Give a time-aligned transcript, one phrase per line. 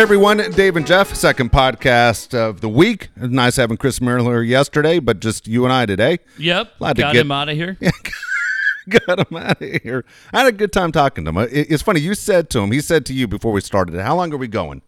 [0.00, 3.10] Hey everyone, Dave and Jeff, second podcast of the week.
[3.16, 6.20] Nice having Chris Miller yesterday, but just you and I today.
[6.38, 6.78] Yep.
[6.78, 7.76] Glad to get- him out of here.
[8.88, 10.06] Got him out of here.
[10.32, 11.48] I had a good time talking to him.
[11.52, 12.00] It's funny.
[12.00, 14.48] You said to him, he said to you before we started, "How long are we
[14.48, 14.80] going?"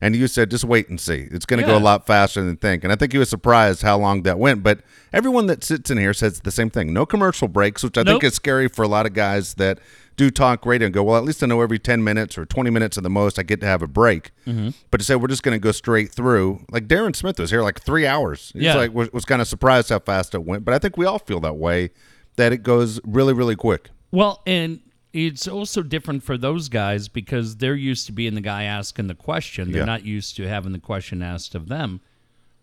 [0.00, 1.28] And you said, "Just wait and see.
[1.30, 3.28] It's going to go a lot faster than you think." And I think he was
[3.28, 4.62] surprised how long that went.
[4.62, 4.80] But
[5.12, 6.94] everyone that sits in here says the same thing.
[6.94, 9.78] No commercial breaks, which I think is scary for a lot of guys that
[10.16, 12.70] do talk radio and go, "Well, at least I know every ten minutes or twenty
[12.70, 14.70] minutes at the most I get to have a break." Mm-hmm.
[14.90, 17.62] But to say we're just going to go straight through, like Darren Smith was here
[17.62, 18.50] like three hours.
[18.54, 18.74] He's Yeah.
[18.76, 20.64] like was, was kind of surprised how fast it went.
[20.64, 21.90] But I think we all feel that way.
[22.36, 23.90] That it goes really, really quick.
[24.10, 24.80] Well, and
[25.12, 29.14] it's also different for those guys because they're used to being the guy asking the
[29.14, 29.70] question.
[29.70, 29.84] They're Yeah.
[29.86, 32.00] not used to having the question asked of them.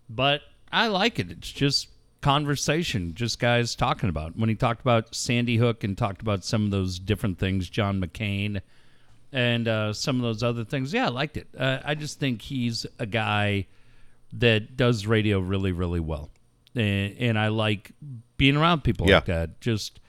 [0.09, 0.41] But
[0.73, 1.31] I like it.
[1.31, 1.87] It's just
[2.21, 4.35] conversation, just guys talking about.
[4.37, 8.01] When he talked about Sandy Hook and talked about some of those different things, John
[8.01, 8.61] McCain,
[9.31, 11.47] and uh, some of those other things, yeah, I liked it.
[11.57, 13.67] Uh, I just think he's a guy
[14.33, 16.29] that does radio really, really well.
[16.75, 17.91] And, and I like
[18.37, 19.15] being around people Yeah.
[19.15, 19.61] like that.
[19.61, 19.99] Just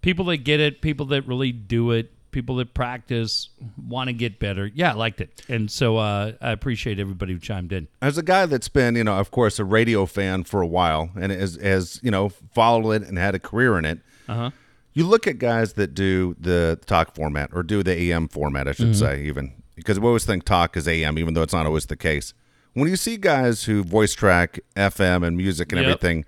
[0.00, 3.48] people that get it, people that really do it, people that practice,
[3.88, 4.70] want to get better.
[4.74, 5.42] Yeah, I liked it.
[5.48, 7.88] And so uh, I appreciate everybody who chimed in.
[8.02, 11.08] As a guy that's been, you know, of course, a radio fan for a while
[11.18, 14.00] and has, has you know, followed it and had a career in it.
[14.28, 14.50] Uh-huh.
[14.92, 18.72] You look at guys that do the talk format or do the AM format, I
[18.72, 21.86] should say, even because we always think talk is AM, even though it's not always
[21.86, 22.34] the case.
[22.74, 25.86] When you see guys who voice track FM and music and Yep.
[25.88, 26.26] everything,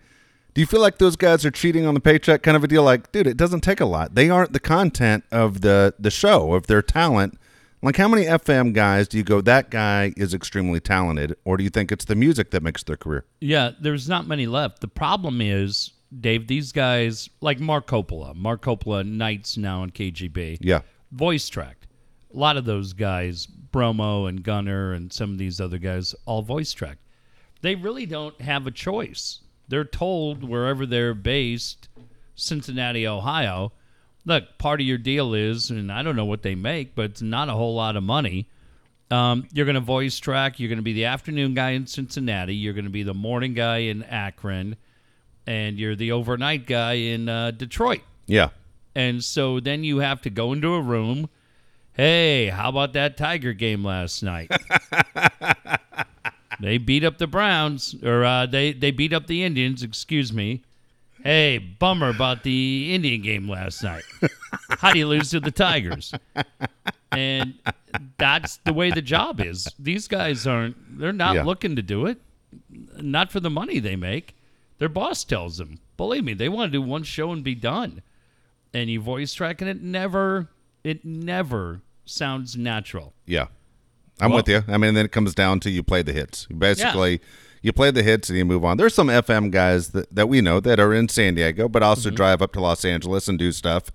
[0.55, 2.83] do you feel like those guys are cheating on the paycheck kind of a deal?
[2.83, 4.15] Like, dude, it doesn't take a lot.
[4.15, 7.39] They aren't the content of the the show, of their talent.
[7.81, 11.37] Like, how many FM guys do you go, that guy is extremely talented?
[11.45, 13.25] Or do you think it's the music that makes their career?
[13.41, 14.81] Yeah, there's not many left.
[14.81, 20.59] The problem is, Dave, these guys, like Mark Coppola, Mark Coppola, Nights now on KGB,
[20.61, 20.81] Yeah.
[21.12, 21.87] voice tracked.
[22.34, 26.43] A lot of those guys, Bromo and Gunner and some of these other guys, all
[26.43, 27.03] voice tracked.
[27.62, 29.39] They really don't have a choice.
[29.69, 31.89] They're told wherever they're based,
[32.34, 33.73] Cincinnati, Ohio,
[34.29, 37.23] look, part of your deal is, and I don't know what they make, but it's
[37.23, 38.49] not a whole lot of money.
[39.11, 40.61] Um, you're going to voice track.
[40.61, 42.55] You're going to be the afternoon guy in Cincinnati.
[42.55, 44.77] You're going to be the morning guy in Akron,
[45.47, 48.03] and you're the overnight guy in uh, Detroit.
[48.27, 48.51] Yeah.
[48.95, 51.31] And so then you have to go into a room.
[51.95, 54.51] Hey, how about that Tiger game last night?
[56.61, 59.83] they beat up the Browns, or uh, they they beat up the Indians.
[59.83, 60.63] Excuse me.
[61.23, 64.05] Hey, bummer about the Indian game last night.
[64.79, 66.15] How do you lose to the Tigers?
[67.11, 67.55] And
[68.19, 69.67] that's the way the job is.
[69.79, 70.99] These guys aren't.
[70.99, 71.43] They're not Yeah.
[71.43, 72.19] looking to do it.
[73.01, 74.37] Not for the money they make.
[74.79, 75.81] Their boss tells them.
[75.97, 78.03] Believe me, they want to do one show and be done
[78.75, 80.47] and you voice track and it never
[80.85, 83.47] it never sounds natural Yeah.
[84.21, 84.65] I'm Well- with you.
[84.69, 86.47] I mean, then it comes down to you play the hits.
[86.47, 87.21] Basically,
[87.62, 88.77] you play the hits and you move on.
[88.77, 91.89] There's some FM guys that, that we know that are in San Diego, but Mm-hmm.
[91.89, 93.91] also drive up to Los Angeles and do stuff.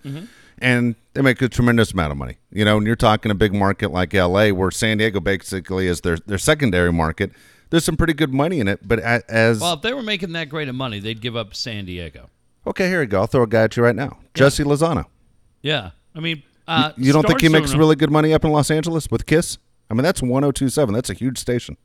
[0.59, 2.37] And they make a tremendous amount of money.
[2.51, 6.01] You know, and you're talking a big market like LA, where San Diego basically is
[6.01, 7.31] their, their secondary market.
[7.69, 10.47] There's some pretty good money in it, but as well if they were making that
[10.47, 12.29] great of money they'd give up san diego
[12.67, 13.21] okay, here we go.
[13.21, 15.05] I'll throw a guy at you right now, Jesse Lozano.
[15.63, 18.69] yeah i mean uh, You don't think he makes really good money up in Los
[18.69, 19.57] Angeles with Kiss?
[19.93, 20.93] I mean, that's 1027.
[20.93, 21.77] That's a huge station.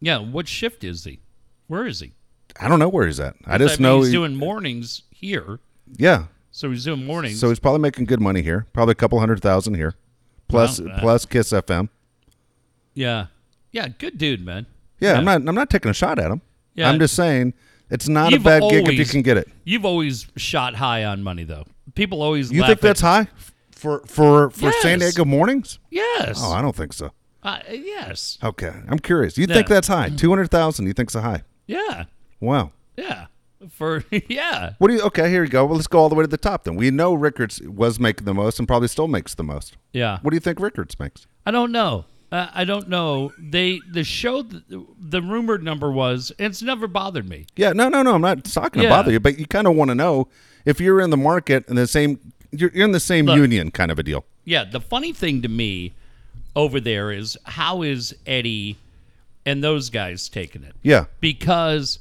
[0.00, 1.20] yeah what shift is he
[1.68, 2.12] where is he
[2.60, 3.34] I don't know where he's at.
[3.46, 5.60] I just mean, know he's he- doing mornings here
[5.96, 6.24] Yeah.
[6.50, 8.66] so he's doing mornings So he's probably making good money here.
[8.72, 9.94] Probably a couple hundred thousand here.
[10.48, 10.92] Plus Wow.
[10.92, 11.88] Uh, plus Kiss FM.
[12.94, 13.26] yeah
[13.70, 14.66] yeah good dude man
[15.00, 16.42] Yeah, I'm not I'm not taking a shot at him.
[16.74, 16.88] Yeah.
[16.90, 17.54] I'm just saying
[17.90, 19.48] it's not You've a bad gig if you can get it.
[19.64, 21.64] you've always shot high on money though
[21.94, 23.28] people always You think at- that's high
[23.70, 25.78] for for for San Diego mornings?
[25.90, 27.12] yes Oh, I don't think so.
[27.42, 29.36] Uh, yes Okay, I'm curious.
[29.38, 29.74] You think Yeah.
[29.74, 30.08] that's high?
[30.10, 30.86] Two hundred thousand?
[30.86, 31.42] You think's a high?
[31.66, 32.04] yeah
[32.40, 32.72] Wow.
[32.96, 33.26] yeah
[33.70, 35.02] for yeah What do you?
[35.02, 35.64] Okay, here you go.
[35.64, 36.64] Well, let's go all the way to the top.
[36.64, 39.76] Then we know Rickards was making the most and probably still makes the most.
[39.92, 41.26] yeah What do you think Rickards makes?
[41.46, 42.04] I don't know.
[42.32, 43.30] Uh, I don't know.
[43.38, 46.32] They the show the, the rumored number was.
[46.38, 47.44] and It's never bothered me.
[47.56, 48.14] Yeah, no, no, no.
[48.14, 48.94] I'm not talking to Yeah.
[48.94, 50.28] bother you, but you kind of want to know
[50.64, 53.36] if you're in the market and the same, you're, you're in the same Look.
[53.36, 54.24] union kind of a deal.
[54.44, 54.64] Yeah.
[54.64, 55.92] The funny thing to me
[56.54, 58.76] over there is how is Eddie
[59.44, 60.74] and those guys taking it?
[60.82, 61.98] Yeah, Because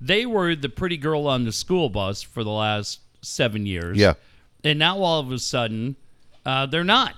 [0.00, 3.96] they were the pretty girl on the school bus for the last seven years.
[3.96, 4.14] Yeah.
[4.62, 5.96] And now all of a sudden,
[6.44, 7.14] uh, they're not.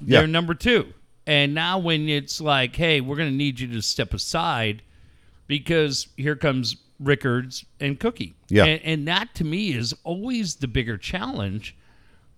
[0.00, 0.92] They're number two.
[1.26, 4.82] And now when it's like, hey, we're going to need you to step aside
[5.46, 8.34] because here comes Rickards and Cookie.
[8.48, 8.64] Yeah.
[8.64, 11.76] And, and that to me is always the bigger challenge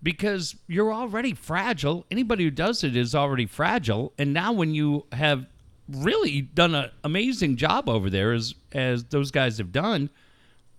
[0.01, 2.05] because you're already fragile.
[2.09, 4.13] Anybody who does it is already fragile.
[4.17, 5.45] And now when you have
[5.91, 10.09] really done an amazing job over there as as those guys have done.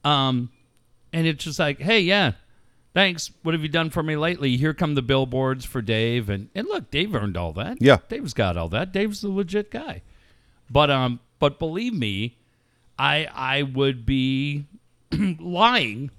[0.04, 0.50] Um,
[1.12, 2.32] and it's just like, hey, yeah,
[2.94, 3.30] thanks.
[3.42, 4.56] What have you done for me lately?
[4.56, 7.78] Here come the billboards for Dave, and and look, Dave earned all that.
[7.80, 7.98] Yeah.
[8.08, 8.92] Dave's got all that.
[8.92, 10.02] Dave's the legit guy.
[10.70, 12.36] But um, but believe me,
[12.98, 14.66] I I would be
[15.12, 16.10] lying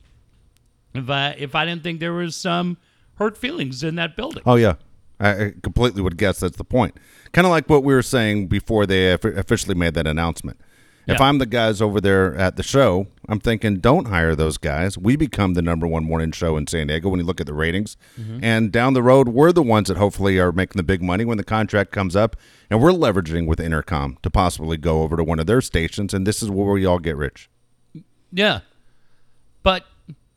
[0.93, 2.77] if I if I didn't think there was some
[3.21, 4.43] hurt feelings in that building.
[4.45, 4.75] Oh yeah,
[5.19, 6.97] I completely would guess that's the point.
[7.31, 10.59] Kind of like what we were saying before they officially made that announcement.
[11.07, 11.25] If Yeah.
[11.25, 14.99] I'm the guys over there at the show, I'm thinking, don't hire those guys.
[14.99, 17.55] We become the number one morning show in San Diego when you look at the
[17.55, 17.97] ratings.
[18.19, 18.43] Mm-hmm.
[18.43, 21.37] And down the road, we're the ones that hopefully are making the big money when
[21.37, 22.35] the contract comes up.
[22.69, 26.13] And we're leveraging with Entercom to possibly go over to one of their stations.
[26.13, 27.49] And this is where we all get rich.
[28.31, 28.59] Yeah.
[29.63, 29.85] But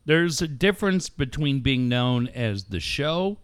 [0.05, 3.39] there's a difference between being known as the show.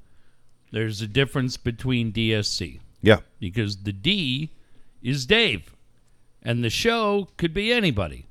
[0.72, 3.20] There's a difference between DSC Yeah.
[3.38, 4.50] because the D
[5.02, 5.74] is Dave
[6.42, 8.26] and the show could be anybody.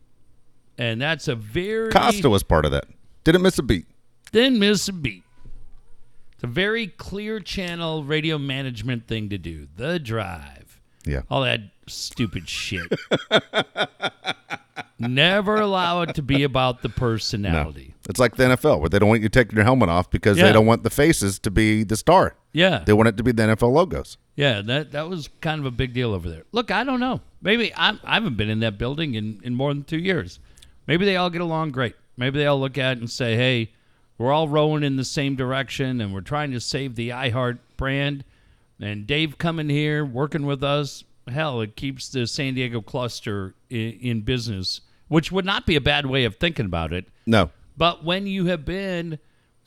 [0.78, 2.86] And that's a very Costa was part of that.
[3.26, 3.86] Didn't miss a beat.
[4.32, 5.24] didn't miss a beat.
[6.36, 9.68] It's a very clear channel radio management thing to do.
[9.76, 10.80] The drive.
[11.06, 11.24] Yeah.
[11.30, 12.86] all that stupid shit.
[15.00, 17.89] Never allow it to be about the personality.
[18.10, 20.46] It's like the NFL where they don't want you taking your helmet off because Yeah.
[20.48, 22.36] they don't want the faces to be the star.
[22.52, 24.18] Yeah, They want it to be the NFL logos.
[24.36, 26.44] yeah, that that was kind of a big deal over there.
[26.52, 27.22] Look, I don't know.
[27.42, 30.40] Maybe I'm, I haven't been in that building in, in more than two years.
[30.88, 31.96] Maybe they all get along great.
[32.18, 33.72] Maybe they all look at it and say, "Hey,
[34.18, 38.24] we're all rowing in the same direction, and we're trying to save the iHeart brand."
[38.82, 43.92] And Dave coming here, working with us, hell, it keeps the San Diego cluster in,
[44.02, 47.06] in business, which would not be a bad way of thinking about it.
[47.28, 47.52] No.
[47.80, 49.18] But when you have been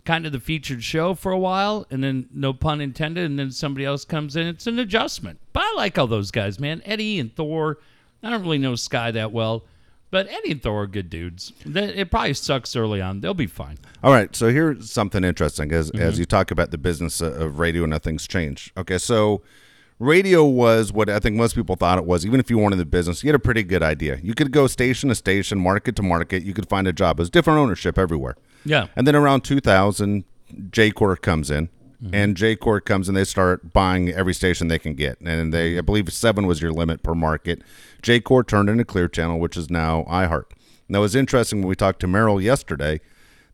[0.05, 3.51] kind of the featured show for a while, and then no pun intended, and then
[3.51, 5.41] somebody else comes in, it's an adjustment.
[5.53, 6.83] But I like all those guys, man.
[6.85, 7.79] Eddie and Thor.
[8.23, 9.65] I don't really know Sky that well,
[10.11, 11.53] but Eddie and Thor are good dudes.
[11.65, 13.21] They- It probably sucks early on.
[13.21, 13.79] They'll be fine.
[14.05, 14.35] All right.
[14.37, 16.03] So here's something interesting as Mm-hmm.
[16.03, 18.73] as you talk about the business of- of radio and how things change.
[18.77, 18.99] Okay.
[18.99, 19.43] So
[20.03, 22.27] radio was what I think most people thought it was.
[22.27, 24.19] Even if you weren't in the business, you had a pretty good idea.
[24.23, 26.43] You could go station to station, market to market.
[26.43, 27.19] You could find a job.
[27.19, 28.37] It was different ownership everywhere.
[28.65, 28.89] Yeah.
[28.97, 30.25] And then around 2000,
[30.71, 31.69] Jacor comes in,
[32.03, 32.15] Mm-hmm.
[32.17, 35.21] and Jacor comes and they start buying every station they can get.
[35.21, 37.63] And they, I believe, seven was your limit per market.
[38.03, 40.47] Jacor turned into Clear Channel, which is now iHeart.
[40.89, 43.01] Now, it was interesting when we talked to Merrill yesterday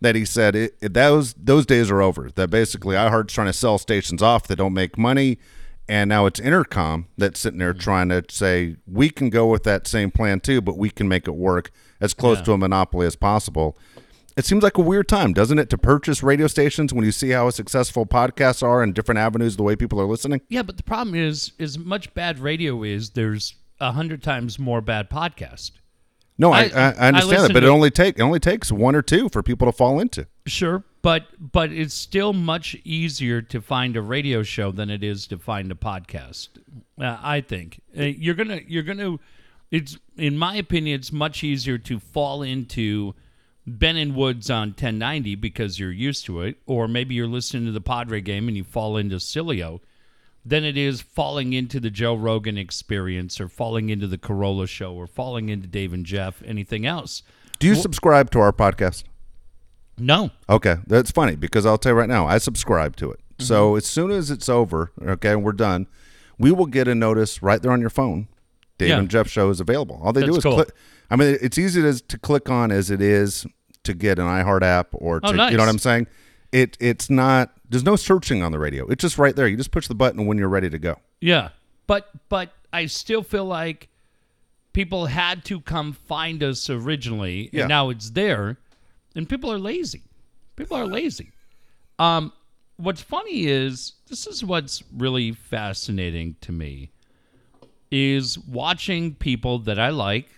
[0.00, 2.30] that he said it, it, those those days are over.
[2.36, 5.36] That basically iHeart's trying to sell stations off that don't make money,
[5.88, 7.78] and now it's Entercom that's sitting there hmm.
[7.78, 11.26] trying to say we can go with that same plan too, but we can make
[11.26, 11.70] it work
[12.00, 12.44] as close Yeah.
[12.44, 13.76] to a monopoly as possible.
[14.36, 17.30] It seems like a weird time, doesn't it, to purchase radio stations when you see
[17.30, 20.42] how successful podcasts are and different avenues the way people are listening?
[20.48, 24.80] Yeah, but the problem is, as much bad radio is, there's a hundred times more
[24.80, 25.72] bad podcast.
[26.38, 28.70] No, I, I- I, I I understand that, but it only take it only takes
[28.70, 30.28] one or two for people to fall into.
[30.46, 35.26] Sure, but but it's still much easier to find a radio show than it is
[35.28, 36.48] to find a podcast.
[37.00, 39.18] Uh, I think Uh, you're gonna you're gonna.
[39.70, 43.14] It's in my opinion, it's much easier to fall into
[43.66, 47.72] Ben and Woods on 1090 because you're used to it, or maybe you're listening to
[47.72, 49.80] the Padre game and you fall into Cilio,
[50.44, 54.94] than it is falling into the Joe Rogan experience or falling into the Carolla show
[54.94, 57.22] or falling into Dave and Jeff, anything else.
[57.58, 59.04] Do you subscribe to our podcast?
[59.98, 63.18] No, Okay, that's funny because I'll tell you right now, I subscribe to it.
[63.18, 63.44] Mm-hmm.
[63.44, 65.86] So as soon as it's over, okay, and we're done,
[66.38, 68.28] we will get a notice right there on your phone.
[68.78, 68.98] Dave Yeah.
[68.98, 70.00] and Jeff show is available.
[70.04, 70.54] All they do is cool.
[70.54, 70.70] click.
[71.10, 73.44] I mean, it's easy to, to click on as it is
[73.84, 75.50] to get an iHeart app or to, Oh, nice.
[75.50, 76.06] you know what I'm saying.
[76.52, 77.52] It it's not.
[77.68, 78.86] There's no searching on the radio.
[78.86, 79.46] It's just right there.
[79.48, 80.96] You just push the button when you're ready to go.
[81.20, 81.50] Yeah,
[81.86, 83.88] but but I still feel like
[84.72, 87.62] people had to come find us originally, Yeah.
[87.62, 88.58] and now it's there,
[89.18, 90.04] and people are lazy.
[90.54, 91.32] People are lazy.
[91.98, 92.32] Um,
[92.76, 96.92] what's funny is this is what's really fascinating to me
[97.90, 100.28] is watching people that I like,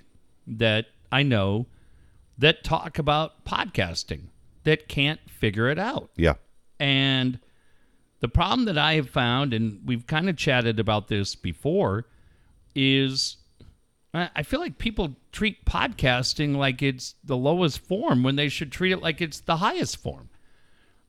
[0.47, 1.67] that I know,
[2.39, 4.29] that talk about podcasting
[4.65, 6.11] that can't figure it out.
[6.17, 6.35] Yeah.
[6.79, 7.39] And
[8.21, 12.07] the problem that I have found, and we've kind of chatted about this before,
[12.75, 13.37] is
[14.15, 18.73] I I feel like people treat podcasting like it's the lowest form when they should
[18.73, 20.29] treat it like it's the highest form.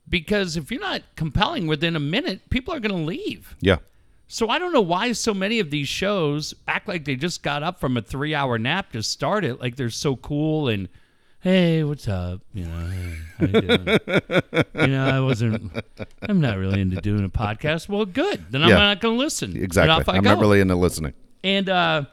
[0.10, 3.56] Because if you're not compelling within a minute, people are going to leave.
[3.62, 3.78] Yeah.
[4.28, 7.64] So I don't know why so many of these shows act like they just got
[7.64, 10.88] up from a three hour nap to start it, like they're so cool and
[11.42, 12.42] hey, what's up?
[12.54, 14.00] You know, hey, how you doing?
[14.76, 15.72] you know, I wasn't
[16.24, 17.90] I'm not really into doing a podcast.
[17.90, 18.46] Well, good.
[18.52, 18.78] Then I'm Yeah.
[18.78, 19.52] not gonna listen.
[19.52, 20.14] And Exactly.
[20.16, 20.32] I'm go.
[20.34, 21.14] not really into listening.
[21.44, 22.06] And uh,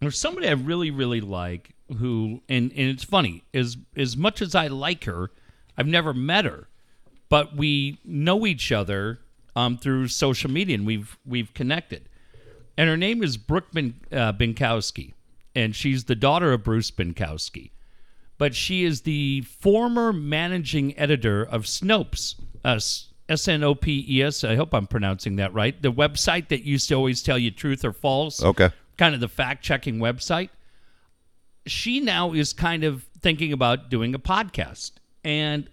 [0.00, 4.54] there's somebody I really, really like who, and, and it's funny, as, as much as
[4.54, 5.30] I like her,
[5.76, 6.68] I've never met her,
[7.28, 9.20] but we know each other
[9.56, 12.08] um, through social media and we've, we've connected.
[12.76, 15.14] And her name is Brooke Bin, uh, Binkowski,
[15.54, 17.72] and she's the daughter of Bruce Binkowski.
[18.38, 22.80] But she is the former managing editor of Snopes, uh,
[23.30, 24.44] S N O P E S.
[24.44, 25.80] I hope I'm pronouncing that right.
[25.80, 28.70] The website that used to always tell you truth or false Okay.
[29.00, 30.50] Kind of the fact checking website.
[31.66, 34.92] She now is kind of thinking about doing a podcast.
[35.24, 35.68] And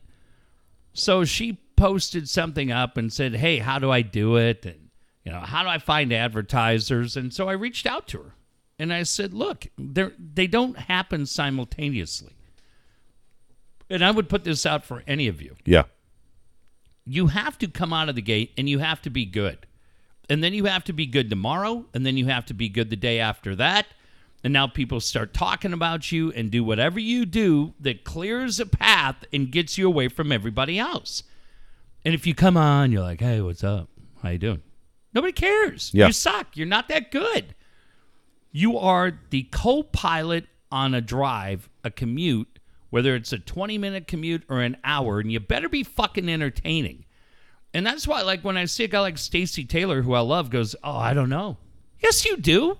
[0.93, 4.65] so she posted something up and said, Hey, how do I do it?
[4.65, 4.89] And,
[5.25, 7.17] you know, how do I find advertisers?
[7.17, 8.33] And so I reached out to her
[8.79, 12.33] and I said, Look, they don't happen simultaneously.
[13.89, 15.83] And I would put this out for any of you Yeah.
[17.05, 19.65] you have to come out of the gate and you have to be good.
[20.29, 22.89] And then you have to be good tomorrow, and then you have to be good
[22.89, 23.87] the day after that.
[24.43, 28.65] And now people start talking about you and do whatever you do that clears a
[28.65, 31.23] path and gets you away from everybody else.
[32.05, 33.89] And if you come on, you're like, "Hey, what's up?
[34.21, 34.61] How you doing?"
[35.13, 35.91] Nobody cares.
[35.93, 36.07] Yeah.
[36.07, 36.55] You suck.
[36.55, 37.55] You're not that good.
[38.51, 44.61] You are the co-pilot on a drive, a commute, whether it's a 20-minute commute or
[44.61, 47.05] an hour, and you better be fucking entertaining.
[47.77, 50.49] And that's why, like, when I see a guy like Stacy Taylor, who I love,
[50.49, 51.57] goes, "Oh, I don't know."
[52.01, 52.79] Yes, you do.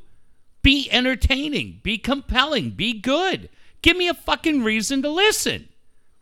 [0.63, 1.81] Be entertaining.
[1.83, 2.71] Be compelling.
[2.71, 3.49] Be good.
[3.83, 5.69] Give me a fucking reason to listen.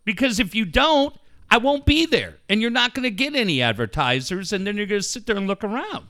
[0.04, 1.16] Because if you don't,
[1.50, 4.84] I won't be there, and you're not going to get any advertisers, and then you're
[4.84, 6.08] going to sit there and look around.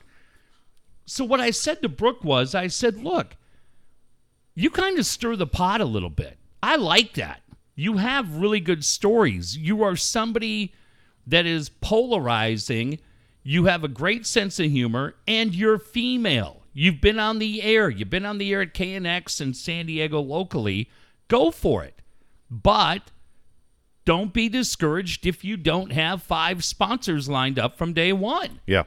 [1.05, 3.37] So what I said to Brooke was, I said, "Look,
[4.55, 6.37] you kind of stir the pot a little bit.
[6.61, 7.43] I like that.
[7.75, 9.55] You have really good stories.
[9.55, 10.73] You are somebody
[11.27, 12.99] that is polarizing.
[13.43, 16.63] You have a great sense of humor, and you're female.
[16.73, 17.89] You've been on the air.
[17.89, 20.89] You've been on the air at KNX and San Diego locally.
[21.27, 22.01] Go for it.
[22.49, 23.11] But
[24.05, 28.61] don't be discouraged if you don't have five sponsors lined up from day one.
[28.65, 28.83] Yeah.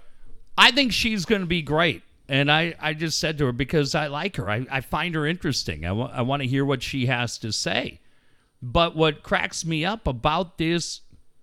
[0.56, 2.02] I think she's going to be great.
[2.28, 5.26] And I, I just said to her, because I like her, I, I find her
[5.26, 5.85] interesting.
[5.85, 8.00] I I want to hear what she has to say.
[8.62, 11.00] But what cracks me up about this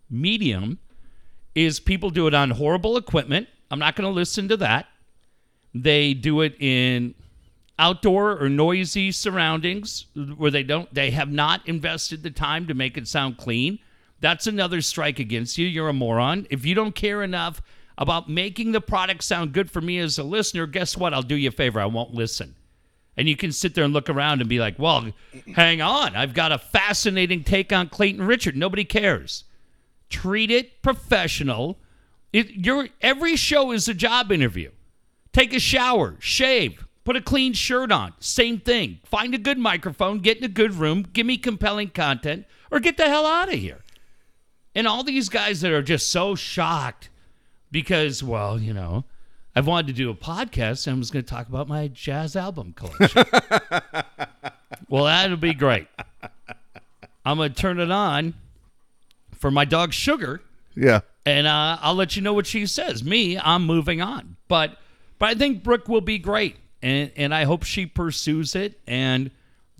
[0.09, 0.79] medium
[1.57, 3.47] is people do it on horrible equipment.
[3.71, 4.85] I'm not going to listen to that.
[5.73, 7.15] They do it in
[7.79, 10.05] outdoor or noisy surroundings
[10.37, 13.79] where they don't they have not invested the time to make it sound clean.
[14.19, 15.65] That's another strike against you.
[15.65, 16.45] You're a moron.
[16.51, 17.59] If you don't care enough
[17.97, 21.11] about making the product sound good for me as a listener, guess what?
[21.11, 21.79] I'll do you a favor.
[21.79, 22.55] I won't listen.
[23.15, 25.11] And you can sit there and look around and be like, well,
[25.55, 26.15] hang on.
[26.15, 28.55] I've got a fascinating take on Clayton Richard.
[28.55, 29.43] Nobody cares.
[30.09, 31.77] Treat it professional.
[32.33, 34.71] It, your every show is a job interview.
[35.33, 38.13] Take a shower, shave, put a clean shirt on.
[38.19, 38.99] Same thing.
[39.05, 42.97] Find a good microphone, get in a good room, give me compelling content, or get
[42.97, 43.83] the hell out of here.
[44.75, 47.09] And all these guys that are just so shocked
[47.71, 49.05] because, well, you know,
[49.55, 52.35] I've wanted to do a podcast and I was going to talk about my jazz
[52.35, 53.23] album collection.
[54.89, 55.87] well, that'll be great.
[57.25, 58.35] I'm going to turn it on
[59.37, 60.41] for my dog Sugar
[60.75, 61.01] Yeah.
[61.25, 63.03] and uh, I'll let you know what she says.
[63.03, 64.77] Me, I'm moving on, but
[65.19, 69.31] but I think Brooke will be great, and and I hope she pursues it and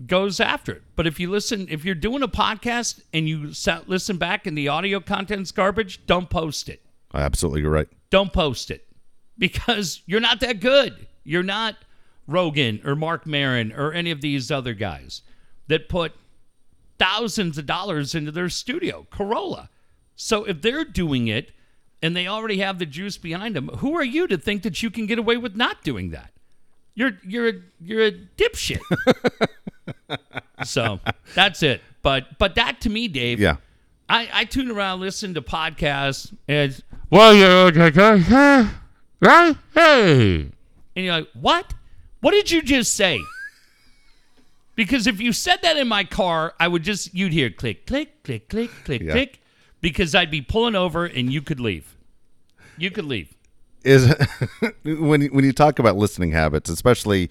[0.06, 0.82] goes after it.
[0.96, 4.56] But if you listen, if you're doing a podcast and you sa- listen back and
[4.56, 6.82] the audio content's garbage, don't post it.
[7.14, 7.88] Absolutely, you're right.
[8.10, 8.86] Don't post it
[9.36, 11.06] because you're not that good.
[11.24, 11.76] You're not
[12.26, 15.22] Rogan or Marc Maron or any of these other guys
[15.68, 16.12] that put
[16.98, 19.68] thousands of dollars into their studio, Carolla.
[20.16, 21.52] So if they're doing it
[22.02, 24.90] and they already have the juice behind them, who are you to think that you
[24.90, 26.32] can get away with not doing that?
[26.94, 28.80] You're you're a, you're a dipshit.
[30.64, 31.00] so
[31.34, 31.80] that's it.
[32.02, 33.56] But but that to me, Dave, Yeah.
[34.08, 37.70] I, I tune around, listen to podcasts, and well, you're
[39.20, 40.50] right, hey,
[40.96, 41.74] and you're like, what?
[42.20, 43.20] What did you just say?
[44.78, 48.22] Because if you said that in my car, I would just you'd hear click, click,
[48.22, 49.10] click, click, click, Yeah.
[49.10, 49.40] click,
[49.80, 51.96] because I'd be pulling over and you could leave.
[52.76, 53.34] You could leave.
[53.82, 54.14] is
[54.84, 57.28] when you- when you talk about listening habits, especially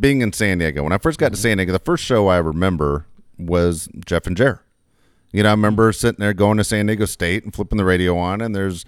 [0.00, 0.82] being in San Diego.
[0.84, 1.42] When I first got to mm-hmm.
[1.42, 3.04] San Diego, the first show I remember
[3.38, 4.62] was Jeff and Jer.
[5.32, 8.16] You know, I remember sitting there going to San Diego State and flipping the radio
[8.16, 8.86] on, and there's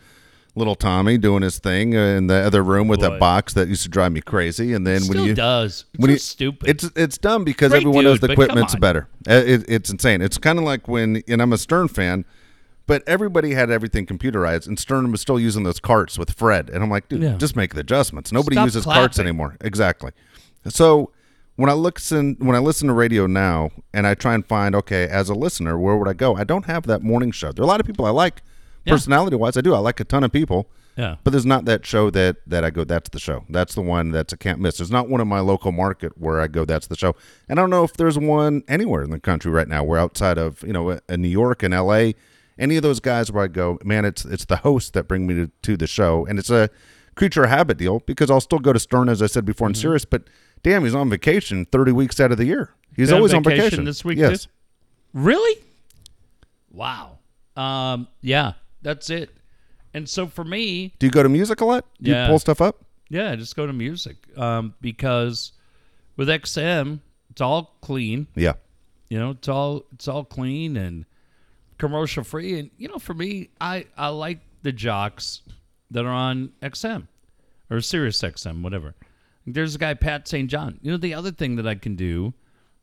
[0.58, 3.10] little Tommy doing his thing in the other room with Boy.
[3.10, 4.74] that box that used to drive me crazy.
[4.74, 5.84] And then Still when you does.
[5.94, 6.68] It's when so you, stupid.
[6.68, 9.08] It's it's dumb because Great everyone knows the equipment's better.
[9.28, 10.20] Uh, It, it's insane.
[10.20, 12.24] It's kind of like when, and I'm a Stern fan,
[12.86, 16.70] but everybody had everything computerized, and Stern was still using those carts with Fred.
[16.70, 17.36] And I'm like, dude, Yeah.
[17.36, 18.32] just make the adjustments.
[18.32, 19.56] Nobody Stop uses carts anymore.
[19.60, 20.12] Exactly.
[20.68, 21.12] So
[21.56, 25.08] when I listen when I listen to radio now and I try and find okay
[25.08, 26.36] as a listener where would I go?
[26.36, 27.50] I don't have that morning show.
[27.52, 28.42] There are a lot of people I like
[28.88, 28.94] Yeah.
[28.94, 29.56] personality wise.
[29.56, 29.74] I do.
[29.74, 30.68] I like a ton of people.
[30.96, 31.16] Yeah.
[31.22, 32.82] But there's not that show that that I go.
[32.82, 33.44] That's the show.
[33.48, 34.78] That's the one that's a can't miss.
[34.78, 36.64] There's not one in my local market where I go.
[36.64, 37.14] That's the show.
[37.48, 39.84] And I don't know if there's one anywhere in the country right now.
[39.84, 42.14] We're outside of you know in New York and L.A.
[42.58, 45.34] Any of those guys where I go, man, it's it's the host that bring me
[45.34, 46.68] to, to the show, and it's a
[47.14, 49.74] creature of habit deal because I'll still go to Stern as I said before in
[49.74, 50.24] Sirius, but
[50.64, 52.74] damn, he's on vacation 30 weeks out of the year.
[52.96, 54.50] He's Been always on vacation vacation this week, Yes, too?
[55.14, 55.62] Really?
[56.72, 57.18] Wow.
[57.56, 59.30] Um, yeah, that's it.
[59.94, 61.84] And so for me, do you go to music a lot?
[62.00, 62.24] Do Yeah.
[62.24, 62.84] you pull stuff up?
[63.08, 64.16] yeah, I just go to music.
[64.36, 65.52] Um, because
[66.16, 68.26] with XM, it's all clean.
[68.34, 68.54] Yeah,
[69.08, 71.06] You know, it's all it's all clean and
[71.78, 72.58] commercial free.
[72.58, 75.42] And you know, for me, I I like the jocks
[75.90, 77.08] that are on XM
[77.70, 78.94] or Sirius XM, whatever.
[79.46, 80.50] There's a guy Pat St.
[80.50, 80.78] John.
[80.82, 82.34] You know, the other thing that I can do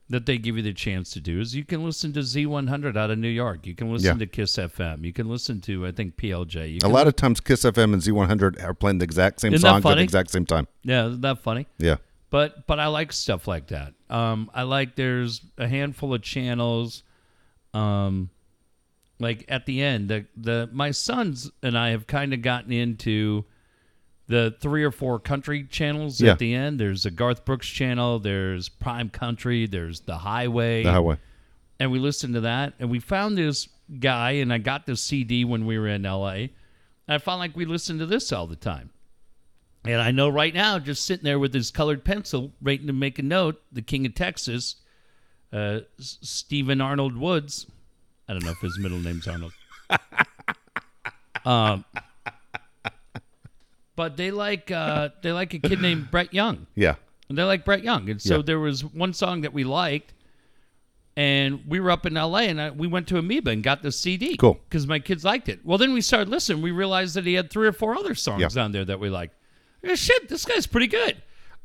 [0.10, 3.10] that they give you the chance to do is you can listen to Z100 out
[3.10, 3.66] of New York.
[3.66, 4.20] You can listen Yeah.
[4.20, 5.04] to Kiss FM.
[5.04, 6.74] You can listen to I think PLJ.
[6.74, 9.84] You a lot of times Kiss FM and Z100 are playing the exact same songs
[9.86, 10.68] at the exact same time.
[10.84, 11.66] yeah, isn't that funny?
[11.80, 11.96] Yeah,
[12.30, 13.94] but but I like stuff like that.
[14.10, 17.02] Um, I like there's a handful of channels.
[17.74, 18.30] Um,
[19.20, 23.46] like at the end, the the my sons and I have kind of gotten into
[24.28, 26.32] the three or four country channels Yeah.
[26.34, 26.80] at the end.
[26.80, 28.20] There's a Garth Brooks channel.
[28.20, 29.68] There's Prime Country.
[29.68, 31.18] There's the Highway the highway.
[31.80, 33.68] and we listened to that and we found this
[34.00, 36.50] guy and i got this cd when we were in la and
[37.08, 38.90] i found like we listened to this all the time
[39.86, 43.20] and i know right now just sitting there with his colored pencil waiting to make
[43.20, 44.78] a note the king of texas
[45.54, 47.68] uh, stephen arnold woods
[48.28, 49.52] i don't know if his middle name's arnold
[51.46, 51.86] um,
[53.96, 56.96] but they like uh, they like a kid named brett young Yeah,
[57.30, 58.10] and they like Brett Young.
[58.10, 58.42] And so Yeah.
[58.44, 60.14] there was one song that we liked,
[61.18, 63.92] and we were up in LA, and I, we went to Amoeba and got the
[63.92, 64.36] CD.
[64.38, 64.60] Cool.
[64.70, 65.62] Because my kids liked it.
[65.66, 66.62] Well, then we started listening.
[66.62, 68.64] We realized that he had three or four other songs Yeah.
[68.64, 69.34] on there that we liked.
[69.82, 71.22] Yeah, shit, this guy's pretty good.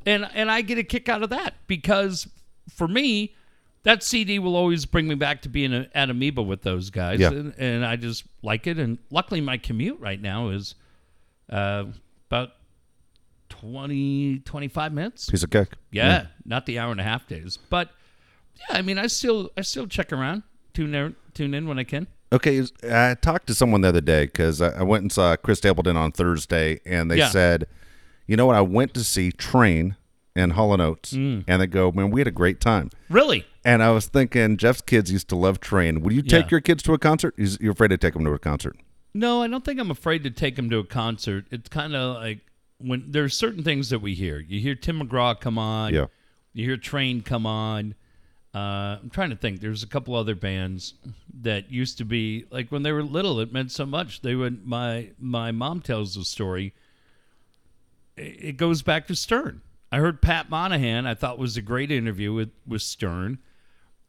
[0.06, 2.26] And and I get a kick out of that because
[2.70, 3.34] for me,
[3.82, 7.18] that CD will always bring me back to being a, at Amoeba with those guys.
[7.20, 7.30] Yeah.
[7.30, 8.78] And, and I just like it.
[8.78, 10.74] And luckily, my commute right now is
[11.50, 11.84] uh,
[12.30, 12.52] about
[13.48, 15.28] 20, 25 minutes.
[15.30, 15.68] piece of cake.
[15.90, 17.90] Yeah, not the hour and a half days, but
[18.56, 21.84] yeah, I mean, I still I still check around, tune in, tune in when I
[21.84, 22.06] can.
[22.32, 25.58] Okay, I talked to someone the other day because I I went and saw Chris
[25.58, 27.28] Stapleton on Thursday, and they Yeah.
[27.30, 27.66] said,
[28.26, 28.56] "You know what?
[28.56, 29.96] I went to see Train
[30.36, 31.42] and Hall and Oates, Mm.
[31.48, 33.44] and they go, man, we had a great time." Really?
[33.64, 36.00] And I was thinking, Jeff's kids used to love Train.
[36.02, 36.50] Would you take Yeah.
[36.52, 37.34] your kids to a concert?
[37.36, 38.76] You're afraid to take them to a concert?
[39.12, 41.46] No, I don't think I'm afraid to take him to a concert.
[41.50, 42.40] It's kind of like
[42.78, 44.38] when there's certain things that we hear.
[44.38, 45.94] You hear Tim McGraw come on.
[45.94, 46.06] Yeah.
[46.52, 47.94] You hear Train come on.
[48.54, 49.60] Uh, I'm trying to think.
[49.60, 50.94] There's a couple other bands
[51.42, 53.38] that used to be like when they were little.
[53.40, 54.22] It meant so much.
[54.22, 54.66] They would.
[54.66, 56.74] My my mom tells the story.
[58.16, 59.62] It it goes back to Stern.
[59.92, 61.06] I heard Pat Monahan.
[61.06, 63.38] I thought was a great interview with with Stern,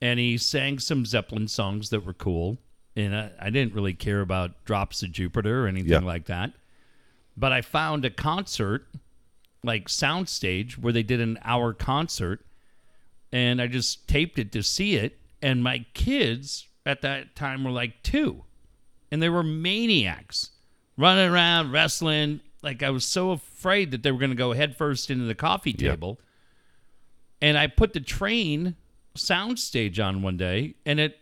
[0.02, 2.58] and he sang some Zeppelin songs that were cool.
[2.96, 6.00] And I, I didn't really care about Drops of Jupiter or anything Yeah.
[6.00, 6.52] like that.
[7.38, 8.88] But I found a concert,
[9.64, 12.46] like soundstage, where they did an hour concert,
[13.32, 15.18] and I just taped it to see it.
[15.42, 18.44] And my kids at that time were like two,
[19.12, 20.52] and they were maniacs,
[20.98, 22.42] running around, wrestling.
[22.62, 25.72] Like I was so afraid that they were going to go headfirst into the coffee
[25.78, 25.92] Yeah.
[25.92, 26.20] table.
[27.42, 28.76] And I put the train
[29.16, 31.18] soundstage on one day, and it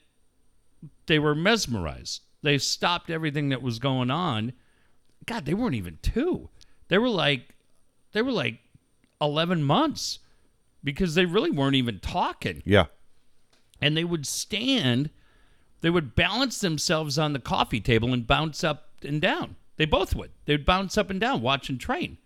[1.10, 2.22] they were mesmerized.
[2.42, 4.54] They stopped everything that was going on.
[5.26, 6.48] God, they weren't even two.
[6.88, 7.50] They were like
[8.14, 8.60] they were like
[9.20, 10.20] 11 months
[10.84, 12.64] because they really weren't even talking.
[12.66, 12.86] Yeah.
[13.82, 15.10] And they would stand,
[15.82, 19.56] they would balance themselves on the coffee table and bounce up and down.
[19.78, 20.32] They both would.
[20.46, 22.18] They'd bounce up and down watching train.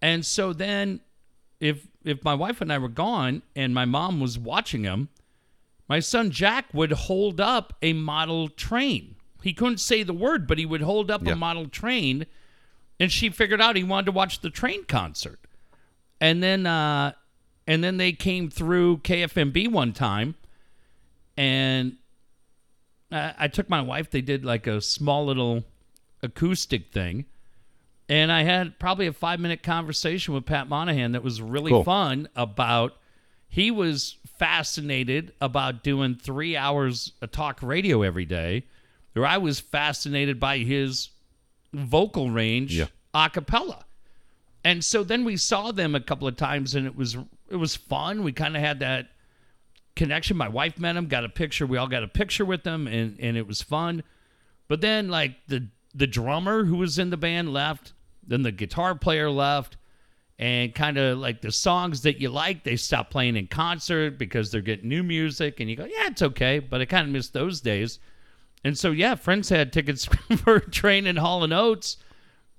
[0.00, 1.00] And so then
[1.60, 5.08] if if my wife and I were gone and my mom was watching them,
[5.88, 9.16] my son Jack would hold up a model train.
[9.42, 11.32] He couldn't say the word, but he would hold up Yeah.
[11.32, 12.26] a model train,
[12.98, 15.38] and she figured out he wanted to watch the train concert.
[16.20, 17.12] And then, uh,
[17.66, 20.34] and then they came through KFMB one time,
[21.36, 21.96] and
[23.10, 24.10] I, I took my wife.
[24.10, 25.64] They did like a small little
[26.22, 27.26] acoustic thing,
[28.08, 31.84] and I had probably a five minute conversation with Pat Monahan that was really Cool.
[31.84, 32.96] fun about.
[33.48, 38.64] He was fascinated about doing three hours of talk radio every day,
[39.12, 41.10] where I was fascinated by his
[41.72, 42.86] vocal range Yeah.
[43.12, 43.84] a cappella.
[44.64, 47.20] And so then we saw them a couple of times, and it was it
[47.50, 48.22] it was fun.
[48.24, 49.10] We kind of had that
[49.94, 50.36] connection.
[50.36, 51.66] My wife met him, got a picture.
[51.66, 54.02] We all got a picture with them, and and it was fun.
[54.68, 57.92] But then like the the drummer who was in the band left,
[58.26, 59.76] then the guitar player left,
[60.38, 64.50] and kind of like the songs that you like, they stop playing in concert because
[64.50, 66.58] they're getting new music, and you go, yeah, it's okay.
[66.58, 67.98] But I kind of miss those days.
[68.64, 70.04] And so yeah, friends had tickets
[70.38, 71.98] for a train in Hall and Oates,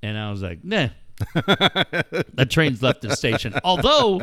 [0.01, 0.89] and I was like, nah.
[1.35, 3.53] the train's left the station.
[3.63, 4.21] Although,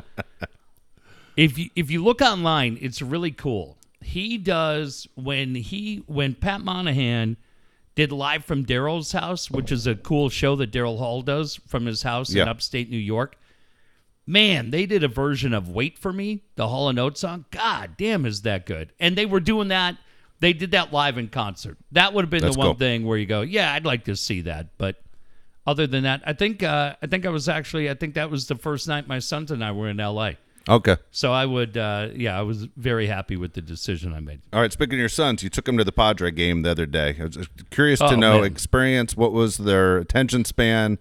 [1.36, 3.78] if you if you look online, it's really cool.
[4.02, 7.36] He does when he when Pat Monahan
[7.94, 11.86] did live from Daryl's house, which is a cool show that Daryl Hall does from
[11.86, 12.42] his house Yeah.
[12.42, 13.36] in upstate New York.
[14.26, 17.44] Man, they did a version of "Wait for Me," the Hall and Oates song.
[17.50, 18.92] God damn, is that good?
[19.00, 19.96] And they were doing that.
[20.40, 21.76] They did that live in concert.
[21.92, 24.40] That would have been the one thing where you go, "Yeah, I'd like to see
[24.42, 25.02] that." But
[25.66, 28.46] other than that, I think uh, I think I was actually I think that was
[28.46, 30.36] the first night my sons and I were in L.A.
[30.68, 30.96] Okay.
[31.10, 34.42] So I would, uh, yeah, I was very happy with the decision I made.
[34.52, 34.72] All right.
[34.72, 37.16] Speaking of your sons, you took them to the Padre game the other day.
[37.18, 38.44] I was curious to Oh, know man.
[38.52, 39.16] experience.
[39.16, 40.98] What was their attention span?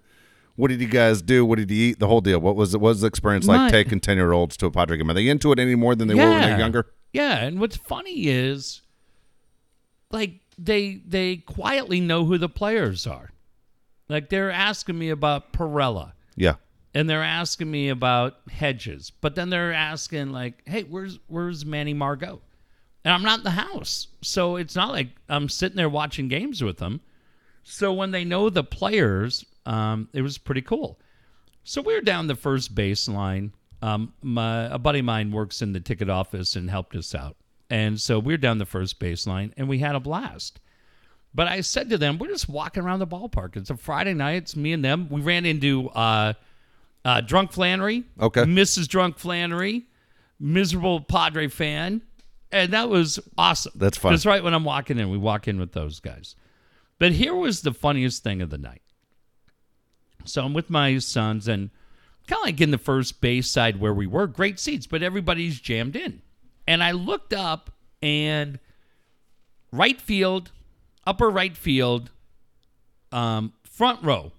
[0.61, 1.43] What did you guys do?
[1.43, 1.97] What did you eat?
[1.97, 2.39] The whole deal.
[2.39, 4.95] What was what was the experience like My- taking ten year olds to a Padre
[4.95, 5.09] game?
[5.09, 6.85] Are they into it any more than they were when they were younger?
[7.13, 8.83] Yeah, and what's funny is,
[10.11, 13.31] like they they quietly know who the players are.
[14.07, 16.57] Like they're asking me about Perella, Yeah.
[16.93, 21.95] and they're asking me about Hedges, but then they're asking like, "Hey, where's where's Manny
[21.95, 22.39] Margot?"
[23.03, 26.63] And I'm not in the house, so it's not like I'm sitting there watching games
[26.63, 27.01] with them.
[27.63, 30.99] So when they know the players, um, it was pretty cool.
[31.63, 33.51] So we are down the first baseline.
[33.81, 37.35] Um, my a buddy of mine works in the ticket office and helped us out,
[37.69, 40.59] and so we are down the first baseline and we had a blast.
[41.33, 43.55] But I said to them, "We're just walking around the ballpark.
[43.55, 44.35] It's a Friday night.
[44.43, 45.07] It's me and them.
[45.09, 46.33] We ran into uh,
[47.05, 48.43] uh, Drunk Flannery, Okay.
[48.43, 48.87] Mrs.
[48.87, 49.85] Drunk Flannery,
[50.39, 52.01] miserable Padre fan,
[52.51, 53.71] and that was awesome.
[53.75, 54.11] That's fun.
[54.11, 55.09] That's right when I'm walking in.
[55.09, 56.35] We walk in with those guys.
[56.99, 58.81] But here was the funniest thing of the night.
[60.25, 61.69] So I'm with my sons and
[62.27, 65.59] kind of like in the first base side where we were, great seats, but everybody's
[65.59, 66.21] jammed in.
[66.67, 68.59] And I looked up and
[69.71, 70.51] right field,
[71.05, 72.11] upper right field,
[73.11, 74.31] um, front row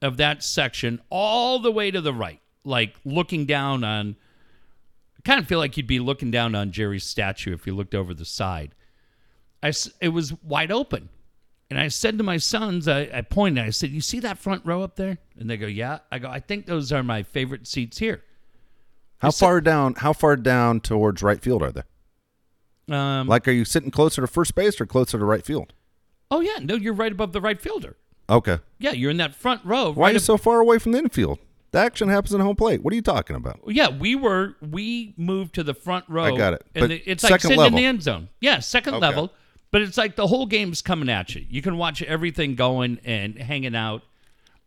[0.00, 4.16] of that section, all the way to the right, like looking down on.
[5.16, 7.94] I kind of feel like you'd be looking down on Jerry's statue if you looked
[7.94, 8.74] over the side.
[9.62, 11.08] I, it was wide open.
[11.72, 14.60] And I said to my sons, I, I pointed, I said, You see that front
[14.66, 15.16] row up there?
[15.38, 16.00] And they go, Yeah.
[16.10, 18.22] I go, I think those are my favorite seats here.
[19.20, 19.94] How said- far down?
[19.94, 22.94] How far down towards right field are they?
[22.94, 25.72] Um, Like, are you sitting closer to first base or closer to right field?
[26.30, 26.58] oh, yeah.
[26.60, 27.96] No, you're right above the right fielder.
[28.28, 28.58] Okay.
[28.78, 29.92] Yeah, you're in that front row.
[29.92, 31.38] Why are you ab- so far away from the infield?
[31.70, 32.82] The action happens in home plate.
[32.82, 33.60] What are you talking about?
[33.66, 36.24] Yeah, we were we moved to the front row.
[36.24, 36.66] I got it.
[36.74, 37.78] And But the- it's like second sitting level.
[37.78, 38.28] in the end zone.
[38.42, 39.00] Yeah, second Okay.
[39.00, 39.32] level.
[39.72, 41.44] But it's like the whole game's coming at you.
[41.48, 44.02] You can watch everything going and hanging out.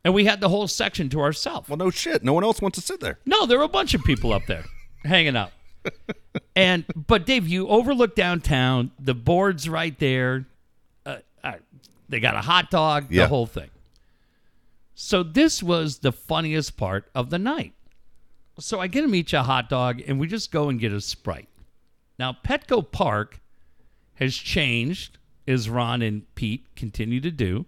[0.04, 1.70] And we had the whole section to ourselves.
[1.70, 2.24] Well, no shit.
[2.24, 3.20] No one else wants to sit there.
[3.26, 4.65] No, there were a bunch of people up there
[5.06, 5.52] hanging out.
[6.56, 8.91] And but Dave, you overlook downtown.
[9.00, 10.48] The board's right there.
[11.06, 11.54] Uh, uh,
[12.10, 13.06] they got a hot dog.
[13.10, 13.24] Yeah.
[13.24, 13.70] The whole thing.
[14.96, 17.74] So this was the funniest part of the night.
[18.58, 21.02] So I get him each a hot dog, and we just go and get a
[21.02, 21.50] sprite.
[22.18, 23.39] Now Petco Park
[24.15, 27.65] has changed, as Ron and Pete continue to do,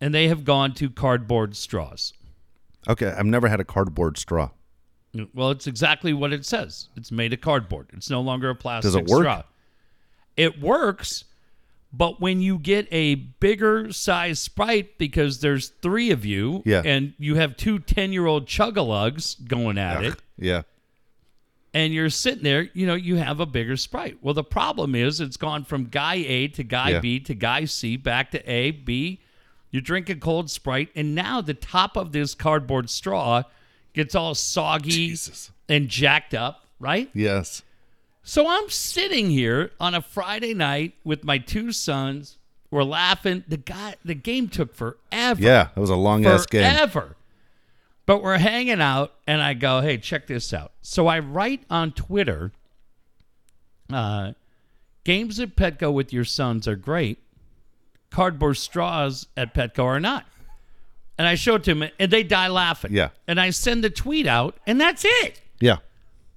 [0.00, 2.12] and they have gone to cardboard straws.
[2.88, 4.50] Okay, I've never had a cardboard straw.
[5.34, 6.88] Well, it's exactly what it says.
[6.96, 7.88] It's made of cardboard.
[7.92, 9.22] It's no longer a plastic Does it work?
[9.22, 9.42] straw.
[10.36, 11.24] It works,
[11.92, 16.80] but when you get a bigger size Sprite, because there's three of you, Yeah.
[16.84, 20.62] and you have two 10 year old chuggalugs going at it, Yeah.
[21.74, 24.18] And you're sitting there, you know, you have a bigger Sprite.
[24.20, 27.00] Well, the problem is it's gone from guy A to guy Yeah.
[27.00, 29.20] B to guy C, back to A, B.
[29.70, 33.44] You drink a cold Sprite, and now the top of this cardboard straw
[33.94, 35.50] gets all soggy Jesus.
[35.68, 37.08] and jacked up, right?
[37.14, 37.62] Yes.
[38.22, 42.36] So I'm sitting here on a Friday night with my two sons.
[42.70, 43.44] We're laughing.
[43.48, 45.40] The guy, the game took forever.
[45.42, 46.62] Yeah, it was a long ass game.
[46.62, 47.16] Forever.
[48.04, 50.72] But we're hanging out, and I go, hey, check this out.
[50.82, 52.52] So I write on Twitter,
[53.92, 54.32] uh,
[55.04, 57.18] games at Petco with your sons are great.
[58.10, 60.26] Cardboard straws at Petco are not.
[61.16, 62.92] And I show it to them, and they die laughing.
[62.92, 63.10] Yeah.
[63.28, 65.40] And I send the tweet out, and that's it.
[65.60, 65.76] Yeah.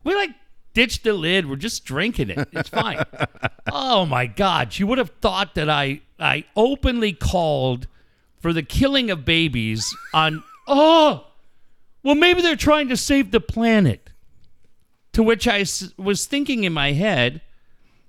[0.04, 0.32] We like
[0.74, 1.50] ditched the lid.
[1.50, 2.48] We're just drinking it.
[2.52, 3.04] It's fine.
[3.72, 4.78] oh my God!
[4.78, 7.88] You would have thought that I I openly called
[8.40, 10.44] for the killing of babies on.
[10.68, 11.26] Oh,
[12.06, 14.12] well, maybe they're trying to save the planet.
[15.14, 15.66] To which I
[15.98, 17.42] was thinking in my head,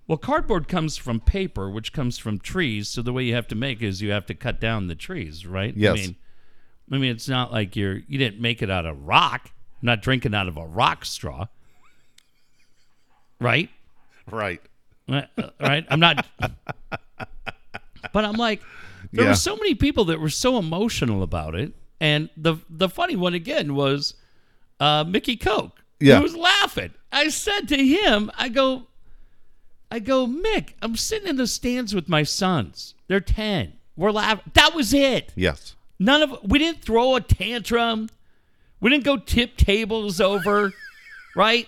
[0.07, 2.89] well, cardboard comes from paper, which comes from trees.
[2.89, 5.47] So the way you have to make is you have to cut down the trees,
[5.47, 5.75] right?
[5.77, 5.93] Yes.
[5.93, 6.17] I mean,
[6.93, 9.51] I mean, it's not like you're you didn't make it out of rock.
[9.81, 11.47] I'm not drinking out of a rock straw,
[13.41, 13.71] right?
[14.31, 14.61] Right.
[15.09, 15.29] Right?
[15.39, 15.87] uh, right?
[15.89, 16.27] I'm not.
[18.13, 18.63] But I'm like,
[19.13, 19.31] there Yeah.
[19.31, 23.35] were so many people that were so emotional about it, and the the funny one
[23.35, 24.15] again was
[24.81, 25.73] uh, Mickey Koch.
[26.01, 26.17] Yeah.
[26.17, 26.93] He was laughing.
[27.11, 28.89] I said to him, I go,
[29.91, 32.95] I go, Mick, I'm sitting in the stands with my sons.
[33.09, 33.75] They're ten.
[33.97, 34.51] We're laughing.
[34.55, 35.33] That was it.
[35.35, 35.75] Yes.
[35.99, 38.11] None of we didn't throw a tantrum.
[38.81, 40.73] We didn't go tip tables over,
[41.37, 41.67] right?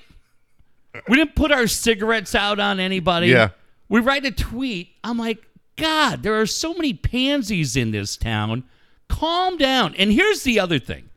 [1.08, 3.28] We didn't put our cigarettes out on anybody.
[3.28, 3.50] Yeah.
[3.88, 4.90] We write a tweet.
[5.02, 5.42] I'm like,
[5.76, 8.64] God, there are so many pansies in this town.
[9.08, 9.94] Calm down.
[9.96, 11.08] And here's the other thing.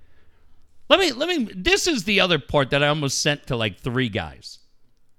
[0.89, 3.80] Let me let me this is the other part that I almost sent to like
[3.80, 4.60] three guys.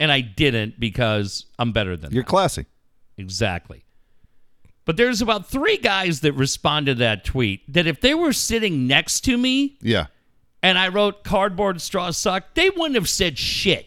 [0.01, 2.29] And I didn't because I'm better than You're them.
[2.29, 2.67] classy.
[3.17, 3.85] Exactly.
[4.85, 8.87] But there's about three guys that responded to that tweet that if they were sitting
[8.89, 10.07] next to me Yeah.
[10.63, 13.87] and I wrote cardboard straw suck, they wouldn't have said shit.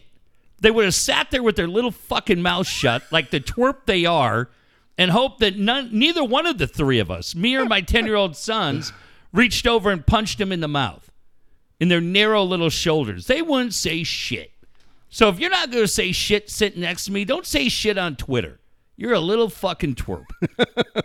[0.60, 4.06] They would have sat there with their little fucking mouth shut, like the twerp they
[4.06, 4.48] are,
[4.98, 8.06] and hope that none, neither one of the three of us, me or my 10
[8.06, 8.92] year old sons,
[9.32, 11.10] reached over and punched him in the mouth
[11.78, 13.26] in their narrow little shoulders.
[13.26, 14.52] They wouldn't say shit.
[15.08, 17.98] So if you're not going to say shit sitting next to me, don't say shit
[17.98, 18.58] on Twitter.
[18.96, 20.24] You're a little fucking twerp.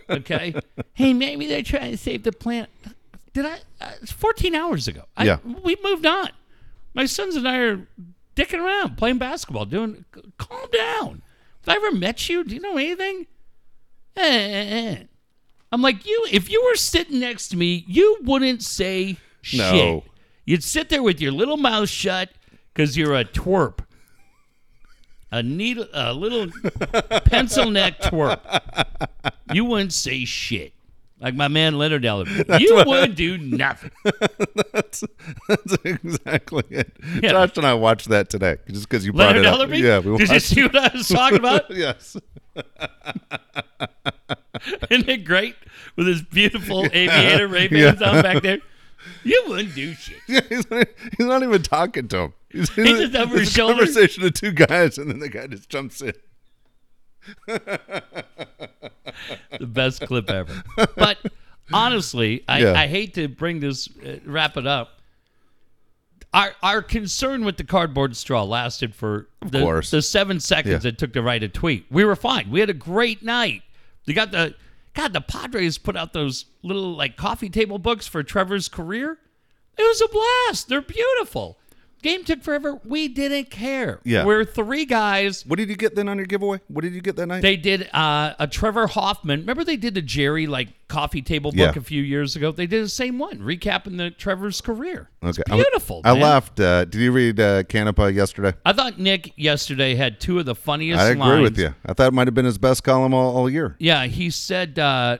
[0.10, 0.54] Okay?
[0.93, 2.69] hey, maybe they're trying to save the planet.
[3.34, 3.60] Did I?
[3.80, 5.04] Uh, it's 14 hours ago.
[5.15, 5.38] I, Yeah.
[5.63, 6.30] We moved on.
[6.93, 7.88] My sons and I are
[8.36, 10.04] dicking around, playing basketball, doing.
[10.38, 11.21] Calm down.
[11.65, 12.43] Have I ever met you?
[12.43, 13.27] Do you know anything?
[14.15, 15.04] Eh, eh, eh.
[15.71, 19.60] I'm like, you, if you were sitting next to me, you wouldn't say shit.
[19.60, 20.04] No.
[20.45, 22.30] You'd sit there with your little mouth shut
[22.74, 23.80] because you're a twerp.
[25.32, 26.47] A needle, a little
[27.26, 28.41] pencil neck twerp.
[29.54, 30.74] You wouldn't say shit.
[31.21, 32.60] Like my man Leonard Ellerbe.
[32.60, 33.91] You I- wouldn't do nothing.
[34.73, 35.03] That's
[35.47, 36.91] that's exactly it.
[37.21, 37.29] Yeah.
[37.31, 39.69] Josh and I watched that today just because you brought Leonard it up.
[39.71, 40.25] Yeah, we watched.
[40.27, 41.69] Did you see what I was talking about?
[41.75, 42.17] yes.
[44.89, 45.55] Isn't it great?
[45.95, 48.10] With his beautiful aviator Ray Bans Yeah.
[48.10, 48.60] on back there.
[49.23, 50.17] You wouldn't do shit.
[50.27, 52.34] Yeah, he's not, he's not even talking to him.
[52.51, 53.73] He's, just over his shoulder.
[53.75, 56.13] conversation of two guys, and then the guy just jumps in.
[59.60, 60.63] The best clip ever.
[60.95, 61.17] But
[61.73, 62.73] honestly, I, Yeah.
[62.73, 64.99] I hate to bring this uh, wrap it up.
[66.34, 69.91] Our our concern with the cardboard straw lasted for the, course.
[69.91, 70.89] the seven seconds Yeah.
[70.89, 71.86] it took to write a tweet.
[71.91, 72.49] We were fine.
[72.49, 73.63] We had a great night.
[74.07, 74.55] We got the
[74.93, 75.13] God.
[75.13, 79.17] The Padres put out those little like coffee table books for Trevor's career.
[79.77, 80.69] It was a blast.
[80.69, 81.57] They're beautiful.
[82.01, 82.79] Game took forever.
[82.83, 83.99] We didn't care.
[84.03, 84.25] Yeah.
[84.25, 85.45] we're three guys.
[85.45, 86.59] What did you get then on your giveaway?
[86.67, 87.41] What did you get that night?
[87.41, 89.41] They did uh, a Trevor Hoffman.
[89.41, 91.73] Remember they did the Jerry like coffee table book Yeah.
[91.75, 92.51] a few years ago.
[92.51, 95.09] They did the same one, recapping the Trevor's career.
[95.21, 95.51] It's Okay.
[95.51, 96.01] I'm- beautiful.
[96.03, 96.21] I man.
[96.21, 96.59] laughed.
[96.59, 98.53] Uh, did you read uh, Canepa yesterday?
[98.65, 100.97] I thought Nick yesterday had two of the funniest.
[100.97, 101.07] Lines.
[101.09, 101.43] I agree lines.
[101.43, 101.75] with you.
[101.85, 103.75] I thought it might have been his best column all, all year.
[103.79, 104.79] Yeah, he said.
[104.79, 105.19] Uh,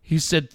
[0.00, 0.48] he said,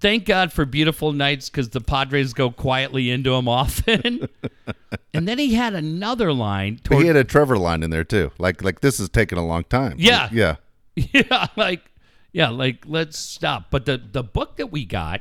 [0.00, 4.28] "Thank God for beautiful nights because the Padres go quietly into them often."
[5.14, 6.80] and then he had another line.
[6.82, 8.32] Toward, he had a Trevor line in there too.
[8.38, 9.96] Like like this is taking a long time.
[9.98, 10.28] Yeah.
[10.32, 10.56] Yeah.
[10.96, 11.90] yeah, like
[12.32, 13.70] yeah, like let's stop.
[13.70, 15.20] But the the book that we got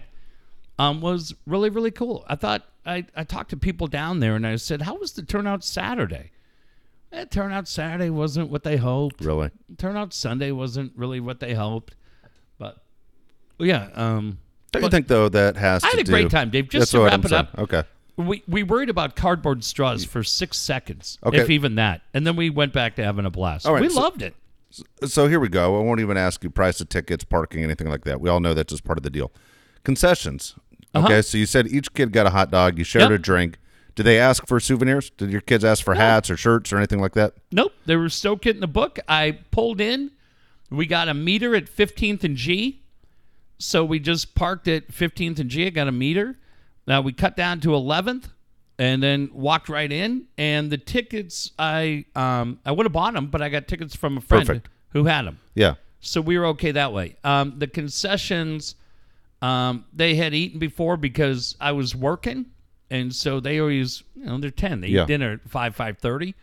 [0.78, 2.26] um was really really cool.
[2.28, 5.24] I thought I I talked to people down there and I said, "How was the
[5.24, 6.32] turnout Saturday?"
[7.12, 9.22] Eh, turnout Saturday wasn't what they hoped.
[9.24, 9.50] Really.
[9.78, 11.96] Turnout Sunday wasn't really what they hoped.
[12.58, 12.84] But
[13.58, 14.40] yeah, um
[14.72, 16.70] Don't you think though that has I had a great time, Dave.
[16.70, 17.48] Just to wrap I'm it saying.
[17.54, 17.60] up.
[17.60, 17.84] Okay.
[18.18, 21.40] we we worried about cardboard straws for 6 seconds, Okay.
[21.40, 22.02] if even that.
[22.14, 23.66] And then we went back to having a blast.
[23.66, 24.36] All right, we so- loved it.
[25.06, 25.80] So here we go.
[25.80, 28.22] I won't even ask you price of tickets, parking, anything like that.
[28.22, 29.32] We all know that's just part of the deal.
[29.84, 30.56] Concessions.
[30.94, 31.06] Uh-huh.
[31.08, 32.78] Okay, so you said each kid got a hot dog.
[32.78, 33.12] You shared Yep.
[33.12, 33.58] a drink.
[33.96, 35.10] Did they ask for souvenirs?
[35.12, 37.34] Did your kids ask for hats or shirts or anything like that?
[37.52, 39.00] Nope, they were still getting the book.
[39.08, 40.12] I pulled in.
[40.70, 42.82] We got a meter at 15th and G.
[43.60, 45.68] So we just parked at 15th and G.
[45.68, 46.38] I got a meter.
[46.88, 48.30] Now we cut down to 11th
[48.80, 50.26] and then walked right in.
[50.38, 54.18] And the tickets, I um, I would have bought them, but I got tickets from
[54.18, 54.70] a friend Perfect.
[54.90, 55.40] who had them.
[55.56, 55.76] Yeah.
[56.00, 57.18] So we were okay that way.
[57.26, 58.76] Um, the concessions,
[59.42, 62.46] um, they had eaten before because I was working,
[62.90, 64.80] and so they always, you know, they're ten.
[64.80, 65.04] They Yeah.
[65.04, 66.36] eat dinner at five five thirty,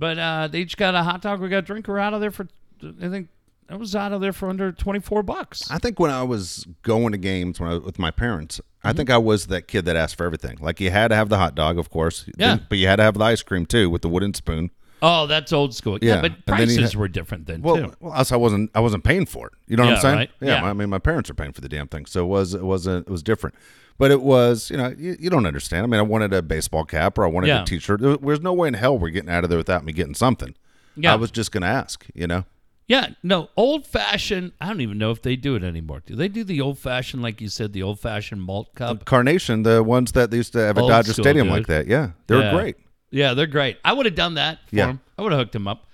[0.00, 1.40] but uh, they each got a hot dog.
[1.40, 1.86] We got a drink.
[1.86, 2.48] We're out of there for,
[2.82, 3.28] I think,
[3.70, 5.70] I was out of there for under twenty four bucks.
[5.70, 8.96] I think when I was going to games when I, with my parents, I Mm-hmm.
[8.96, 10.56] think I was that kid that asked for everything.
[10.60, 12.24] Like you had to have the hot dog, of course.
[12.38, 12.58] Yeah.
[12.68, 14.70] But you had to have the ice cream too with the wooden spoon.
[15.02, 15.98] Oh, that's old school.
[16.02, 17.92] Yeah, Yeah, but and then he prices had- were different then Well, too.
[18.00, 18.70] well, us, I wasn't.
[18.74, 19.52] I wasn't paying for it.
[19.68, 20.16] You know what Yeah, I'm saying?
[20.16, 20.30] right?
[20.40, 20.70] Yeah, Yeah.
[20.70, 23.06] I mean, my parents are paying for the damn thing, so it was it wasn't
[23.06, 23.54] it was different.
[23.98, 25.82] But it was, you know, you, you don't understand.
[25.84, 28.00] I mean, I wanted a baseball cap or I wanted a T-shirt.
[28.00, 30.54] There- There's no way in hell we're getting out of there without me getting something.
[30.96, 31.12] Yeah.
[31.12, 32.06] I was just going to ask.
[32.14, 32.44] You know,
[32.88, 34.52] Yeah, no, old fashioned.
[34.62, 36.02] I don't even know if they do it anymore.
[36.06, 39.04] Do they do the old fashioned, like you said, the old fashioned malt cup?
[39.04, 41.56] Carnation, the ones that they used to have at Old Dodger school, Stadium dude.
[41.56, 41.86] like that.
[41.86, 42.50] Yeah, they're Yeah.
[42.54, 42.76] great.
[43.10, 43.76] Yeah, they're great.
[43.84, 44.86] I would have done that for Yeah.
[44.86, 45.00] them.
[45.18, 45.86] I would have hooked him up.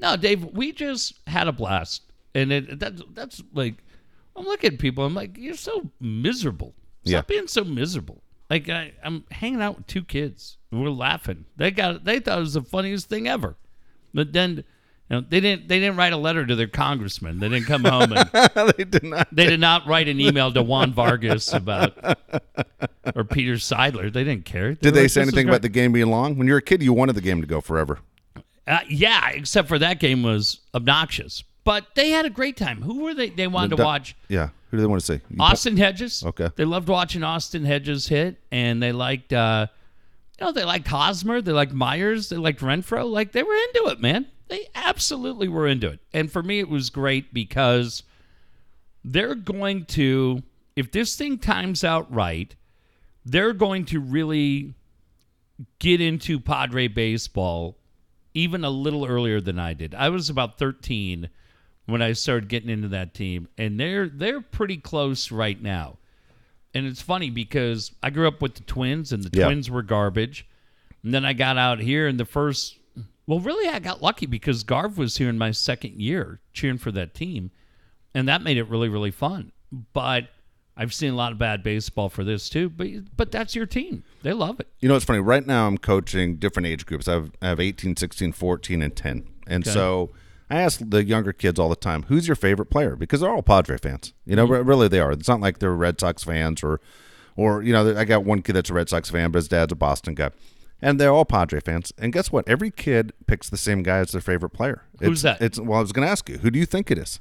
[0.00, 2.02] No, Dave, we just had a blast,
[2.34, 3.76] and it that's that's like
[4.36, 5.04] I'm looking at people.
[5.04, 6.74] I'm like, you're so miserable.
[7.04, 7.22] Stop Yeah.
[7.22, 8.22] being so miserable.
[8.48, 10.56] Like I, I'm hanging out with two kids.
[10.72, 11.44] and We're laughing.
[11.56, 13.56] They got they thought it was the funniest thing ever.
[14.12, 14.64] But then,
[15.10, 17.40] you know, they didn't they didn't write a letter to their congressman.
[17.40, 18.30] They didn't come home and
[18.76, 19.28] they did not.
[19.32, 21.98] they did not write an email to Juan Vargas about
[23.16, 24.12] or Peter Seidler.
[24.12, 24.74] They didn't care.
[24.74, 26.38] Did they like, say anything about the game being long?
[26.38, 27.98] When you were a kid, you wanted the game to go forever.
[28.68, 31.42] Uh, yeah, except for that game was obnoxious.
[31.64, 32.80] But they had a great time.
[32.82, 33.30] Who were they?
[33.30, 34.50] They wanted to watch Yeah.
[34.70, 35.20] Who do they want to see?
[35.28, 36.22] You Austin Hedges.
[36.24, 36.50] Okay.
[36.54, 39.66] They loved watching Austin Hedges hit, and they liked, uh,
[40.38, 43.10] you know, they liked Hosmer, they liked Myers, they liked Renfroe.
[43.10, 44.28] Like they were into it, man.
[44.50, 46.00] They absolutely were into it.
[46.12, 48.02] And for me, it was great because
[49.04, 50.42] they're going to,
[50.76, 52.54] if this thing times out right,
[53.24, 54.74] they're going to really
[55.78, 57.76] get into Padre baseball
[58.34, 59.94] even a little earlier than I did.
[59.94, 61.28] I was about 13
[61.86, 65.98] when I started getting into that team, and they're they're pretty close right now.
[66.74, 69.46] And it's funny because I grew up with the Twins, and the Yeah.
[69.46, 70.46] Twins were garbage.
[71.02, 72.78] And then I got out here and the first.
[73.30, 76.90] Well, really, I got lucky because Garv was here in my second year cheering for
[76.90, 77.52] that team,
[78.12, 79.52] and that made it really, really fun.
[79.92, 80.30] But
[80.76, 82.68] I've seen a lot of bad baseball for this too.
[82.68, 84.66] But but that's your team; they love it.
[84.80, 85.20] You know, it's funny.
[85.20, 87.06] Right now, I'm coaching different age groups.
[87.06, 89.28] I have, I have 18, 16, 14, and 10.
[89.46, 89.74] And Okay.
[89.74, 90.10] so
[90.50, 92.96] I ask the younger kids all the time, who's your favorite player?
[92.96, 94.12] Because they're all Padre fans.
[94.26, 94.54] You know, mm-hmm.
[94.54, 95.12] re- really they are.
[95.12, 96.80] It's not like they're Red Sox fans or,
[97.36, 99.72] or you know, I got one kid that's a Red Sox fan, but his dad's
[99.72, 100.30] a Boston guy.
[100.82, 101.92] And they're all Padre fans.
[101.98, 102.48] And guess what?
[102.48, 104.84] Every kid picks the same guy as their favorite player.
[105.00, 105.44] Who's It's- that?
[105.44, 107.20] It's well, I was going to ask you, who do you think it is?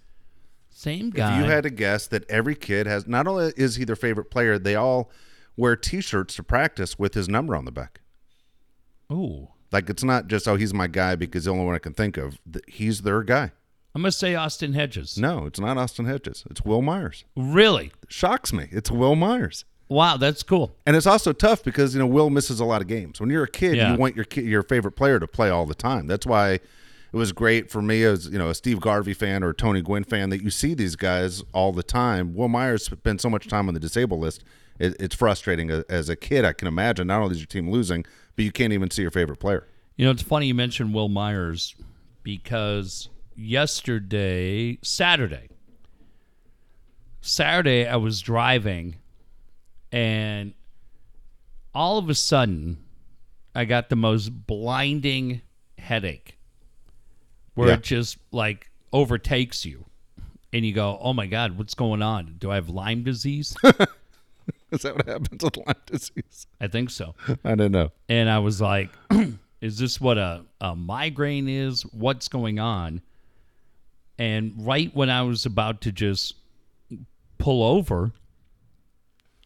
[0.69, 1.37] Same guy.
[1.39, 4.31] If you had to guess that every kid has not only is he their favorite
[4.31, 5.11] player, they all
[5.57, 7.99] wear T-shirts to practice with his number on the back.
[9.11, 11.93] Ooh, Like it's not just oh he's my guy because the only one I can
[11.93, 12.39] think of.
[12.67, 13.51] He's their guy.
[13.95, 15.17] I'm gonna say Austin Hedges.
[15.17, 16.45] No, it's not Austin Hedges.
[16.49, 17.25] It's Wil Myers.
[17.35, 17.91] Really?
[18.07, 18.67] Shocks me.
[18.71, 19.65] It's Wil Myers.
[19.89, 20.75] Wow, that's cool.
[20.85, 23.19] And it's also tough because you know Wil misses a lot of games.
[23.19, 23.91] When you're a kid, Yeah.
[23.93, 26.05] you want your ki- your favorite player to play all the time.
[26.07, 26.51] That's why
[27.11, 29.81] it was great for me as you know a Steve Garvey fan or a Tony
[29.81, 32.35] Gwynn fan that you see these guys all the time.
[32.35, 34.43] Wil Myers spent so much time on the disabled list.
[34.77, 36.45] It, it's frustrating as a kid.
[36.45, 37.07] I can imagine.
[37.07, 39.67] Not only is your team losing, but you can't even see your favorite player.
[39.97, 41.75] You know, it's funny you mentioned Wil Myers
[42.23, 45.49] because yesterday, Saturday,
[47.21, 48.95] Saturday, I was driving
[49.91, 50.53] and
[51.73, 52.77] all of a sudden
[53.55, 55.41] I got the most blinding
[55.77, 56.37] headache
[57.55, 57.73] where Yeah.
[57.75, 59.85] it just like overtakes you.
[60.51, 62.35] And you go, oh my God, what's going on?
[62.39, 63.55] Do I have Lyme disease?
[64.71, 66.47] Is that what happens with Lyme disease?
[66.59, 67.13] I think so.
[67.43, 67.91] I don't know.
[68.07, 68.89] and I was like,
[69.61, 71.83] "Is this what a, a migraine is?
[71.93, 73.01] What's going on?"
[74.17, 76.35] And right when I was about to just
[77.37, 78.11] pull over,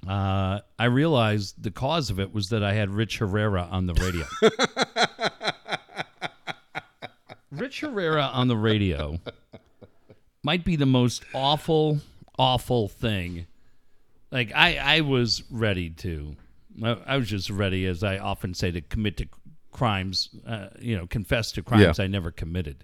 [0.08, 3.94] uh, I realized the cause of it was that I had Rich Herrera on the
[3.94, 4.26] radio.
[7.52, 9.20] Rich Herrera on the radio
[10.44, 12.00] might be the most awful,
[12.38, 13.48] awful thing.
[14.32, 16.36] Like I, I was ready to.
[16.84, 19.28] I, I was just ready, as I often say, to commit to
[19.72, 20.30] crimes.
[20.46, 22.84] Uh, you know, confess to crimes I never committed.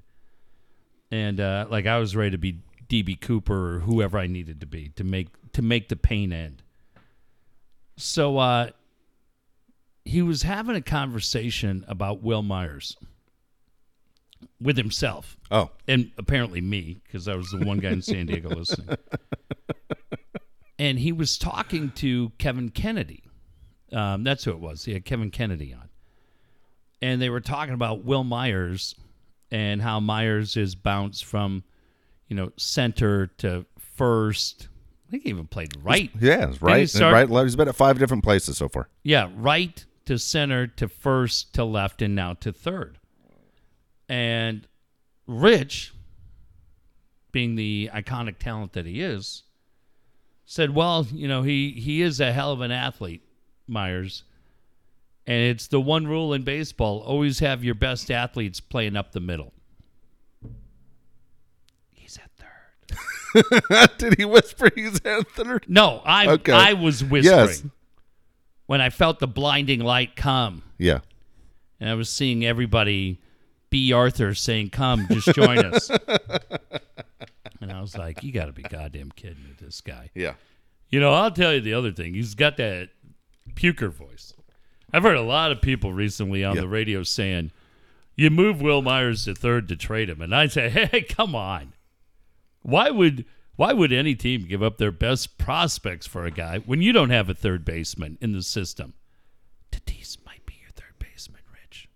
[1.12, 4.66] And uh, like I was ready to be DB Cooper or whoever I needed to
[4.66, 6.62] be to make to make the pain end.
[8.00, 8.70] So uh,
[10.06, 12.96] he was having a conversation about Wil Myers
[14.62, 18.50] with himself Oh, and apparently me because I was the one guy in San Diego
[18.56, 18.96] listening.
[20.78, 23.24] And he was talking to Kevin Kennedy.
[23.92, 24.86] Um, that's who it was.
[24.86, 25.90] He had Kevin Kennedy on,
[27.02, 28.96] and they were talking about Wil Myers
[29.52, 31.64] and how Myers is bounced from,
[32.28, 34.70] you know, center to first.
[35.10, 36.12] I think he even played right.
[36.20, 36.76] yeah, it's right.
[36.76, 37.28] he and start- right.
[37.28, 37.46] left.
[37.46, 38.90] He's been at five different places so far.
[39.02, 43.00] Yeah, right to center to first to left and now to third.
[44.08, 44.68] And
[45.26, 45.96] Rich,
[47.32, 49.42] being the iconic talent that he is,
[50.46, 53.24] said, "Well, you know, he he is a hell of an athlete,
[53.68, 54.26] Myers."
[55.26, 59.20] And it's the one rule in baseball always have your best athletes playing up the
[59.20, 59.54] middle.
[61.94, 62.98] He's at third.
[63.98, 65.66] Did he whisper he's third?
[65.68, 66.52] No, I Okay.
[66.52, 67.64] I was whispering Yes.
[68.66, 70.64] when I felt the blinding light come.
[70.78, 71.00] Yeah.
[71.80, 73.20] And I was seeing everybody,
[73.70, 75.90] Bea Arthur, saying, Come, just join us.
[77.62, 80.10] and I was like, You got to be goddamn kidding me, this guy.
[80.14, 80.34] Yeah.
[80.90, 82.14] You know, I'll tell you the other thing.
[82.16, 82.90] He's got that
[83.54, 84.34] puker voice.
[84.92, 86.62] I've heard a lot of people recently on Yeah.
[86.62, 87.52] the radio saying,
[88.16, 90.22] You move Wil Myers to third to trade him.
[90.22, 91.74] And I say, Hey, come on.
[92.70, 93.26] Why would.
[93.56, 97.10] Why would any team give up their best prospects for a guy when you don't
[97.10, 98.94] have a third baseman in the system?
[99.70, 101.90] Tatis might be your third baseman, Rich.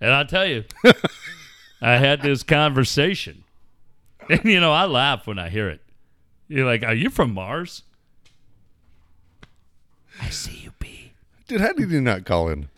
[0.00, 0.62] And I'll tell you,
[1.82, 3.42] I had this conversation.
[4.30, 5.80] And, you know, I laugh when I hear it.
[6.48, 7.82] You're like, Are you from Mars?
[10.20, 11.12] I see you, B.
[11.46, 12.68] Dude, how did you not call in?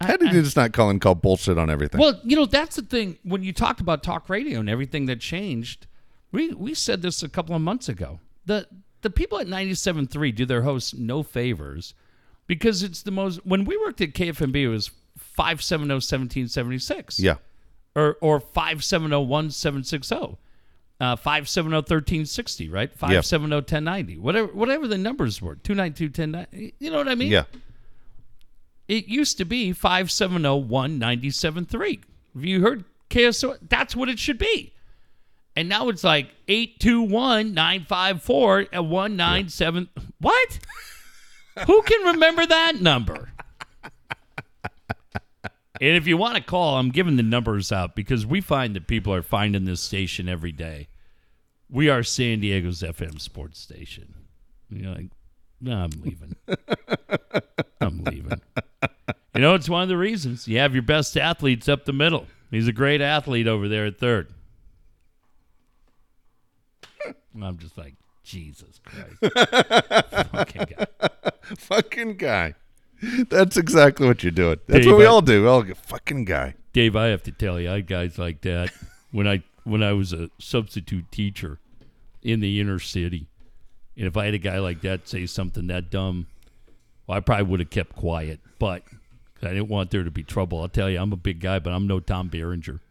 [0.00, 2.00] How did you just not call in, call bullshit on everything?
[2.00, 3.18] Well, you know, that's the thing.
[3.24, 5.87] When you talked about talk radio and everything that changed,
[6.32, 8.20] we, we said this a couple of months ago.
[8.46, 8.66] The
[9.02, 11.94] the people at 97.3 do their hosts no favors
[12.46, 13.44] because it's the most.
[13.46, 17.20] When we worked at KFMB, it was 570 1776.
[17.20, 17.36] yeah.
[17.94, 20.38] or or five seven zero one seven six zero,
[21.18, 22.92] five seven zero thirteen sixty, right?
[22.92, 26.72] Five seven zero ten ninety, whatever whatever the numbers were, two nine two ten nine.
[26.78, 27.30] You know what I mean?
[27.30, 27.44] Yeah.
[28.88, 32.00] It used to be five seven zero one ninety seven three.
[32.34, 33.58] Have you heard KSO?
[33.68, 34.72] That's what it should be.
[35.58, 39.88] And now it's like eight two one nine five four and one nine seven.
[40.20, 40.60] What?
[41.66, 43.32] Who can remember that number?
[45.80, 48.86] And if you want to call, I'm giving the numbers out because we find that
[48.86, 50.86] people are finding this station every day.
[51.68, 54.14] We are San Diego's FM sports station.
[54.70, 55.10] You're like,
[55.60, 56.36] no, I'm leaving.
[57.80, 58.40] I'm leaving.
[59.34, 62.28] You know, it's one of the reasons you have your best athletes up the middle.
[62.52, 64.32] He's a great athlete over there at third.
[67.42, 69.34] I'm just like, Jesus Christ.
[70.32, 70.86] Fucking guy.
[71.56, 72.54] Fucking guy.
[73.28, 74.58] That's exactly what you're doing.
[74.66, 75.42] That's Dave, what we I- all do.
[75.42, 76.54] We all go, fucking guy.
[76.72, 78.70] Dave, I have to tell you, I had guys like that
[79.12, 81.58] when I when I was a substitute teacher
[82.22, 83.26] in the inner city.
[83.96, 86.26] And if I had a guy like that say something that dumb,
[87.06, 88.40] well, I probably would have kept quiet.
[88.58, 88.82] But
[89.42, 90.60] I didn't want there to be trouble.
[90.60, 92.80] I'll tell you, I'm a big guy, but I'm no Tom Berenger.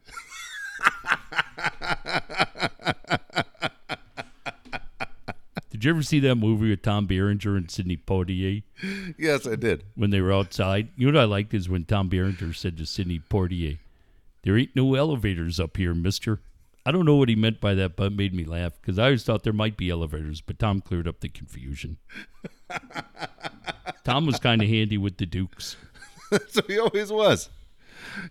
[5.77, 8.63] Did you ever see that movie with Tom Berenger and Sidney Poitier?
[9.19, 9.83] Yes, I did.
[9.93, 10.87] when they were outside.
[10.97, 13.77] You know what I liked is when Tom Berenger said to Sidney Poitier,
[14.41, 16.39] "There ain't no elevators up here, Mister."
[16.83, 19.03] I don't know what he meant by that, but it made me laugh because I
[19.05, 21.97] always thought there might be elevators, but Tom cleared up the confusion.
[24.03, 25.77] Tom was kind of handy with the Dukes.
[26.49, 27.51] so he always was.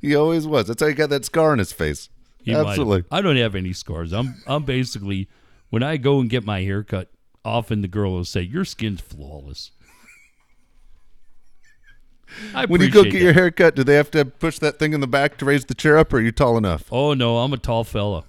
[0.01, 0.67] He always was.
[0.67, 2.09] That's how he got that scar on his face.
[2.43, 2.53] He.
[2.53, 3.05] Absolutely.
[3.13, 4.13] I don't have any scars.
[4.13, 5.29] I'm I'm basically
[5.71, 7.09] when I go and get my hair cut,
[7.47, 9.71] often the girl will say, "Your skin's flawless."
[12.67, 13.23] When you go get that.
[13.23, 15.65] your hair cut, do they have to push that thing in the back to raise
[15.65, 16.93] the chair up, or are you tall enough?
[16.93, 18.25] Oh no, I'm a tall fella,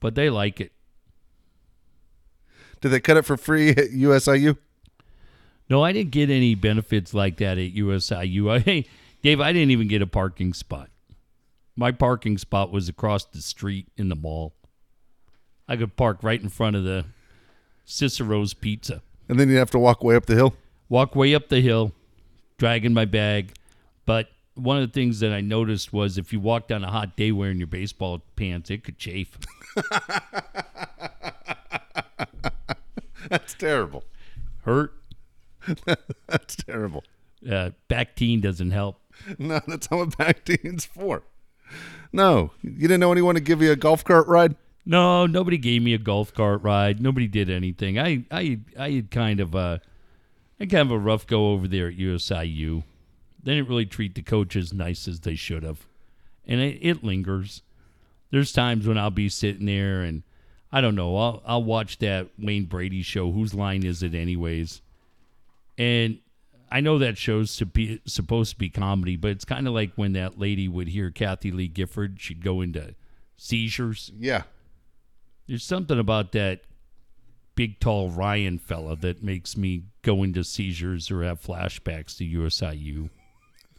[0.00, 0.72] but they like it.
[2.80, 4.56] Did they cut it for free at USIU?
[5.68, 8.50] No, I didn't get any benefits like that at USIU.
[8.50, 8.86] I, hey,
[9.22, 10.90] Dave, I didn't even get a parking spot.
[11.76, 14.54] My parking spot was across the street in the mall.
[15.68, 17.06] I could park right in front of the
[17.86, 19.00] Cicero's Pizza.
[19.28, 20.54] And then you have to walk way up the hill.
[20.88, 21.92] Walk way up the hill,
[22.58, 23.54] dragging my bag.
[24.04, 27.16] But one of the things that I noticed was if you walked on a hot
[27.16, 29.38] day wearing your baseball pants, it could chafe.
[33.28, 34.04] That's terrible.
[34.62, 34.92] Hurt.
[36.26, 37.04] That's terrible.
[37.44, 39.00] Uh, Bactine doesn't help.
[39.38, 41.22] No, that's not what Bactine's for.
[42.12, 44.56] No, you didn't know anyone to give you a golf cart ride.
[44.88, 47.00] No, nobody gave me a golf cart ride.
[47.00, 47.98] Nobody did anything.
[47.98, 49.80] I I I had kind of a
[50.60, 52.84] I had kind of a rough go over there at USIU.
[53.42, 55.86] They didn't really treat the coach as nice as they should have,
[56.46, 57.62] and it, it lingers.
[58.30, 60.22] There's times when I'll be sitting there and
[60.70, 61.16] I don't know.
[61.16, 63.32] I'll I'll watch that Wayne Brady show.
[63.32, 64.82] Whose line is it, anyways?
[65.76, 66.18] And
[66.70, 69.92] I know that show's to be supposed to be comedy, but it's kind of like
[69.96, 72.94] when that lady would hear Kathie Lee Gifford, she'd go into
[73.36, 74.12] seizures.
[74.18, 74.42] Yeah.
[75.46, 76.62] There's something about that
[77.54, 83.10] big, tall Ryan fella that makes me go into seizures or have flashbacks to USIU.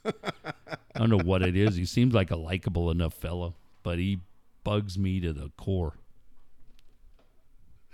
[0.05, 1.75] I don't know what it is.
[1.75, 3.53] He seems like a likable enough fella,
[3.83, 4.19] but he
[4.63, 5.93] bugs me to the core.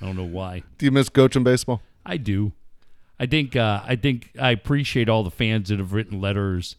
[0.02, 0.64] I don't know why.
[0.78, 1.82] Do you miss coaching baseball?
[2.06, 2.54] I do.
[3.20, 6.76] I think uh, I think I appreciate all the fans that have written letters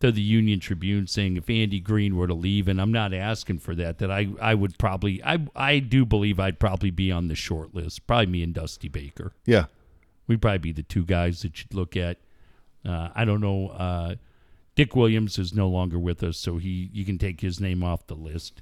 [0.00, 3.60] to the Union Tribune saying if Andy Green were to leave, and I'm not asking
[3.60, 7.28] for that, that I, I would probably I I do believe I'd probably be on
[7.28, 8.06] the short list.
[8.06, 9.32] Probably me and Dusty Baker.
[9.46, 9.66] Yeah.
[10.26, 12.18] We'd probably be the two guys that you'd look at.
[12.86, 13.68] Uh, I don't know.
[13.68, 14.14] Uh,
[14.74, 18.06] Dick Williams is no longer with us, so he you can take his name off
[18.06, 18.60] the list.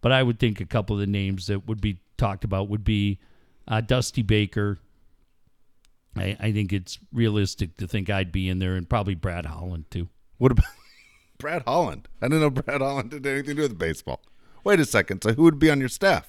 [0.00, 2.84] But I would think a couple of the names that would be talked about would
[2.84, 3.18] be
[3.66, 4.78] uh, Dusty Baker.
[6.16, 9.90] I, I think it's realistic to think I'd be in there, and probably Brad Holland
[9.90, 10.08] too.
[10.38, 10.66] What about
[11.38, 12.08] Brad Holland?
[12.22, 14.20] I didn't know Brad Holland did anything to do with baseball.
[14.64, 15.22] Wait a second.
[15.22, 16.28] So who would be on your staff?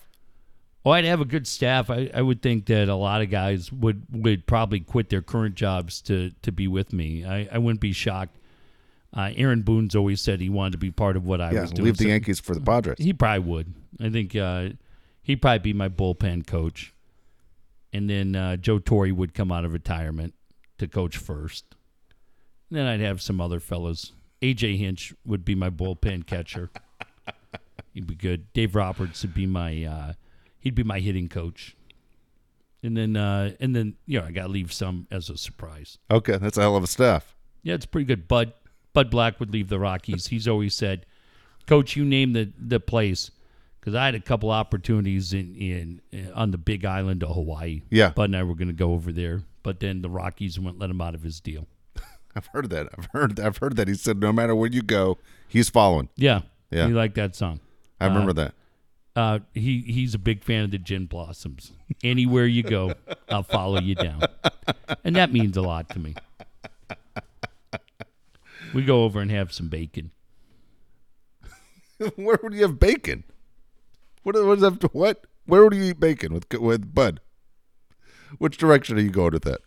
[0.84, 1.90] Well, I'd have a good staff.
[1.90, 5.56] I, I would think that a lot of guys would, would probably quit their current
[5.56, 7.26] jobs to, to be with me.
[7.26, 8.38] I, I wouldn't be shocked.
[9.14, 11.72] Uh, Aaron Boone's always said he wanted to be part of what I Yeah, was
[11.72, 11.86] doing.
[11.88, 12.98] leave the so Yankees for the Padres.
[13.00, 13.74] He probably would.
[14.00, 14.70] I think uh,
[15.24, 16.94] he'd probably be my bullpen coach.
[17.92, 20.34] And then uh, Joe Torre would come out of retirement
[20.78, 21.66] to coach first.
[22.78, 24.14] Then I'd have some other fellows.
[24.42, 26.70] AJ Hinch would be my bullpen catcher.
[27.94, 28.52] He'd be good.
[28.54, 30.14] Dave Roberts would be my uh,
[30.60, 31.76] he'd be my hitting coach.
[32.82, 35.98] And then uh, and then you know I got to leave some as a surprise.
[36.10, 37.36] Okay, that's a hell of a staff.
[37.62, 38.28] Yeah, it's pretty good.
[38.28, 38.54] Bud
[38.94, 40.28] Bud Black would leave the Rockies.
[40.28, 41.06] He's always said,
[41.66, 43.32] "Coach, you name the the place."
[43.80, 47.82] Because I had a couple opportunities in, in in on the Big Island of Hawaii.
[47.90, 48.12] Yeah.
[48.12, 50.90] Bud and I were going to go over there, but then the Rockies wouldn't let
[50.90, 51.68] him out of his deal.
[52.36, 52.88] I've heard that.
[52.98, 53.40] I've heard.
[53.40, 53.88] I've heard that.
[53.88, 55.18] He said no matter where you go,
[55.48, 56.10] he's following.
[56.16, 56.88] Yeah, Yeah.
[56.88, 57.60] He liked that song.
[58.00, 58.54] I remember that.
[59.16, 61.74] Uh, he he's a big fan of the Gin Blossoms.
[62.04, 62.94] Anywhere you go,
[63.28, 64.22] I'll follow you down,
[65.04, 66.16] and that means a lot to me.
[68.74, 70.12] We go over and have some bacon.
[72.16, 73.24] where would you have bacon?
[74.24, 74.94] What what is that?
[74.94, 75.26] What?
[75.46, 77.20] Where would you eat bacon with with Bud?
[78.38, 79.62] Which direction are you going with that?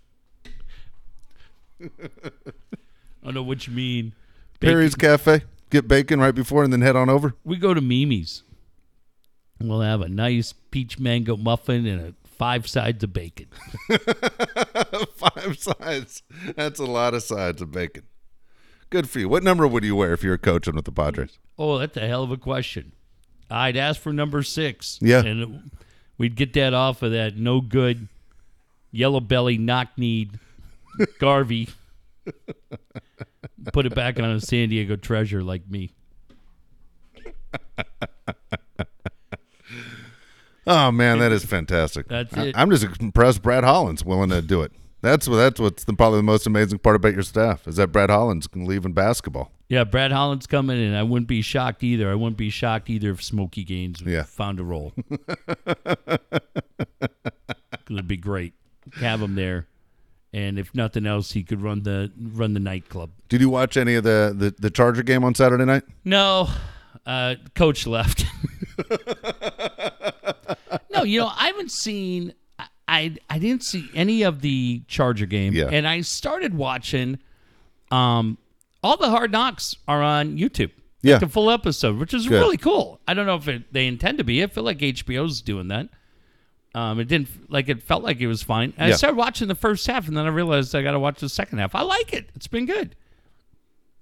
[2.03, 4.13] I don't know what you mean.
[4.61, 4.75] Bacon.
[4.75, 5.43] Perry's Cafe.
[5.71, 7.35] Get bacon right before and then head on over.
[7.45, 8.43] We go to Mimi's.
[9.61, 13.47] We'll have a nice peach mango muffin and a five sides of bacon.
[15.15, 16.25] Five sides.
[16.57, 18.03] That's a lot of sides of bacon.
[18.91, 19.29] Good for you.
[19.29, 21.39] What number would you wear if you were coaching with the Padres?
[21.57, 22.93] Oh, that's a hell of a question.
[23.49, 24.99] I'd ask for number six.
[25.01, 25.21] Yeah.
[25.21, 25.49] And it,
[26.19, 28.09] we'd get that off of that no good
[28.91, 30.41] yellow belly knock kneed
[31.19, 31.69] Garvey.
[33.73, 35.93] Put it back on a San Diego treasure like me.
[40.67, 42.07] Oh man, that is fantastic.
[42.09, 42.55] That's I- it.
[42.57, 43.43] I'm just impressed.
[43.43, 44.71] Brad Holland's willing to do it.
[45.01, 45.37] That's what.
[45.37, 48.49] That's what's the, probably the most amazing part about your staff is that Brad Holland's
[48.55, 49.51] leaving basketball.
[49.69, 50.95] Yeah, Brad Holland's coming, in.
[50.95, 52.09] I wouldn't be shocked either.
[52.11, 54.23] I wouldn't be shocked either if Smokey Gaines Yeah.
[54.23, 54.93] found a role.
[57.91, 58.53] It'd be great.
[59.01, 59.67] Have him there,
[60.33, 63.11] and if nothing else, he could run the run the nightclub.
[63.29, 65.83] Did you watch any of the the, the Charger game on Saturday night?
[66.05, 66.49] No,
[67.07, 68.25] uh, coach left.
[70.91, 72.35] no, you know I haven't seen.
[72.89, 75.69] I, I didn't see any of the Charger game, Yeah.
[75.71, 77.19] and I started watching.
[77.91, 78.39] Um,
[78.83, 80.71] all the Hard Knocks are on YouTube.
[81.03, 81.19] Yeah.
[81.19, 82.41] the full episode, which is Good.
[82.41, 83.01] really cool.
[83.09, 84.43] I don't know if it, they intend to be.
[84.43, 85.89] I feel like HBO's doing that.
[86.75, 88.73] Um, it didn't like it felt like it was fine.
[88.79, 88.87] Yeah.
[88.87, 91.29] I started watching the first half, and then I realized I got to watch the
[91.29, 91.75] second half.
[91.75, 92.97] I like it; it's been good.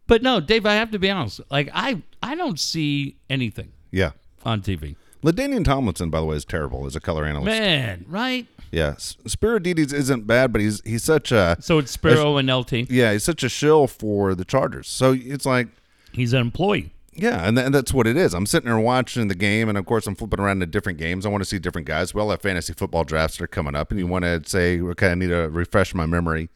[0.06, 1.40] But no, Dave, I have to be honest.
[1.50, 4.10] Like I, I don't see anything Yeah.
[4.44, 4.96] on TV.
[5.22, 7.46] LaDainian Tomlinson, by the way, is terrible as a color analyst.
[7.46, 8.46] Man, right?
[8.72, 12.48] Yeah, S- Spero Dedes isn't bad, but he's he's such a So it's Spero and
[12.48, 12.88] LT.
[12.90, 14.88] yeah he's such a shill for the Chargers.
[14.88, 15.68] So it's like
[16.12, 16.92] He's an employee.
[17.12, 18.34] Yeah, and, th- and that's what it is.
[18.34, 21.26] I'm sitting there watching the game, and of course I'm flipping around to different games.
[21.26, 22.14] I want to see different guys.
[22.14, 25.10] Well, have fantasy football drafts that are coming up, and you want to say, okay,
[25.10, 26.48] I need to refresh my memory.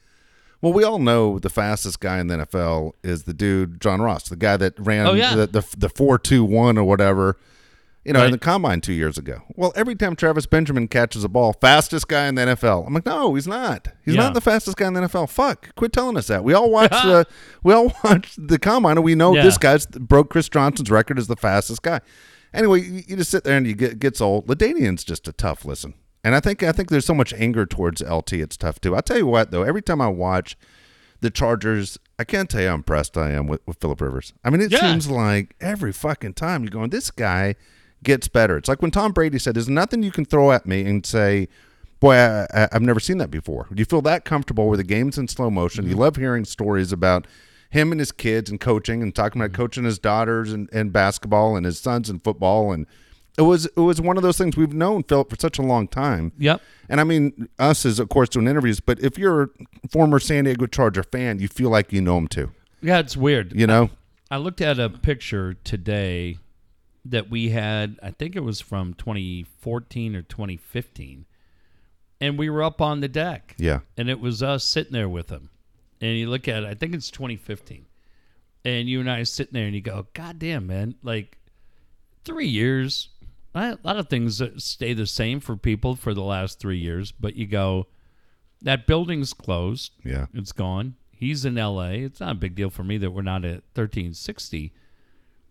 [0.63, 4.29] Well, we all know the fastest guy in the NFL is the dude John Ross,
[4.29, 5.35] the guy that ran Oh, yeah.
[5.35, 7.37] the the the four two one or whatever.
[8.05, 9.41] You know, in the combine two years ago.
[9.57, 12.87] Well, every time Travis Benjamin catches a ball, fastest guy in the NFL.
[12.87, 13.89] I'm like, no, he's not.
[14.05, 14.25] He's Yeah.
[14.25, 15.31] not the fastest guy in the NFL.
[15.31, 16.45] Fuck, quit telling us that.
[16.45, 17.27] We all watch the
[17.63, 19.43] we all watch the combine, and we know Yeah.
[19.45, 22.01] this guy's broke Chris Johnson's record as the fastest guy.
[22.53, 24.47] Anyway, you, you just sit there and you get gets old.
[24.49, 28.03] LaDainian's just a tough listen, and I think I think there's so much anger towards
[28.03, 28.35] LT.
[28.35, 28.95] It's tough too.
[28.95, 30.57] I tell you what, though, every time I watch
[31.23, 34.35] the Chargers, I can't tell you how impressed I am with, with Philip Rivers.
[34.45, 34.81] I mean, it Yeah.
[34.91, 37.55] seems like every fucking time you're going, this guy
[38.05, 38.57] gets better.
[38.57, 41.49] It's like when Tom Brady said, "There's nothing you can throw at me and say."
[42.01, 43.67] Boy, I, I, I've never seen that before.
[43.73, 45.85] Do you feel that comfortable where the game's in slow motion?
[45.85, 46.01] You mm-hmm.
[46.01, 47.27] love hearing stories about
[47.71, 49.63] him and his kids and coaching and talking about mm-hmm.
[49.63, 52.87] coaching his daughters and, and basketball and his sons and football and
[53.37, 55.89] It was it was one of those things we've known Philip for such a long
[55.89, 56.33] time.
[56.39, 56.63] Yep.
[56.89, 59.49] And I mean, us is of course doing interviews, but if you're a
[59.91, 62.53] former San Diego Charger fan, you feel like you know him too.
[62.81, 63.53] Yeah, it's weird.
[63.59, 63.91] You know?
[64.31, 66.39] I looked at a picture today
[67.05, 71.27] that we had, I think it was from 2014 or 2015.
[72.21, 73.55] And we were up on the deck.
[73.59, 73.81] Yeah.
[73.97, 75.51] And it was us sitting there with him.
[76.01, 77.87] And you look at it, I think it's 2015.
[78.65, 80.95] And you and I are sitting there and you go, God damn, man.
[81.03, 81.39] Like,
[82.25, 83.11] three years.
[83.55, 87.13] A lot of things stay the same for people for the last three years.
[87.13, 87.87] But you go,
[88.63, 89.93] that building's closed.
[90.03, 90.27] Yeah.
[90.35, 90.97] It's gone.
[91.13, 91.91] He's in LA.
[91.91, 94.73] It's not a big deal for me that we're not at 1360.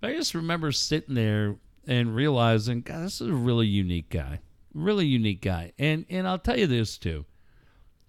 [0.04, 1.56] I just remember sitting there
[1.88, 4.40] and realizing, God, this is a really unique guy.
[4.74, 5.74] Really unique guy.
[5.78, 7.26] And and I'll tell you this too.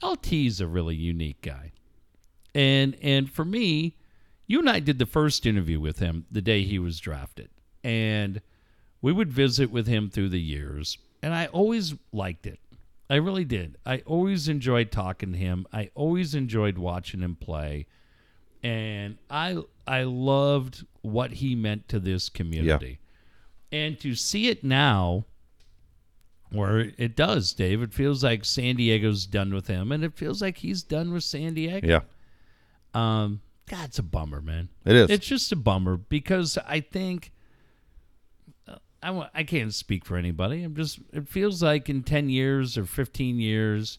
[0.03, 1.73] LT's a really unique guy.
[2.55, 3.97] And and for me,
[4.47, 7.51] you and I did the first interview with him the day he was drafted.
[7.83, 8.41] And
[9.03, 10.99] we would visit with him through the years.
[11.23, 12.59] And I always liked it.
[13.09, 13.77] I really did.
[13.85, 15.67] I always enjoyed talking to him.
[15.73, 17.87] I always enjoyed watching him play.
[18.65, 22.99] And I I loved what he meant to this community.
[23.71, 25.27] And to see it now
[26.51, 30.41] where it does, Dave, it feels like San Diego's done with him and it feels
[30.41, 31.87] like he's done with San Diego.
[31.87, 32.01] Yeah.
[32.95, 34.69] Um God, it's a bummer, man.
[34.85, 35.11] It is.
[35.11, 37.33] It's just a bummer because I think
[38.67, 40.63] I, I I can't speak for anybody.
[40.63, 40.99] I'm just.
[41.13, 43.99] It feels like in ten years or fifteen years,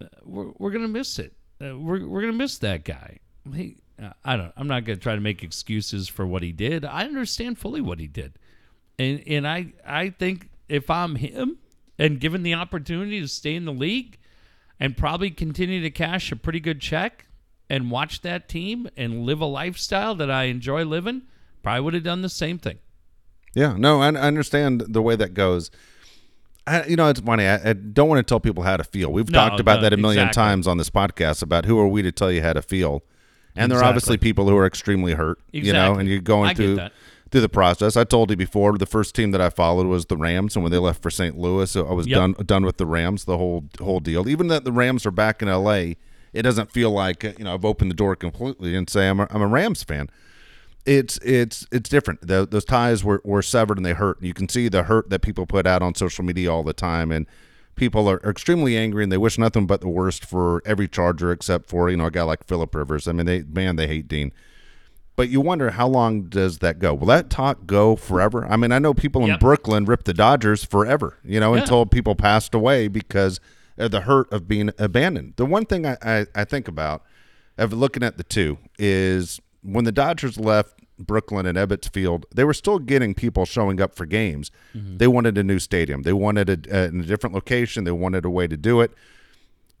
[0.00, 1.34] uh, we're we're gonna miss it.
[1.60, 3.18] Uh, we're we're gonna miss that guy.
[3.54, 4.52] He, uh, I don't.
[4.56, 6.84] I'm not gonna try to make excuses for what he did.
[6.84, 8.34] I understand fully what he did,
[8.98, 11.58] and and I I think if I'm him
[11.98, 14.18] and given the opportunity to stay in the league
[14.80, 17.26] and probably continue to cash a pretty good check
[17.68, 21.22] and watch that team and live a lifestyle that I enjoy living,
[21.62, 22.78] probably would have done the same thing.
[23.54, 25.70] Yeah, no, I, I understand the way that goes.
[26.66, 27.46] I, you know, it's funny.
[27.46, 29.12] I, I don't want to tell people how to feel.
[29.12, 30.42] We've No, talked about no, that a million exactly.
[30.42, 33.02] times on this podcast about who are we to tell you how to feel.
[33.56, 36.54] And there are obviously people who are extremely hurt, you know, and you're going I
[36.54, 36.78] through
[37.30, 37.96] through the process.
[37.96, 40.70] I told you before, the first team that I followed was the Rams, and when
[40.70, 41.38] they left for St.
[41.38, 42.16] Louis, I was Yep.
[42.16, 44.28] done done with the Rams, the whole whole deal.
[44.28, 45.96] Even that the Rams are back in L.A.,
[46.32, 49.26] it doesn't feel like you know I've opened the door completely and say I'm a,
[49.30, 50.08] I'm a Rams fan
[50.84, 52.26] it's it's it's different.
[52.26, 54.20] The, those ties were, were severed and they hurt.
[54.20, 57.12] You can see the hurt that people put out on social media all the time,
[57.12, 57.26] and
[57.76, 61.32] people are, are extremely angry and they wish nothing but the worst for every Charger
[61.32, 63.08] except for you know a guy like Philip Rivers.
[63.08, 64.32] I mean, they man they hate Dean.
[65.14, 66.94] But you wonder how long does that go?
[66.94, 68.46] Will that talk go forever?
[68.46, 69.40] I mean, I know people in Yep.
[69.40, 71.60] Brooklyn ripped the Dodgers forever, you know, Yeah.
[71.60, 73.38] until people passed away because
[73.76, 75.34] of the hurt of being abandoned.
[75.36, 77.02] The one thing I, I, I think about
[77.58, 82.44] of looking at the two is when the Dodgers left Brooklyn and Ebbets Field, they
[82.44, 84.50] were still getting people showing up for games.
[84.74, 86.02] They wanted a new stadium.
[86.02, 87.84] They wanted a, a, in a different location.
[87.84, 88.92] They wanted a way to do it.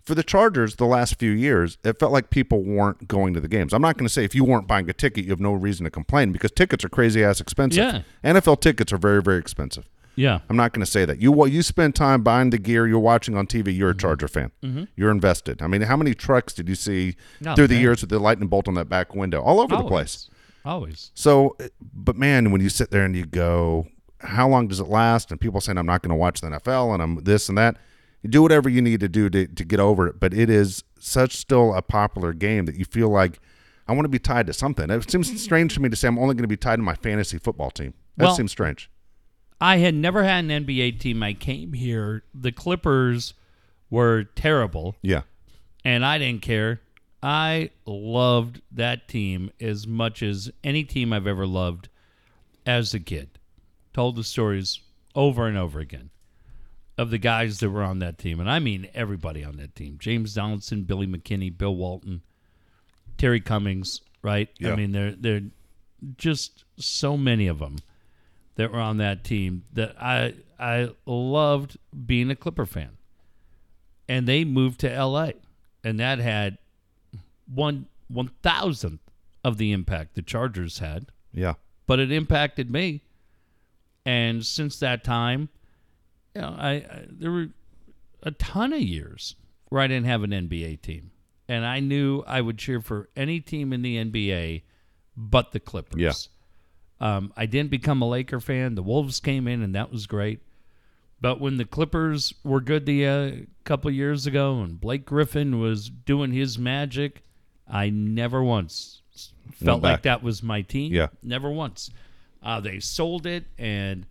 [0.02, 3.46] For the Chargers, the last few years, it felt like people weren't going to the
[3.46, 3.72] games.
[3.72, 5.84] I'm not going to say if you weren't buying a ticket, you have no reason
[5.84, 7.78] to complain because tickets are crazy ass expensive.
[8.24, 8.32] Yeah.
[8.34, 9.88] NFL tickets are very, very expensive.
[10.16, 10.40] Yeah.
[10.50, 11.22] I'm not going to say that.
[11.22, 13.68] You you spend time buying the gear you're watching on TV.
[13.68, 13.78] Mm-hmm.
[13.78, 14.50] You're a Charger fan.
[14.96, 15.62] You're invested.
[15.62, 17.14] I mean, how many trucks did you see
[17.46, 19.84] Oh, through the years with the lightning bolt on that back window, all over the
[19.84, 20.28] place?
[20.64, 21.10] Always.
[21.14, 23.86] So, eh, but man, when you sit there and you go,
[24.20, 25.30] how long does it last?
[25.30, 27.76] And people saying I'm not going to watch the NFL and I'm this and that.
[28.22, 30.20] You do whatever you need to do to, to get over it.
[30.20, 33.40] But it is such still a popular game that you feel like
[33.88, 34.88] I want to be tied to something.
[34.90, 36.94] It seems strange to me to say I'm only going to be tied to my
[36.94, 37.94] fantasy football team.
[38.16, 38.88] That Well- seems strange.
[39.60, 41.22] I had never had an NBA team.
[41.22, 42.24] I came here.
[42.34, 43.34] The Clippers
[43.90, 45.22] were terrible, Yeah.
[45.84, 46.80] and I didn't care.
[47.22, 51.88] I loved that team as much as any team I've ever loved
[52.66, 53.38] as a kid.
[53.92, 54.80] Told the stories
[55.14, 56.10] over and over again
[56.98, 59.98] of the guys that were on that team, and I mean everybody on that team:
[60.00, 62.22] James Donaldson, Billy McKinney, Bill Walton,
[63.18, 64.00] Terry Cummings.
[64.22, 64.48] Right?
[64.58, 64.72] Yeah.
[64.72, 65.42] I mean, they're they're
[66.16, 67.76] just so many of them
[68.54, 72.96] that were on that team that I I loved being a Clipper fan.
[74.08, 75.30] And they moved to LA.
[75.84, 76.58] And that had
[77.52, 79.02] one one thousandth
[79.44, 81.06] of the impact the Chargers had.
[81.32, 81.54] Yeah.
[81.86, 83.02] But it impacted me.
[84.04, 85.48] And since that time,
[86.34, 87.48] you know, I, I there were
[88.22, 89.36] a ton of years
[89.68, 91.10] where I didn't have an NBA team.
[91.48, 94.62] And I knew I would cheer for any team in the NBA
[95.16, 96.00] but the Clippers.
[96.00, 96.12] Yeah.
[97.16, 98.74] Um, I didn't become a Laker fan.
[98.74, 100.40] The Wolves came in, and that was great.
[101.20, 103.32] But when the Clippers were good the uh,
[103.64, 107.22] couple years ago, and Blake Griffin was doing his magic,
[107.72, 109.02] I never once
[109.54, 110.92] felt like that was my team.
[110.92, 111.08] Yeah.
[111.22, 111.90] never once.
[112.42, 114.06] Uh, they sold it, and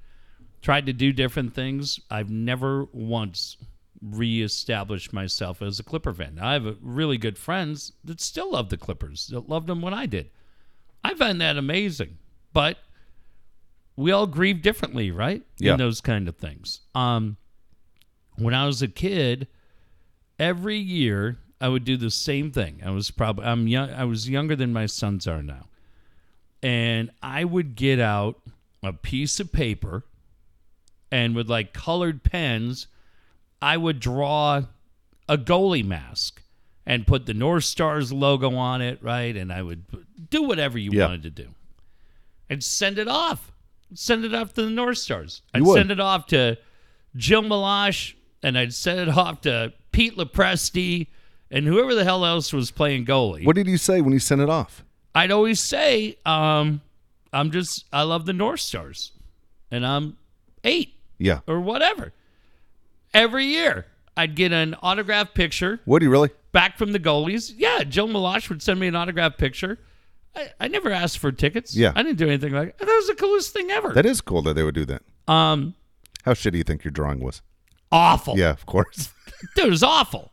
[0.62, 2.00] tried to do different things.
[2.10, 3.58] I've never once
[4.02, 6.40] reestablished myself as a Clipper fan.
[6.42, 10.06] I have really good friends that still love the Clippers, that loved them when I
[10.06, 10.30] did.
[11.04, 12.18] I find that amazing.
[12.54, 12.78] But
[13.96, 15.44] we all grieve differently, right?
[15.58, 15.74] Yeah.
[15.74, 16.82] In those kind of things.
[16.96, 17.38] Um,
[18.38, 19.48] when I was a kid,
[20.40, 22.82] every year I would do the same thing.
[22.84, 23.90] I was probably I'm young.
[23.92, 25.68] I was younger than my sons are now,
[26.64, 28.40] and I would get out
[28.84, 30.04] a piece of paper,
[31.12, 32.88] and with like colored pens,
[33.62, 34.64] I would draw
[35.30, 36.42] a goalie mask
[36.86, 39.38] and put the North Stars logo on it, right?
[39.38, 39.84] And I would
[40.32, 41.06] do whatever you Yeah.
[41.06, 41.50] wanted to do,
[42.50, 43.52] and send it off.
[43.94, 45.42] Send it off to the North Stars.
[45.54, 45.76] I'd would.
[45.76, 46.58] send it off to
[47.18, 51.08] Gilles Meloche, and I'd send it off to Pete LoPresti
[51.52, 53.46] and whoever the hell else was playing goalie.
[53.46, 54.84] What did you say when you sent it off?
[55.14, 56.82] I'd always say, um,
[57.34, 59.12] I'm just, I love the North Stars,
[59.70, 60.18] and I'm
[60.64, 61.40] eight Yeah.
[61.48, 62.14] or whatever.
[63.14, 63.86] Every year,
[64.16, 66.30] I'd get an autographed picture Would you really?
[66.54, 67.54] back from the goalies.
[67.56, 69.80] Yeah, Joe Meloche would send me an autographed picture.
[70.36, 71.76] I, I never asked for tickets.
[71.76, 71.92] Yeah.
[71.94, 72.88] I didn't do anything like that.
[72.88, 73.92] was the coolest thing ever.
[73.94, 75.02] That is cool that they would do that.
[75.28, 75.76] um,
[76.24, 77.42] How shitty do you think your drawing was?
[77.94, 78.38] awful.
[78.38, 79.12] Yeah, of course.
[79.58, 80.31] Dude, it was awful.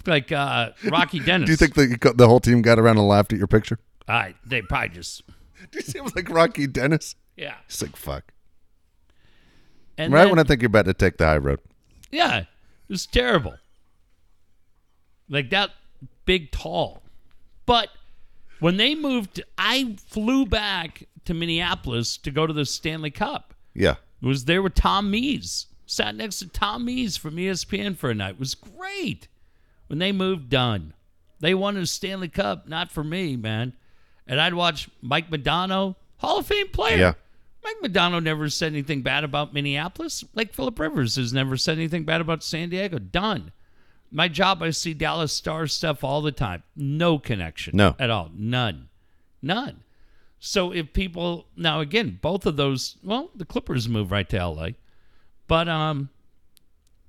[0.00, 1.46] It's like uh, Rocky Dennis.
[1.46, 3.78] do you think the, the whole team got around and laughed at your picture?
[4.08, 7.14] I, they probably just, Do you see it was like Rocky Dennis?
[7.36, 7.54] yeah.
[7.68, 8.32] He's like, fuck.
[9.98, 11.60] And Right then- when I think you're about to take the high road.
[12.10, 12.46] Yeah, it
[12.88, 13.56] was terrible.
[15.28, 15.70] Like that
[16.24, 17.02] big tall.
[17.66, 17.88] But
[18.60, 23.54] when they moved, I flew back to Minneapolis to go to the Stanley Cup.
[23.74, 23.96] Yeah.
[24.22, 25.66] It was there with Tom Mees.
[25.84, 28.30] Sat next to Tom Mees from ESPN for a night.
[28.34, 29.28] It was great.
[29.86, 30.94] When they moved, done.
[31.40, 33.74] They won a Stanley Cup, not for me, man.
[34.26, 36.96] And I'd watch Mike Modano, Hall of Fame player.
[36.96, 37.12] Yeah.
[37.62, 40.24] Mike Modano never said anything bad about Minneapolis.
[40.34, 42.98] Like Philip Rivers has never said anything bad about San Diego.
[42.98, 43.52] Done.
[44.10, 46.62] My job, I see Dallas Stars stuff all the time.
[46.76, 47.76] No connection.
[47.76, 47.96] No.
[47.98, 48.30] At all.
[48.34, 48.88] None.
[49.42, 49.82] None.
[50.38, 54.68] So if people now again, both of those well, the Clippers move right to LA.
[55.48, 56.10] But um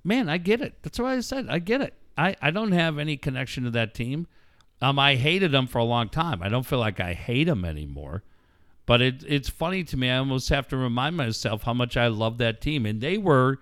[0.02, 0.74] man, I get it.
[0.82, 1.94] That's why I said I get it.
[2.18, 4.26] I, I don't have any connection to that team.
[4.82, 6.42] Um I hated them for a long time.
[6.42, 8.22] I don't feel like I hate them anymore.
[8.86, 10.08] But it, it's funny to me.
[10.10, 12.86] I almost have to remind myself how much I love that team.
[12.86, 13.58] And they were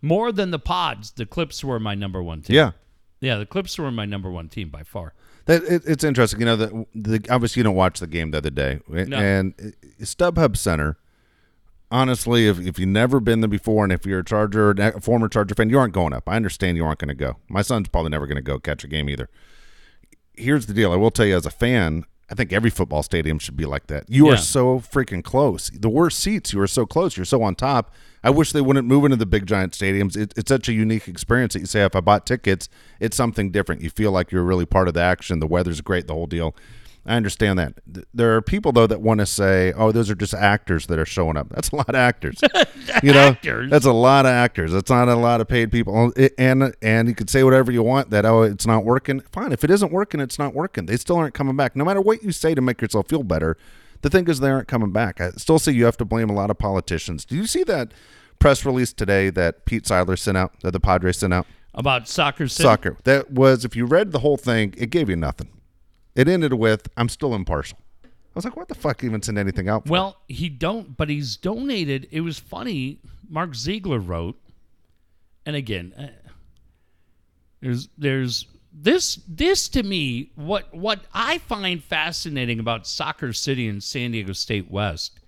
[0.00, 1.10] more than the pods.
[1.10, 2.54] The Clips were my number one team.
[2.54, 2.70] Yeah.
[3.20, 5.14] Yeah, the Clips were my number one team by far.
[5.46, 6.54] That it, it's interesting, you know.
[6.54, 9.16] The, the obviously you don't watch the game the other day, No.
[9.16, 9.56] and
[10.00, 10.96] StubHub Center.
[11.90, 15.28] Honestly, if if you've never been there before, and if you're a Charger, a former
[15.28, 16.28] Charger fan, you aren't going up.
[16.28, 17.36] I understand you aren't going to go.
[17.48, 19.28] My son's probably never going to go catch a game either.
[20.34, 23.38] Here's the deal: I will tell you, as a fan, I think every football stadium
[23.38, 24.04] should be like that.
[24.08, 24.34] You Yeah.
[24.34, 25.70] are so freaking close.
[25.70, 27.16] The worst seats, you are so close.
[27.16, 27.94] You're so on top.
[28.22, 30.14] I wish they wouldn't move into the big giant stadiums.
[30.16, 32.68] It, it's such a unique experience that you say, if I bought tickets,
[33.00, 33.80] it's something different.
[33.80, 35.38] You feel like you're really part of the action.
[35.38, 36.54] The weather's great, the whole deal.
[37.08, 37.72] I understand that.
[38.12, 41.06] There are people though that want to say, "Oh, those are just actors that are
[41.06, 42.38] showing up." That's a lot of actors.
[43.02, 43.70] you know, Actors?
[43.70, 44.72] that's a lot of actors.
[44.72, 45.96] That's not a lot of paid people.
[45.96, 49.20] Oh, and and you could say whatever you want that oh, it's not working.
[49.32, 50.84] Fine, if it isn't working, it's not working.
[50.84, 51.74] They still aren't coming back.
[51.74, 53.56] No matter what you say to make yourself feel better,
[54.02, 55.18] the thing is they aren't coming back.
[55.18, 57.24] I still say you have to blame a lot of politicians.
[57.24, 57.92] Do you see that
[58.38, 61.46] press release today that Pete Seidler sent out, that the Padres sent out?
[61.72, 62.64] About soccer city.
[62.64, 62.98] Soccer.
[63.04, 65.48] That was if you read the whole thing, it gave you nothing.
[66.18, 67.78] It ended with I'm still impartial.
[68.04, 69.86] I was like, what the fuck even send anything out?
[69.86, 69.92] For?
[69.92, 72.08] Well, he don't, but he's donated.
[72.10, 72.98] It was funny.
[73.28, 74.36] Mark Ziegler wrote,
[75.46, 76.08] and again, uh,
[77.60, 83.80] there's there's this this to me what what I find fascinating about Soccer City and
[83.80, 85.20] San Diego State West.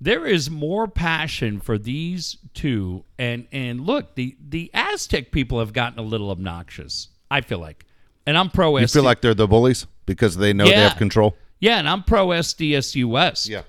[0.00, 5.72] There is more passion for these two, and and look, the the Aztec people have
[5.72, 7.08] gotten a little obnoxious.
[7.28, 7.86] I feel like,
[8.24, 8.76] and I'm pro.
[8.78, 11.36] you feel like they're the bullies because they know they have control.
[11.60, 13.48] yeah, and I'm pro SDSU West.
[13.48, 13.62] Yeah.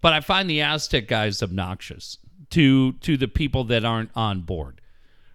[0.00, 2.18] But I find the Aztec guys obnoxious
[2.50, 4.80] to to the people that aren't on board.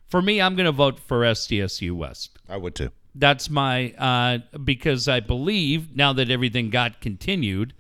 [0.08, 2.38] For me, I'm going to vote for SDSU West.
[2.48, 2.92] I would too.
[3.16, 7.74] That's my uh, because I believe now that everything got continued,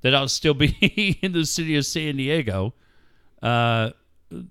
[0.00, 2.74] that I'll still be in the city of San Diego.
[3.42, 3.90] Uh,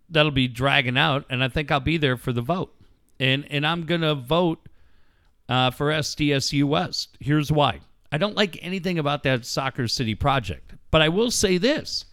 [0.10, 2.74] that'll be dragging out, and I think I'll be there for the vote.
[3.20, 4.68] And and I'm gonna vote
[5.52, 7.18] uh, for SDSU West.
[7.20, 7.82] Here's why:
[8.12, 12.06] I don't like anything about that Soccer City project, but I will say this: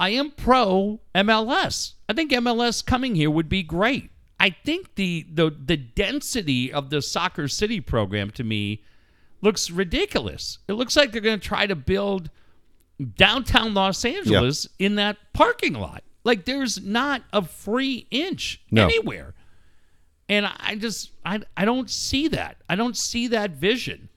[0.00, 1.92] I am pro MLS.
[2.08, 4.10] I think MLS coming here would be great.
[4.40, 8.82] I think the the the density of the Soccer City program to me
[9.42, 10.58] looks ridiculous.
[10.68, 12.30] It looks like they're going to try to build
[13.16, 16.02] downtown Los Angeles in that parking lot.
[16.24, 18.84] Like there's not a free inch No.
[18.84, 19.34] anywhere.
[20.28, 22.56] And I just I I don't see that.
[22.68, 24.08] I don't see that vision.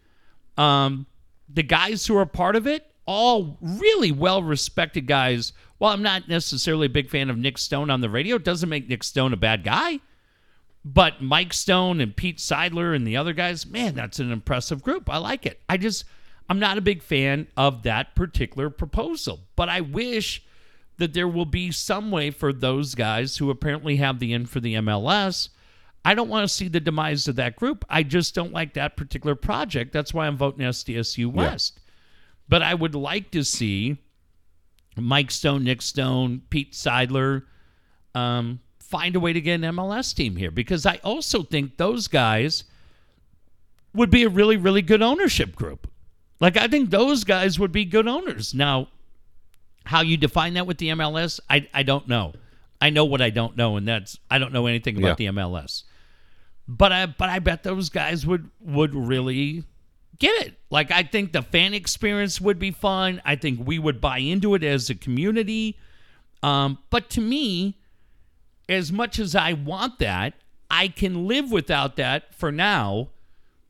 [0.57, 1.05] Um
[1.51, 5.53] the guys who are part of it, all really well respected guys.
[5.77, 8.69] While I'm not necessarily a big fan of Nick Stone on the radio, it doesn't
[8.69, 9.99] make Nick Stone a bad guy.
[10.85, 15.09] But Mike Stone and Pete Seidler and the other guys, man, that's an impressive group.
[15.09, 15.61] I like it.
[15.67, 16.05] I just,
[16.49, 19.41] I'm not a big fan of that particular proposal.
[19.55, 20.43] But I wish
[20.97, 24.59] that there will be some way for those guys who apparently have the in for
[24.59, 25.49] the MLS.
[26.05, 27.83] I don't want to see the demise of that group.
[27.89, 29.91] I just don't like that particular project.
[29.91, 31.79] That's why I'm voting SDSU West.
[32.47, 33.97] But I would like to see
[34.95, 37.43] Mike Stone, Nick Stone, Pete Seidler,
[38.15, 42.07] um, find a way to get an MLS team here because I also think those
[42.07, 42.63] guys
[43.93, 45.89] would be a really, really good ownership group.
[46.39, 48.53] Like, I think those guys would be good owners.
[48.53, 48.87] Now,
[49.85, 52.33] how you define that with the MLS, I, I don't know.
[52.81, 55.31] I know what I don't know, and that's I don't know anything about Yeah.
[55.31, 55.83] the MLS.
[56.71, 59.63] But I but I bet those guys would would really
[60.19, 60.53] get it.
[60.69, 63.21] Like I think the fan experience would be fun.
[63.25, 65.79] I think we would buy into it as a community.
[66.43, 67.79] Um, but to me,
[68.69, 70.35] as much as I want that,
[70.69, 73.09] I can live without that for now.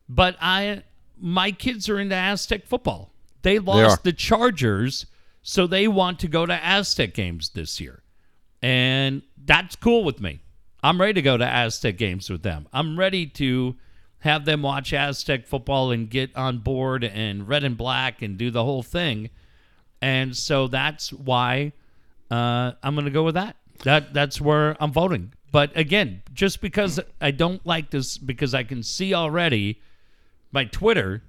[0.09, 0.83] But I
[1.17, 3.13] my kids are into Aztec football.
[3.43, 5.05] They lost the Chargers,
[5.41, 8.03] so they want to go to Aztec games this year.
[8.61, 10.41] And that's cool with me.
[10.83, 12.67] I'm ready to go to Aztec games with them.
[12.71, 13.75] I'm ready to
[14.19, 18.51] have them watch Aztec football and get on board and red and black and do
[18.51, 19.29] the whole thing.
[20.01, 21.73] And so that's why
[22.31, 23.55] uh, I'm going to go with that.
[23.83, 25.33] That that's where I'm voting.
[25.51, 29.81] But again, just because I don't like this, because I can see already
[30.51, 31.23] by Twitter,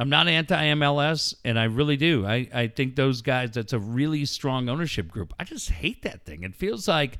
[0.00, 2.24] I'm not anti MLS, and I really do.
[2.24, 3.50] I, I think those guys.
[3.52, 5.34] That's a really strong ownership group.
[5.38, 6.44] I just hate that thing.
[6.44, 7.18] It feels like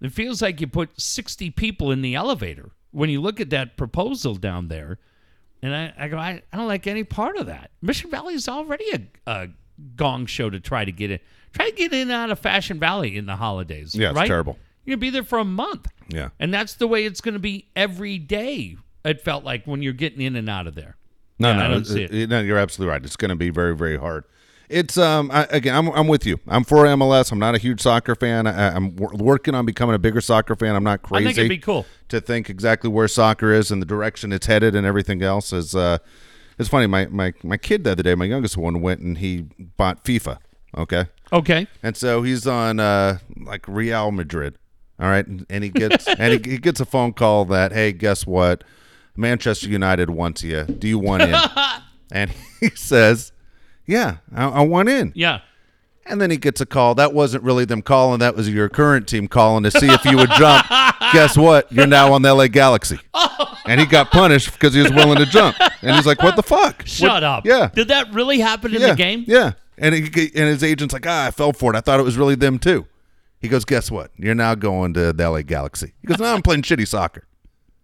[0.00, 3.76] it feels like you put 60 people in the elevator when you look at that
[3.76, 4.98] proposal down there.
[5.62, 7.70] And I, I go, I, I don't like any part of that.
[7.82, 9.48] Mission Valley is already a, a
[9.96, 11.18] gong show to try to get in.
[11.52, 13.94] Try to get in and out of Fashion Valley in the holidays.
[13.94, 14.26] Yeah, it's right?
[14.26, 14.56] terrible.
[14.84, 15.86] You're gonna be there for a month.
[16.08, 16.30] Yeah.
[16.38, 18.76] And that's the way it's gonna be every day.
[19.04, 20.96] It felt like when you're getting in and out of there.
[21.38, 22.14] No, Yeah, no, I don't it- see it.
[22.14, 23.04] it- no, you're absolutely right.
[23.04, 24.24] It's going to be very, very hard.
[24.70, 26.38] It's um I, again, I'm I'm with you.
[26.46, 27.32] I'm for MLS.
[27.32, 28.46] I'm not a huge soccer fan.
[28.46, 30.76] I, I'm wor- working on becoming a bigger soccer fan.
[30.76, 31.86] I'm not crazy I think it'd be cool.
[32.08, 35.52] to think exactly where soccer is and the direction it's headed and everything else.
[35.52, 35.98] Is uh,
[36.56, 36.86] it's funny.
[36.86, 39.46] My my my kid the other day, my youngest one, went and he
[39.76, 40.38] bought FIFA.
[40.78, 41.66] Okay, Okay.
[41.82, 44.54] and so he's on uh like Real Madrid.
[45.00, 47.90] All right, and, and he gets and he, he gets a phone call that hey,
[47.92, 48.62] guess what?
[49.16, 50.62] Manchester United wants you.
[50.62, 51.34] Do you want in?
[52.12, 53.32] and he says,
[53.90, 55.40] "Yeah, I, I want in." Yeah.
[56.06, 56.94] And then he gets a call.
[56.96, 58.18] That wasn't really them calling.
[58.20, 60.66] That was your current team calling to see if you would jump.
[61.12, 61.70] Guess what?
[61.70, 62.98] You're now on the LA Galaxy.
[63.66, 65.56] And he got punished because he was willing to jump.
[65.82, 67.46] And he's like, "What the fuck?" Shut What- up.
[67.46, 67.70] Yeah.
[67.74, 68.90] Did that really happen in yeah.
[68.90, 69.24] the game?
[69.28, 69.52] Yeah.
[69.78, 70.02] And he,
[70.34, 71.76] and his agent's like, "Ah, I fell for it.
[71.76, 72.86] I thought it was really them too."
[73.40, 74.10] He goes, "Guess what?
[74.16, 77.24] You're now going to the LA Galaxy." He goes, "Now I'm playing shitty soccer."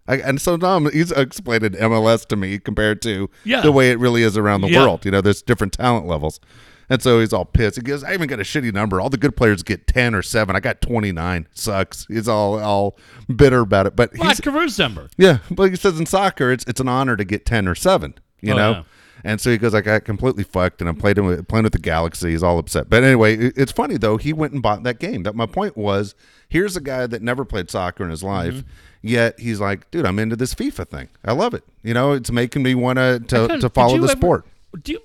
[0.08, 3.60] I, and so now he's explained MLS to me compared to Yeah.
[3.60, 4.82] the way it really is around the Yeah.
[4.82, 5.04] world.
[5.04, 6.40] You know, there's different talent levels.
[6.88, 7.74] And so he's all pissed.
[7.76, 9.00] He goes, I even got a shitty number.
[9.00, 10.54] All the good players get 10 or 7.
[10.54, 11.48] I got 29.
[11.52, 12.06] Sucks.
[12.06, 12.96] He's all all
[13.34, 13.96] bitter about it.
[13.96, 15.08] But Well, he's, Carews number.
[15.16, 18.14] yeah, but he says in soccer, it's it's an honor to get 10 or 7,
[18.40, 18.70] you Oh, know?
[18.70, 18.82] yeah.
[19.24, 21.80] And so he goes, I got completely fucked and I'm playing with, playing with the
[21.80, 22.30] Galaxy.
[22.30, 22.88] He's all upset.
[22.88, 24.18] But anyway, it's funny, though.
[24.18, 25.24] He went and bought that game.
[25.24, 26.14] That My point was
[26.48, 28.54] here's a guy that never played soccer in his life.
[28.54, 28.68] Mm-hmm.
[29.08, 31.08] Yet he's like, dude, I'm into this FIFA thing.
[31.24, 31.64] I love it.
[31.82, 33.20] You know, it's making me want to
[33.58, 34.46] to follow the ever- sport.
[34.82, 35.00] Do you,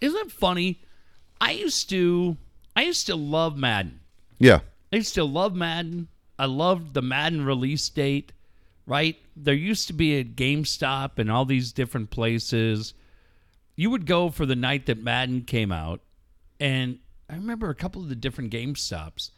[0.00, 0.80] isn't it funny?
[1.40, 2.36] I used to
[2.74, 4.00] I used to love Madden.
[4.38, 4.60] Yeah.
[4.92, 6.08] I used to love Madden.
[6.38, 8.32] I loved the Madden release date,
[8.86, 9.16] right?
[9.36, 12.94] There used to be a GameStop and all these different places.
[13.76, 16.00] You would go for the night that Madden came out,
[16.58, 16.98] and
[17.30, 19.30] I remember a couple of the different GameStops.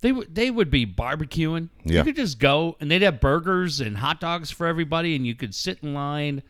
[0.00, 1.70] They would they would be barbecuing.
[1.84, 1.98] Yeah.
[1.98, 5.34] You could just go and they'd have burgers and hot dogs for everybody, and you
[5.34, 6.42] could sit in line,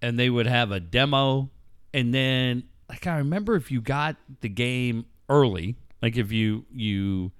[0.00, 1.50] and they would have a demo,
[1.92, 7.32] and then like I remember if you got the game early, like if you you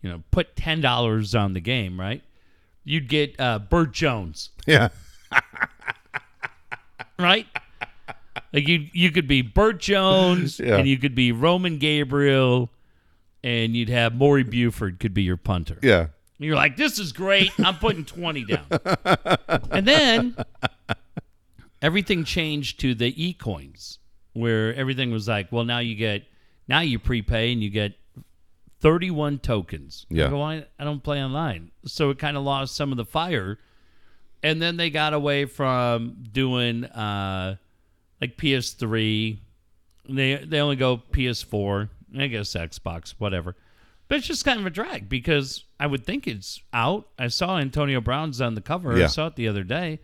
[0.00, 2.22] you know put ten dollars on the game, right?
[2.82, 4.88] You'd get uh, Bert Jones, Yeah.
[7.18, 7.46] right?
[8.52, 10.76] like you you could be Bert Jones, Yeah.
[10.76, 12.70] and you could be Roman Gabriel,
[13.42, 15.78] and you'd have Maury Buford could be your punter.
[15.82, 16.00] Yeah.
[16.00, 17.50] And you're like, this is great.
[17.58, 18.66] I'm putting 20 down.
[19.70, 20.36] and then
[21.82, 23.98] everything changed to the e coins,
[24.32, 26.24] where everything was like, well, now you get
[26.68, 27.94] Now you prepay and you get
[28.80, 30.06] 31 tokens.
[30.08, 30.26] Yeah.
[30.26, 31.70] I, go, I, I don't play online.
[31.84, 33.58] So it kind of lost some of the fire.
[34.42, 37.56] And then they got away from doing uh,
[38.20, 39.38] like PS3.
[40.08, 41.90] They they only go PS4.
[42.16, 43.56] I guess Xbox, whatever.
[44.08, 47.08] But it's just kind of a drag because I would think it's out.
[47.18, 48.96] I saw Antonio Brown's on the cover.
[48.98, 49.04] Yeah.
[49.04, 50.00] I saw it the other day.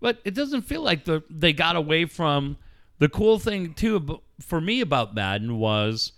[0.00, 2.56] But it doesn't feel like the they got away from
[2.98, 6.12] the cool thing too for me about Madden was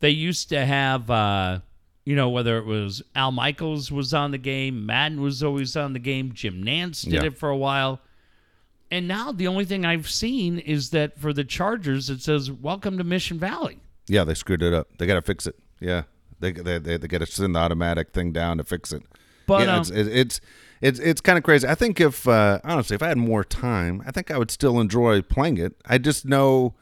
[0.00, 1.60] they used to have uh
[2.04, 5.92] you know whether it was Al Michaels was on the game, Madden was always on
[5.92, 7.24] the game, Jim Nantz did Yeah.
[7.24, 8.00] it for a while.
[8.90, 12.98] And now the only thing I've seen is that for the Chargers it says welcome
[12.98, 13.78] to Mission Valley.
[14.08, 14.88] Yeah, they screwed it up.
[14.98, 15.56] They got to fix it.
[15.80, 16.02] Yeah,
[16.40, 19.02] they they they, they got to send the automatic thing down to fix it.
[19.46, 20.40] But, yeah, um, it's it's it's
[20.80, 21.66] it's, it's kind of crazy.
[21.68, 24.80] I think if uh, honestly, if I had more time, I think I would still
[24.80, 25.76] enjoy playing it.
[25.86, 26.74] I just know,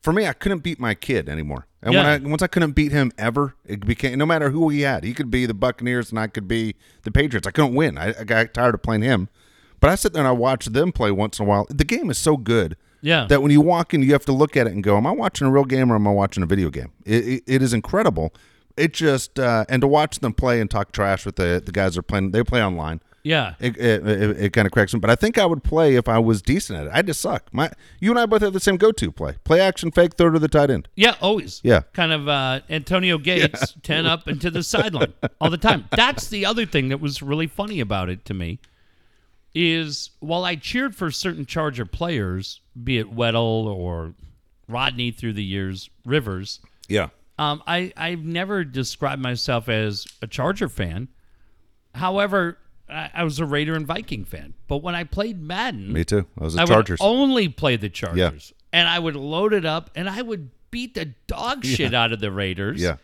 [0.00, 1.66] for me, I couldn't beat my kid anymore.
[1.82, 2.04] And Yeah.
[2.04, 5.04] when I once I couldn't beat him ever, it became no matter who he had.
[5.04, 7.46] He could be the Buccaneers and I could be the Patriots.
[7.46, 7.98] I couldn't win.
[7.98, 9.28] I, I got tired of playing him.
[9.80, 11.66] But I sit there and I watch them play once in a while.
[11.68, 13.26] The game is so good Yeah.
[13.28, 15.10] that when you walk in, you have to look at it and go, "Am I
[15.10, 17.74] watching a real game or am I watching a video game?" It, it, it is
[17.74, 18.32] incredible.
[18.76, 21.94] It just uh, and to watch them play and talk trash with the the guys
[21.94, 22.30] that are playing.
[22.30, 23.00] They play online.
[23.22, 23.54] yeah.
[23.60, 25.00] It it, it, it kind of cracks me.
[25.00, 26.90] But I think I would play if I was decent at it.
[26.94, 27.52] I just suck.
[27.52, 30.32] My you and I both have the same go to play: play action, fake, third
[30.32, 30.88] to the tight end.
[30.96, 31.60] Yeah, always.
[31.62, 31.82] Yeah.
[31.92, 35.84] Kind of uh, Antonio Gates, 10 up and to the sideline all the time.
[35.90, 38.58] That's the other thing that was really funny about it to me
[39.54, 44.14] is while I cheered for certain Charger players, be it Weddle or
[44.68, 50.68] Rodney through the years, Rivers, Yeah, um, I, I've never described myself as a Charger
[50.68, 51.08] fan.
[51.94, 54.54] However, I, I was a Raider and Viking fan.
[54.68, 56.26] But when I played Madden, me too.
[56.40, 57.00] I was the I Chargers.
[57.00, 58.52] would only play the Chargers.
[58.54, 58.58] yeah.
[58.72, 62.20] And I would load it up and I would beat the dog shit out of
[62.20, 62.96] the Raiders yeah,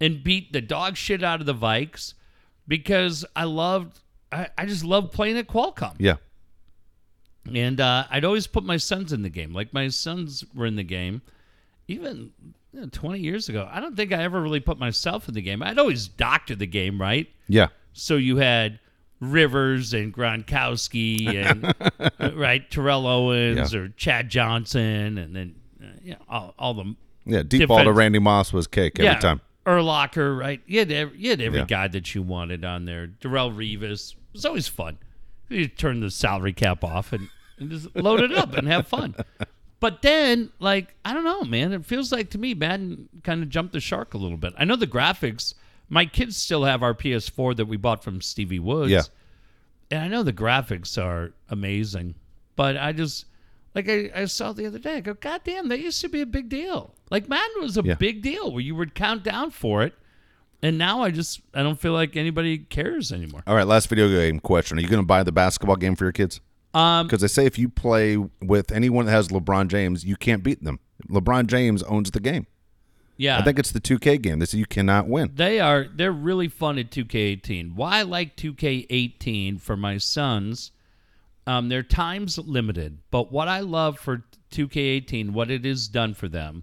[0.00, 2.14] and beat the dog shit out of the Vikes
[2.68, 3.98] because I loved
[4.32, 5.94] I, I just loved playing at Qualcomm.
[5.98, 6.16] yeah,
[7.52, 9.52] And uh, I'd always put my sons in the game.
[9.52, 11.22] Like my sons were in the game
[11.88, 12.30] even
[12.72, 13.68] you know, 20 years ago.
[13.70, 15.60] I don't think I ever really put myself in the game.
[15.62, 17.26] I'd always doctor the game, right?
[17.48, 18.78] yeah, So you had
[19.18, 21.74] Rivers and Gronkowski and
[22.20, 23.80] uh, right Terrell Owens Yeah.
[23.80, 26.94] or Chad Johnson, and then uh, you know, all, all the
[27.26, 27.42] yeah.
[27.42, 29.40] Deep ball to Randy Moss was cake every yeah time.
[29.66, 30.60] Urlacher, right?
[30.66, 31.64] You had every, you had every Yeah.
[31.66, 33.08] guy that you wanted on there.
[33.08, 34.98] Darrelle Revis it was always fun.
[35.48, 37.28] You turn the salary cap off and,
[37.58, 39.14] and just load it up and have fun.
[39.80, 41.72] But then, like, I don't know, man.
[41.72, 44.52] It feels like to me, Madden kind of jumped the shark a little bit.
[44.58, 45.54] I know the graphics.
[45.88, 48.90] My kids still have our PS4 that we bought from Stevie Woods.
[48.92, 49.02] Yeah.
[49.90, 52.14] And I know the graphics are amazing,
[52.54, 53.24] but I just
[53.74, 54.96] like I, I saw the other day.
[54.96, 56.94] I go, God damn, that used to be a big deal.
[57.10, 57.94] Like Madden was a Yeah.
[57.94, 59.94] big deal where you would count down for it,
[60.62, 63.42] and now I just I don't feel like anybody cares anymore.
[63.46, 66.04] All right, last video game question: Are you going to buy the basketball game for
[66.04, 66.40] your kids?
[66.72, 70.42] Um, Because they say if you play with anyone that has LeBron James, you can't
[70.44, 70.78] beat them.
[71.08, 72.46] LeBron James owns the game.
[73.16, 74.38] yeah, I think it's the 2K game.
[74.38, 75.32] They say you cannot win.
[75.34, 77.74] They are they're really fun at 2K18.
[77.74, 80.70] Why I like 2K18 for my sons,
[81.46, 82.98] um, their time's limited.
[83.10, 86.62] But what I love for 2K18, what it has done for them,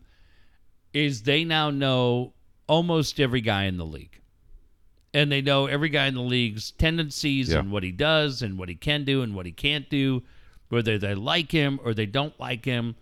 [0.93, 2.33] is they now know
[2.67, 4.19] almost every guy in the league.
[5.13, 7.59] And they know every guy in the league's tendencies Yeah.
[7.59, 10.23] and what he does and what he can do and what he can't do,
[10.69, 12.95] whether they like him or they don't like him.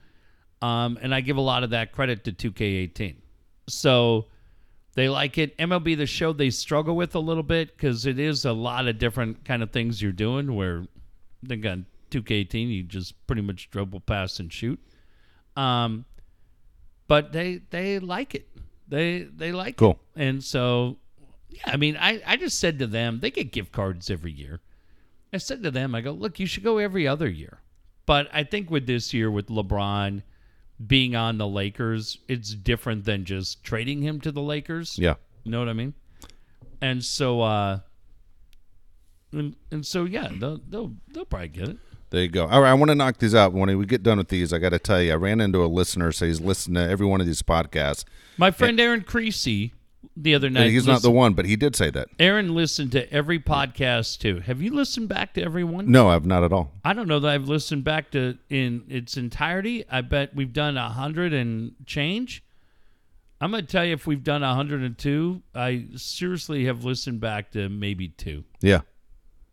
[0.62, 3.16] Um, and I give a lot of that credit to 2K18.
[3.68, 4.28] So
[4.94, 5.58] they like it.
[5.58, 8.98] MLB the show they struggle with a little bit because it is a lot of
[8.98, 10.56] different kind of things you're doing.
[10.56, 10.86] Where
[11.44, 14.80] I think on 2K18 you just pretty much dribble past and shoot.
[15.58, 16.06] Um,
[17.08, 18.48] but they they like it.
[18.88, 20.00] They they like Cool.
[20.16, 20.22] it.
[20.22, 20.98] And so
[21.50, 24.62] yeah, I mean I I just said to them they get gift cards every year.
[25.34, 27.60] I said to them I go look you should go every other year.
[28.06, 30.22] But I think with this year with LeBron
[30.86, 35.00] being on the Lakers, it's different than just trading him to the Lakers.
[35.00, 35.16] Yeah.
[35.44, 35.94] You know what I mean?
[36.82, 37.80] And so, uh,
[39.32, 41.78] and, and so, yeah, they'll, they'll, they'll probably get it.
[42.12, 42.48] There you go.
[42.48, 43.54] All right, I want to knock these out.
[43.54, 45.68] When we get done with these, I got to tell you, I ran into a
[45.68, 46.12] listener.
[46.12, 48.06] So he's listened to every one of these podcasts.
[48.38, 49.74] My friend Aaron Creasy
[50.16, 50.70] the other night.
[50.70, 52.08] He's not the one, but he did say that.
[52.20, 54.40] Aaron listened to every podcast too.
[54.40, 55.92] Have you listened back to every one?
[55.92, 56.72] No, I've not at all.
[56.84, 59.84] I don't know that I've listened back to in its entirety.
[59.90, 62.44] I bet we've done a hundred and change.
[63.42, 65.42] I'm gonna tell you if we've done a hundred and two.
[65.54, 68.46] I seriously have listened back to maybe two.
[68.62, 68.82] Yeah.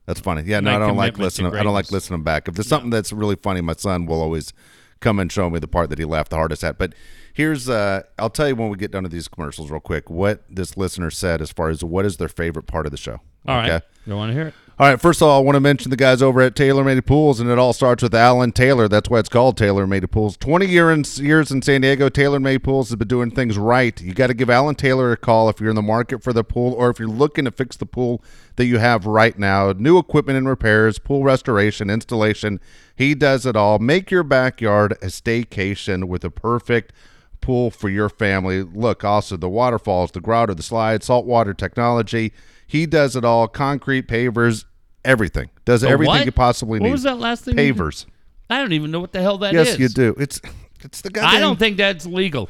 [0.07, 0.43] That's funny.
[0.45, 1.55] Yeah, no, I don't like listening.
[1.55, 2.49] I don't like listening back.
[2.49, 4.53] If there's something that's really funny, my son will always
[5.01, 6.79] come and show me the part that he laughed the hardest at.
[6.79, 6.95] But
[7.35, 10.43] Here's uh I'll tell you when we get done to these commercials real quick what
[10.51, 13.21] this listener said as far as what is their favorite part of the show.
[13.47, 13.71] All right.
[13.71, 13.87] Okay?
[14.07, 14.55] You want to hear it?
[14.79, 17.05] All right, first of all, I want to mention the guys over at Taylor Made
[17.05, 18.89] Pools, and it all starts with Alan Taylor.
[18.89, 20.39] That's why it's called Taylor Made Pools.
[20.39, 24.01] 20 year in, years in San Diego, Taylor Made Pools has been doing things right.
[24.01, 26.43] You got to give Alan Taylor a call if you're in the market for the
[26.43, 28.25] pool or if you're looking to fix the pool
[28.57, 29.73] that you have right now.
[29.73, 32.59] New equipment and repairs, pool restoration, installation.
[32.97, 33.79] He does it all.
[33.79, 36.95] Make your backyard a staycation with a perfect
[37.43, 38.63] pool for your family.
[38.63, 42.33] Look, also the waterfalls, the grotto, the slide, saltwater technology.
[42.73, 43.49] He does it all.
[43.49, 44.65] Concrete, pavers,
[45.05, 45.51] everything.
[45.67, 46.25] Does The everything what?
[46.25, 46.93] you possibly What need.
[46.93, 47.55] was that last thing?
[47.55, 48.07] Pavers.
[48.49, 49.69] I don't even know what the hell that is.
[49.69, 50.15] yes, you do.
[50.19, 50.41] It's
[50.81, 51.37] it's the goddamn.
[51.37, 52.49] I don't think that's legal.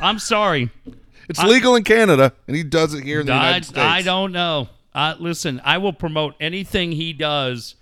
[0.00, 0.70] I'm sorry.
[1.28, 3.78] it's legal in Canada, and he does it here in the I, United States.
[3.78, 4.68] I don't know.
[4.94, 7.76] Uh, listen, I will promote anything he does,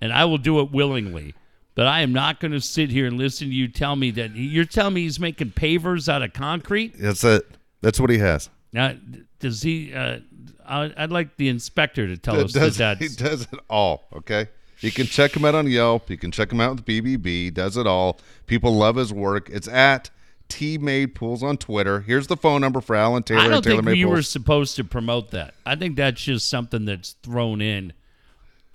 [0.00, 1.34] and I will do it willingly.
[1.74, 4.34] But I am not going to sit here and listen to you tell me that
[4.34, 6.94] you're telling me he's making pavers out of concrete.
[6.98, 7.46] That's it.
[7.80, 8.48] That's what he has.
[8.72, 8.94] Now,
[9.40, 9.92] does he?
[9.92, 10.22] Uh, I-
[10.66, 14.04] I'd like the inspector to tell us does, that he does it all.
[14.14, 14.48] Okay.
[14.80, 16.10] You can check him out on Yelp.
[16.10, 17.54] You can check him out with BBB.
[17.54, 18.18] Does it all.
[18.46, 19.48] People love his work.
[19.50, 20.10] It's at
[20.48, 22.00] T Made Pools on Twitter.
[22.00, 24.84] Here's the phone number for Alan Taylor I don't Taylor think we were supposed to
[24.84, 25.54] promote that.
[25.64, 27.92] I think that's just something that's thrown in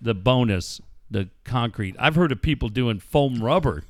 [0.01, 0.81] the bonus,
[1.11, 1.95] the concrete.
[1.99, 3.83] I've heard of people doing foam rubber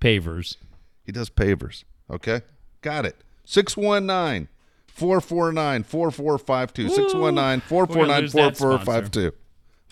[0.00, 0.56] pavers.
[1.04, 1.84] He does pavers.
[2.10, 2.42] Okay.
[2.82, 3.16] Got it.
[3.44, 4.48] 619
[4.94, 6.88] 449 4452.
[6.88, 9.32] 619 449 4452.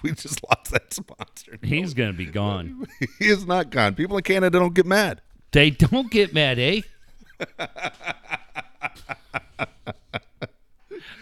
[0.03, 1.59] We just lost that sponsor.
[1.63, 2.87] He's going to be gone.
[3.19, 3.95] He is not gone.
[3.95, 5.21] People in Canada don't get mad.
[5.51, 6.83] They don't get mad, eh?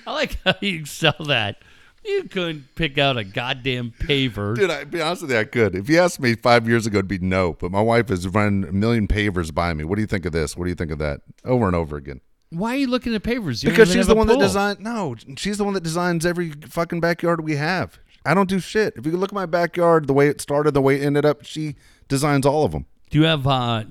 [0.06, 1.56] I like how you sell that.
[2.04, 4.54] You couldn't pick out a goddamn paver.
[4.54, 5.74] Dude, I be honest with you, I could.
[5.74, 7.54] If you asked me five years ago, it'd be no.
[7.54, 9.82] But my wife has run a million pavers by me.
[9.84, 10.56] What do you think of this?
[10.56, 11.22] What do you think of that?
[11.44, 12.20] Over and over again.
[12.50, 13.62] Why are you looking at pavers?
[13.64, 14.42] You Because she's the one that pool.
[14.42, 14.80] designed.
[14.80, 17.98] No, she's the one that designs every fucking backyard we have.
[18.24, 18.94] I don't do shit.
[18.96, 21.44] If you look at my backyard, the way it started, the way it ended up,
[21.44, 21.76] she
[22.08, 22.86] designs all of them.
[23.10, 23.84] Do you have uh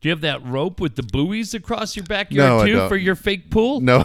[0.00, 2.96] do you have that rope with the buoys across your No, backyard I too for
[2.96, 3.82] your fake pool?
[3.82, 4.04] No,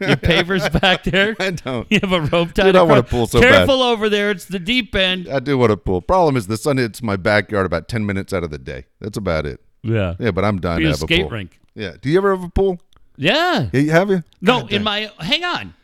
[0.00, 1.36] Your pavers back there?
[1.38, 1.86] I don't.
[1.90, 3.50] You have a rope tied Dude, I want a pool so bad.
[3.52, 5.28] Careful over there, it's the deep end.
[5.28, 6.00] I do want a pool.
[6.00, 8.84] Problem is, the sun hits my backyard about ten minutes out of the day.
[9.00, 9.60] That's about it.
[9.82, 10.14] Yeah.
[10.18, 11.30] Yeah, but I'm dying to a have a skate pool.
[11.30, 11.60] rink.
[11.74, 11.92] Yeah.
[12.00, 12.80] Do you ever have a pool?
[13.16, 13.68] Yeah.
[13.72, 14.22] Yeah, have you?
[14.40, 14.84] No, God in dang.
[14.84, 15.74] my hang on.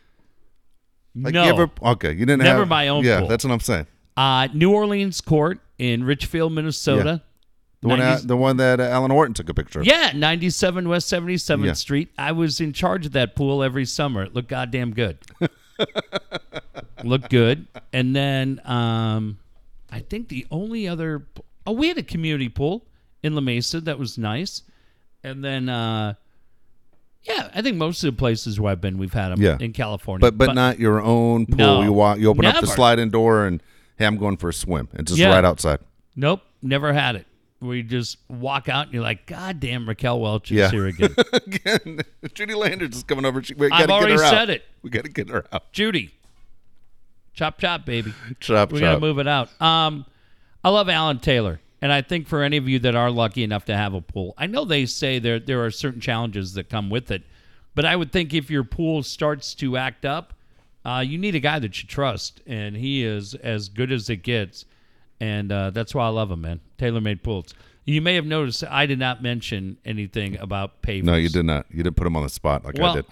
[1.14, 1.44] Like, no.
[1.44, 3.28] You ever, okay, you didn't have Never have my own Yeah, pool.
[3.28, 3.86] that's what I'm saying.
[4.16, 7.22] Uh, New Orleans Court in Richfield, Minnesota.
[7.82, 9.86] The one, 90s that, the one that uh, Alan Horton took a picture of.
[9.86, 11.72] Yeah, 97 West 77th Yeah.
[11.72, 12.10] Street.
[12.16, 14.22] I was in charge of that pool every summer.
[14.22, 15.18] It looked goddamn good.
[17.04, 17.66] looked good.
[17.92, 19.38] And then um,
[19.90, 21.26] I think the only other.
[21.66, 22.86] Oh, we had a community pool
[23.22, 24.62] in La Mesa that was nice.
[25.24, 26.14] And then, uh,
[27.24, 29.56] yeah, I think most of the places where I've been, we've had them Yeah.
[29.60, 30.20] in California.
[30.20, 31.56] But, but not your own pool.
[31.56, 33.62] No, you walk, you open up the sliding door and
[33.96, 34.88] hey, I'm going for a swim.
[34.94, 35.28] It's just Yeah.
[35.34, 35.78] right outside.
[36.16, 37.26] Nope, never had it.
[37.60, 40.70] We just walk out and you're like, God damn, Raquel Welch is Yeah.
[40.72, 41.14] here again.
[41.32, 42.00] Again,
[42.34, 43.40] Judy Landers is coming over.
[43.40, 44.30] She, we I've already get her out.
[44.32, 44.64] said it.
[44.82, 45.70] We got to get her out.
[45.72, 46.12] Judy,
[47.34, 48.12] chop chop, baby.
[48.40, 48.72] Chop, chop.
[48.72, 49.48] We gotta move it out.
[49.62, 50.06] Um,
[50.64, 53.66] I love Alan Taylor, and I think for any of you that are lucky enough
[53.66, 56.88] to have a pool, I know they say there there are certain challenges that come
[56.88, 57.22] with it,
[57.74, 60.32] but I would think if your pool starts to act up,
[60.84, 64.22] uh, you need a guy that you trust, and he is as good as it
[64.22, 64.64] gets,
[65.20, 66.60] and uh, that's why I love him, man.
[66.78, 67.52] Tailor made pools.
[67.84, 71.02] You may have noticed I did not mention anything about pavers.
[71.02, 71.66] No, you did not.
[71.68, 73.02] You didn't put him on the spot like I Well,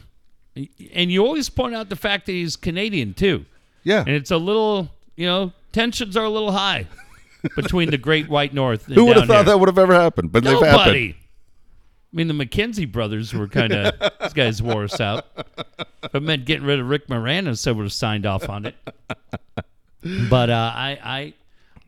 [0.55, 0.69] did.
[0.95, 3.47] and you always point out the fact that he's Canadian too.
[3.83, 4.01] Yeah.
[4.01, 6.87] And it's a little, you know, tensions are a little high
[7.57, 8.87] between the Great White North.
[8.87, 9.45] And Who would have thought here.
[9.45, 10.33] that would have ever happened?
[10.33, 11.09] But they've Nobody.
[11.09, 11.15] happened.
[12.13, 15.27] I mean, the McKenzie brothers were kind of these guys wore us out.
[16.13, 18.75] It meant getting rid of Rick Moranis, so would have signed off on it.
[20.29, 21.35] But uh, I, I,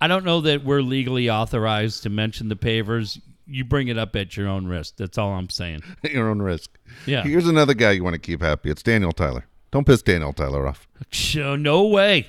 [0.00, 3.20] I don't know that we're legally authorized to mention the pavers.
[3.46, 4.96] You bring it up at your own risk.
[4.96, 5.82] That's all I'm saying.
[6.04, 6.70] At your own risk.
[7.06, 7.22] Yeah.
[7.24, 8.70] Here's another guy you want to keep happy.
[8.70, 9.46] It's Daniel Tyler.
[9.72, 10.86] Don't piss Daniel Tyler off.
[11.34, 12.26] No way.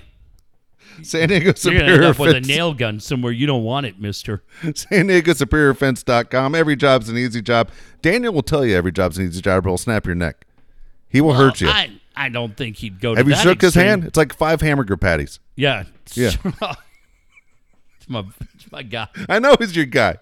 [1.02, 3.86] San Diego You're gonna end Superior up with a nail gun somewhere you don't want
[3.86, 4.44] it, Mister.
[4.76, 6.56] San Diego Superior Fence.com.
[6.56, 7.70] Every job's an easy job.
[8.02, 10.45] Daniel will tell you every job's an easy job, but he'll snap your neck.
[11.10, 11.68] He will hurt you.
[11.70, 13.15] I, I don't think he'd go.
[13.15, 14.06] Have you shook his hand?
[14.06, 15.40] It's like five hamburger patties.
[15.56, 15.84] Yeah.
[16.14, 16.32] Yeah.
[17.98, 18.24] it's my,
[18.56, 19.07] it's my guy.
[19.30, 20.18] I know he's your guy.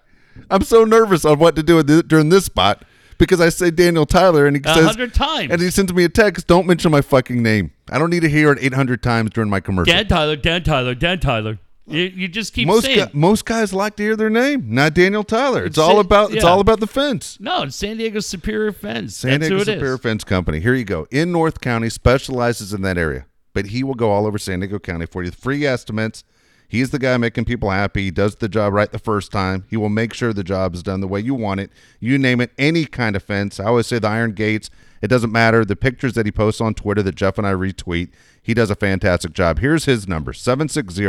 [0.50, 2.84] I'm so nervous on what to do with thi- during this spot
[3.22, 5.52] because I say Daniel Tyler and he says hundred times.
[5.52, 6.48] and he sends me a text.
[6.48, 7.72] Don't mention my fucking name.
[7.90, 9.94] I don't need to hear it 800 times during my commercial.
[9.94, 11.60] Dan Tyler, Dan Tyler, Dan Tyler.
[11.88, 14.94] You, you just keep Most saying gu- most guys like to hear their name, not
[14.94, 15.66] Daniel Tyler.
[15.66, 16.50] It's It's all about it's yeah.
[16.50, 17.38] all about the fence.
[17.40, 17.64] no.
[17.64, 19.18] It's San Diego Superior Fence.
[19.18, 19.74] San That's Diego who it is.
[19.76, 20.60] Superior Fence Company.
[20.60, 21.06] Here you go.
[21.12, 24.80] In North County, specializes in that area, but he will go all over San Diego
[24.80, 25.32] County for you.
[25.32, 26.24] Free estimates.
[26.72, 28.04] He's the guy making people happy.
[28.04, 29.66] He does the job right the first time.
[29.70, 31.70] He will make sure the job is done the way you want it.
[32.00, 33.60] You name it, any kind of fence.
[33.60, 34.70] I always say the iron gates.
[35.02, 35.66] It doesn't matter.
[35.66, 38.12] The pictures that he posts on Twitter that Jeff and I retweet,
[38.42, 39.60] he does a fantastic job.
[39.60, 41.04] Here's his number 760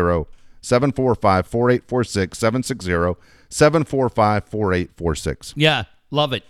[0.63, 2.39] 745 4846.
[2.39, 5.55] 760 745 4846.
[5.57, 6.43] Yeah, love it.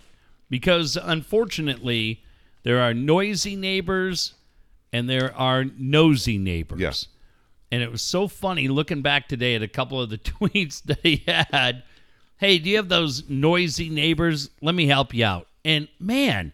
[0.49, 2.23] Because unfortunately,
[2.63, 4.33] there are noisy neighbors
[4.91, 6.79] and there are nosy neighbors.
[6.79, 6.93] Yeah.
[7.73, 10.99] And it was so funny looking back today at a couple of the tweets that
[11.01, 11.81] he had.
[12.37, 14.51] Hey, do you have those noisy neighbors?
[14.61, 15.47] Let me help you out.
[15.65, 16.53] And man,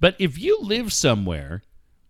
[0.00, 1.62] but if you live somewhere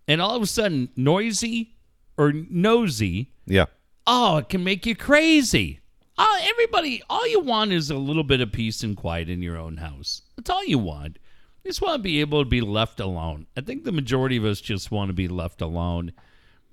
[0.06, 1.74] and all of a sudden noisy
[2.16, 3.64] or nosy, Yeah.
[4.06, 5.80] oh, it can make you crazy.
[6.16, 9.56] Oh, everybody, all you want is a little bit of peace and quiet in your
[9.56, 10.22] own house.
[10.36, 11.18] That's all you want.
[11.64, 13.48] You just want to be able to be left alone.
[13.56, 16.12] I think the majority of us just want to be left alone.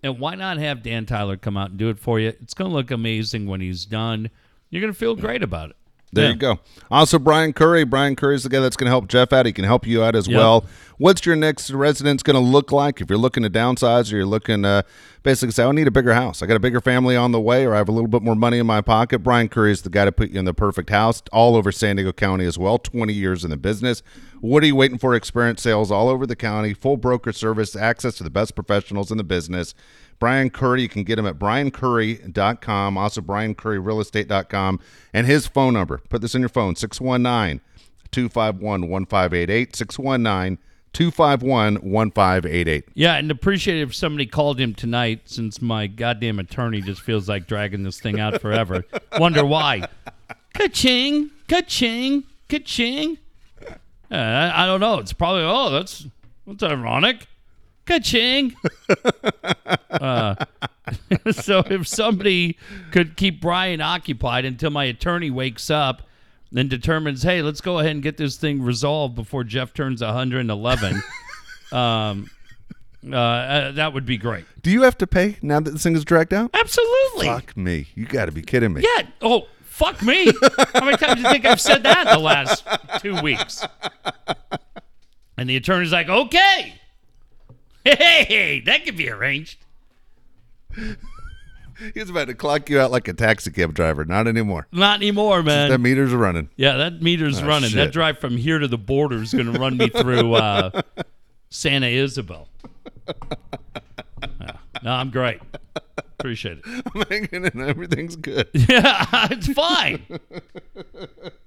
[0.03, 2.29] And why not have Dan Tyler come out and do it for you?
[2.29, 4.29] It's going to look amazing when he's done.
[4.69, 5.75] You're going to feel great about it.
[6.13, 6.31] There Yeah.
[6.31, 6.59] you go.
[6.89, 7.85] Also, Brian Curry.
[7.85, 9.45] Brian Curry's the guy that's going to help Jeff out.
[9.45, 10.35] He can help you out as Yep.
[10.37, 10.65] well.
[10.97, 12.99] What's your next residence going to look like?
[12.99, 14.83] If you're looking to downsize or you're looking to
[15.23, 16.41] basically say, I need a bigger house.
[16.43, 18.35] I got a bigger family on the way or I have a little bit more
[18.35, 19.19] money in my pocket.
[19.19, 21.95] Brian Curry is the guy to put you in the perfect house all over San
[21.95, 22.77] Diego County as well.
[22.77, 24.03] 20 years in the business.
[24.41, 25.13] What are you waiting for?
[25.13, 29.17] Experience sales all over the county, full broker service, access to the best professionals in
[29.17, 29.75] the business.
[30.17, 34.79] Brian Curry, you can get him at briancurry.com, also briancurryrealestate.com,
[35.13, 35.99] and his phone number.
[36.09, 37.61] Put this in your phone 619
[38.11, 39.75] 251 1588.
[39.75, 40.57] 619
[40.93, 42.83] 251 1588.
[42.95, 47.29] Yeah, and appreciate it if somebody called him tonight since my goddamn attorney just feels
[47.29, 48.83] like dragging this thing out forever.
[49.19, 49.87] Wonder why.
[50.55, 53.17] Ka-ching, ka-ching, ka-ching.
[54.11, 54.99] Uh, I, I don't know.
[54.99, 56.05] It's probably, oh, that's,
[56.45, 57.27] that's ironic.
[57.85, 58.53] Ka-ching.
[59.89, 60.35] uh,
[61.31, 62.57] so if somebody
[62.91, 66.03] could keep Brian occupied until my attorney wakes up
[66.55, 71.01] and determines, hey, let's go ahead and get this thing resolved before Jeff turns 111,
[71.71, 72.29] um,
[73.09, 74.45] uh, uh, that would be great.
[74.61, 76.51] Do you have to pay now that this thing is dragged out?
[76.53, 77.27] Absolutely.
[77.27, 77.87] Fuck me.
[77.95, 78.83] You got to be kidding me.
[78.83, 79.07] Yeah.
[79.21, 79.47] Oh,
[79.81, 80.31] fuck me.
[80.73, 82.65] How many times do you think I've said that in the last
[82.99, 83.65] two weeks?
[85.37, 86.75] And the attorney's like, okay.
[87.83, 89.57] Hey, that could be arranged.
[91.95, 94.05] He's about to clock you out like a taxi cab driver.
[94.05, 94.67] Not anymore.
[94.71, 95.69] Not anymore, man.
[95.71, 96.49] That meter's running.
[96.55, 97.69] Yeah, that meter's running.
[97.69, 97.77] shit.
[97.77, 100.81] That drive from here to the border is going to run me through uh,
[101.49, 102.47] Santa Isabel.
[104.83, 105.39] No, I'm great.
[106.19, 106.65] Appreciate it.
[106.95, 108.49] I'm hanging and everything's good.
[108.53, 110.05] Yeah, it's fine.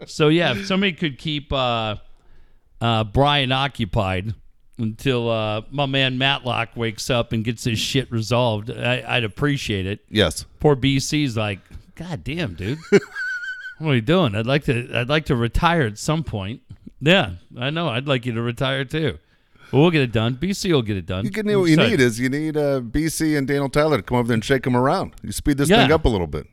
[0.06, 1.97] so yeah, if somebody could keep uh,
[2.81, 4.35] uh, Brian occupied
[4.78, 9.86] until uh, my man Matlock wakes up and gets his shit resolved, I, I'd appreciate
[9.86, 10.05] it.
[10.09, 10.44] Yes.
[10.61, 11.61] Poor BC's like,
[11.94, 12.78] God damn, dude.
[13.78, 14.35] what are you doing?
[14.35, 16.62] I'd like to I'd like to retire at some point.
[17.01, 17.89] Yeah, I know.
[17.89, 19.19] I'd like you to retire too.
[19.75, 20.37] We'll get it done.
[20.37, 21.25] BC will get it done.
[21.25, 24.19] You can what you need is you need uh, BC and Daniel Tyler to come
[24.19, 25.15] over there and shake him around.
[25.23, 25.83] You speed this Yeah.
[25.83, 26.47] thing up a little bit.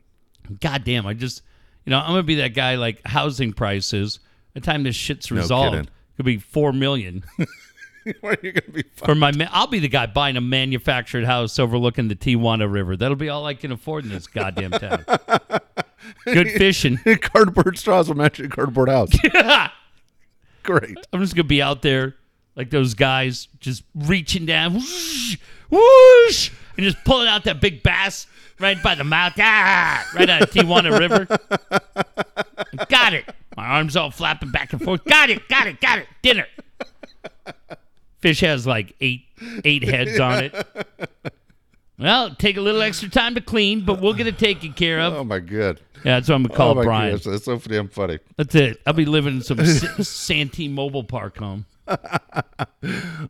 [0.60, 1.42] God damn, I just
[1.84, 4.18] you know, I'm gonna be that guy like housing prices.
[4.54, 5.88] By the time this shit's resolved, kidding.
[6.16, 7.24] could be four million.
[8.20, 8.84] Where are you to be?
[8.96, 12.96] For my, ma- I'll be the guy buying a manufactured house overlooking the Tijuana River.
[12.96, 15.04] That'll be all I can afford in this goddamn town.
[16.24, 16.98] Good fishing.
[17.20, 19.10] cardboard straws will match your cardboard house.
[20.64, 20.96] Great.
[21.12, 22.14] I'm just gonna be out there
[22.56, 25.38] like those guys, just reaching down, whoosh,
[25.70, 28.26] whoosh, and just pulling out that big bass
[28.58, 31.26] right by the mouth, ah, right out of Tijuana River.
[32.88, 33.24] got it.
[33.56, 35.04] My arms all flapping back and forth.
[35.04, 35.48] Got it.
[35.48, 35.80] Got it.
[35.80, 36.06] Got it.
[36.22, 36.46] Dinner.
[38.20, 39.24] Fish has like eight
[39.64, 40.66] eight heads on it.
[41.98, 45.14] Well, take a little extra time to clean, but we'll get it taken care of.
[45.14, 45.80] Oh my god.
[46.04, 47.16] Yeah, that's what I'm gonna call oh my Brian.
[47.16, 48.18] goodness, that's so damn funny.
[48.36, 48.80] That's it.
[48.86, 51.66] I'll be living in some Santee Mobile Park home.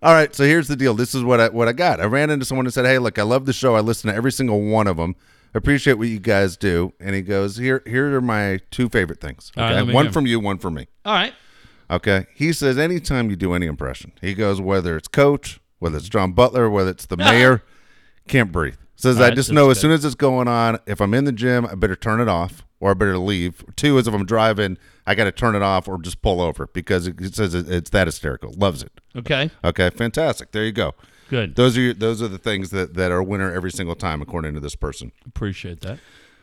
[0.02, 0.94] All right, so here's the deal.
[0.94, 2.00] This is what I what I got.
[2.00, 3.74] I ran into someone and said, "Hey, look, I love the show.
[3.74, 5.14] I listen to every single one of them.
[5.54, 9.20] I appreciate what you guys do." And he goes, "Here, here are my two favorite
[9.20, 9.52] things.
[9.56, 10.12] All right, Okay, let me one hear 'em.
[10.12, 10.88] from you, one from me.
[11.04, 11.34] All right.
[11.90, 16.08] Okay." He says, "Anytime you do any impression, he goes, whether it's Coach, whether it's
[16.08, 17.62] John Butler, whether it's the mayor,
[18.28, 19.80] can't breathe." Says, All "I right, just know as good.
[19.82, 22.64] soon as it's going on, if I'm in the gym, I better turn it off."
[22.80, 23.64] Or I better leave.
[23.76, 24.76] Two is if I'm driving,
[25.06, 27.90] I got to turn it off or just pull over because it, it says it's
[27.90, 28.52] that hysterical.
[28.56, 28.90] Loves it.
[29.14, 29.50] Okay.
[29.62, 30.50] Okay, fantastic.
[30.50, 30.96] There you go.
[31.28, 31.54] Good.
[31.54, 34.54] Those are your, those are the things that, that are winner every single time, according
[34.54, 35.12] to this person.
[35.24, 36.00] Appreciate that.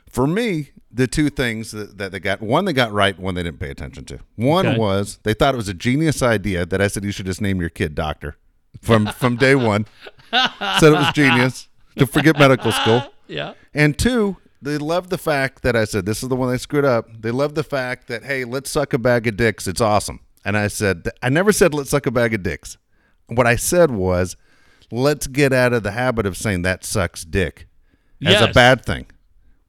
[0.09, 3.43] For me, the two things that, that they got one they got right, one they
[3.43, 4.19] didn't pay attention to.
[4.37, 4.77] One Okay.
[4.77, 7.59] was they thought it was a genius idea that I said you should just name
[7.59, 8.37] your kid doctor
[8.81, 9.87] from from day one.
[10.31, 11.67] said it was genius
[11.99, 13.03] to forget medical school.
[13.31, 13.53] Yeah.
[13.75, 16.83] And two, they love the fact that I said this is the one they screwed
[16.83, 17.05] up.
[17.21, 19.67] They love the fact that hey, let's suck a bag of dicks.
[19.67, 20.21] It's awesome.
[20.43, 22.77] And I said I never said let's suck a bag of dicks.
[23.27, 24.35] What I said was
[24.91, 27.67] let's get out of the habit of saying that sucks dick
[28.25, 29.05] as a bad thing.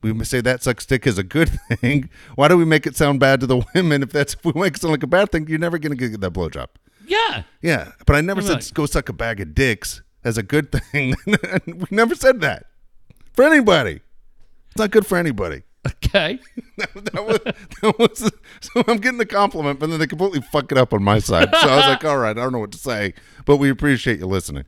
[0.02, 1.50] We say that sucks dick is a good
[1.80, 2.08] thing.
[2.36, 4.02] Why do we make it sound bad to the women?
[4.02, 6.18] If that's if we make it sound like a bad thing, you're never gonna get
[6.18, 6.68] that blowjob.
[7.06, 7.42] Yeah.
[7.60, 8.70] Yeah, but I never said Right.
[8.72, 11.14] go suck a bag of dicks as a good thing.
[11.66, 12.66] we never said that
[13.32, 14.00] for anybody.
[14.68, 15.62] It's not good for anybody.
[15.86, 16.38] Okay.
[16.80, 18.32] That, that was, that was
[18.62, 21.54] so I'm getting the compliment, but then they completely fuck it up on my side.
[21.54, 23.12] So I was like, all right, I don't know what to say,
[23.44, 24.64] but we appreciate you listening.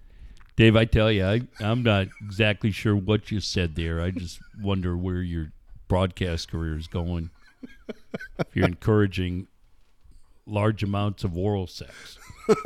[0.56, 4.02] Dave, I tell you, I, I'm not exactly sure what you said there.
[4.02, 5.52] I just wonder where your
[5.88, 7.30] broadcast career is going.
[8.38, 9.46] If you're encouraging
[10.46, 12.18] large amounts of oral sex.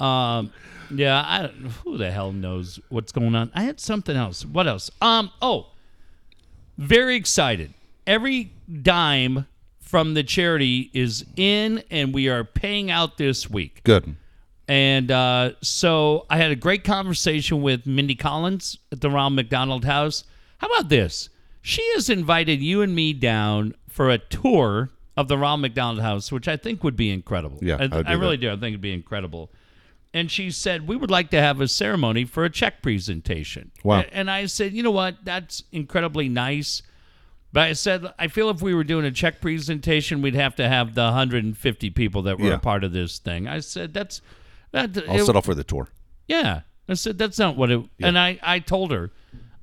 [0.00, 0.52] um,
[0.90, 3.50] yeah, I don't, who the hell knows what's going on.
[3.54, 4.44] I had something else.
[4.44, 4.90] What else?
[5.00, 5.68] Um, oh,
[6.78, 7.72] very excited.
[8.06, 8.52] Every
[8.82, 9.46] dime
[9.80, 13.82] from the charity is in, and we are paying out this week.
[13.84, 14.16] Good.
[14.68, 19.84] And uh, so I had a great conversation with Mindy Collins at the Ronald McDonald
[19.84, 20.24] House.
[20.58, 21.28] How about this?
[21.62, 26.30] She has invited you and me down for a tour of the Ronald McDonald House,
[26.30, 27.58] which I think would be incredible.
[27.62, 28.48] Yeah, I, I I really do.
[28.48, 29.50] I think it'd be incredible.
[30.16, 33.70] And she said, We would like to have a ceremony for a check presentation.
[33.84, 34.04] Wow.
[34.12, 35.16] And I said, You know what?
[35.24, 36.82] That's incredibly nice.
[37.52, 40.68] But I said, I feel if we were doing a check presentation, we'd have to
[40.68, 42.54] have the 150 people that were Yeah.
[42.54, 43.46] a part of this thing.
[43.46, 44.20] I said, That's.
[44.72, 45.88] That, I'll it- settle for the tour.
[46.26, 46.62] yeah.
[46.88, 47.84] I said, that's not what it.
[48.00, 49.10] And I, I told her,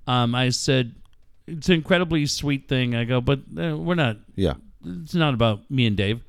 [0.08, 0.94] um, I said,
[1.48, 2.96] it's an incredibly sweet thing.
[2.96, 4.56] I go, but uh, we're not, Yeah.
[4.86, 6.22] it's not about me and Dave.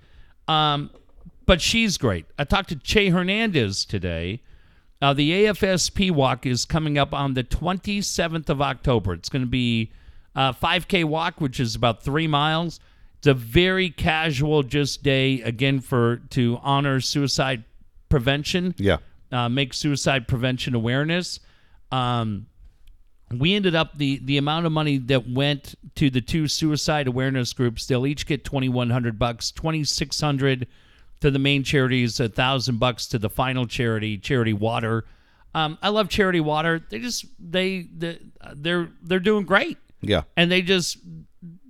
[0.47, 0.91] Um,
[1.47, 2.27] but she's great.
[2.39, 4.41] I talked to Che Hernandez today.
[5.03, 9.13] Uh, the AFSP walk is coming up on the 27th of October.
[9.13, 9.93] It's going to be
[10.35, 12.81] a 5K walk, which is about three miles.
[13.19, 17.65] It's a very casual, just day again for to honor suicide
[18.09, 18.99] prevention Yeah.
[19.33, 21.41] uh, make suicide prevention awareness.
[21.91, 22.47] Um,
[23.33, 27.53] we ended up the the amount of money that went to the two suicide awareness
[27.53, 27.87] groups.
[27.87, 30.67] They'll each get twenty one hundred bucks, twenty six hundred
[31.25, 35.07] to the main charities, a thousand bucks to the final charity, Charity Water.
[35.55, 36.83] Um, I love Charity Water.
[36.91, 38.19] They just they they
[38.55, 40.25] they're they're doing great Yeah.
[40.37, 40.99] and they just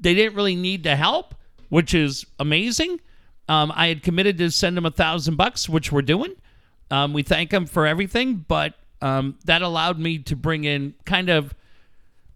[0.00, 1.36] they didn't really need the help,
[1.68, 2.98] which is amazing.
[3.48, 6.32] Um, I had committed to send them a thousand bucks, which we're doing.
[6.90, 11.28] Um, we thank them for everything, but um, that allowed me to bring in kind
[11.28, 11.54] of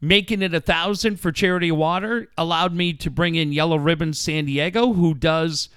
[0.01, 4.45] making it a thousand for charity water allowed me to bring in yellow ribbon san
[4.45, 5.69] diego who does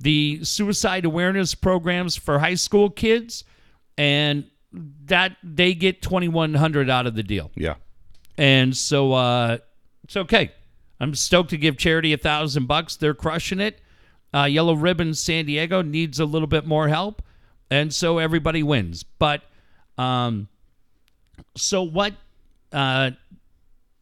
[0.00, 3.44] the suicide awareness programs for high school kids
[3.96, 4.44] and
[5.06, 7.76] that they get 2100 out of the deal Yeah.
[8.36, 9.58] and so uh,
[10.04, 10.52] it's okay.
[11.00, 12.96] I'm stoked to give charity a thousand bucks.
[12.96, 13.80] They're crushing it.
[14.34, 17.22] Uh, Yellow Ribbon San Diego needs a little bit more help,
[17.70, 19.02] and so everybody wins.
[19.02, 19.42] But
[19.98, 20.48] um,
[21.56, 22.14] so what?
[22.72, 23.12] Uh,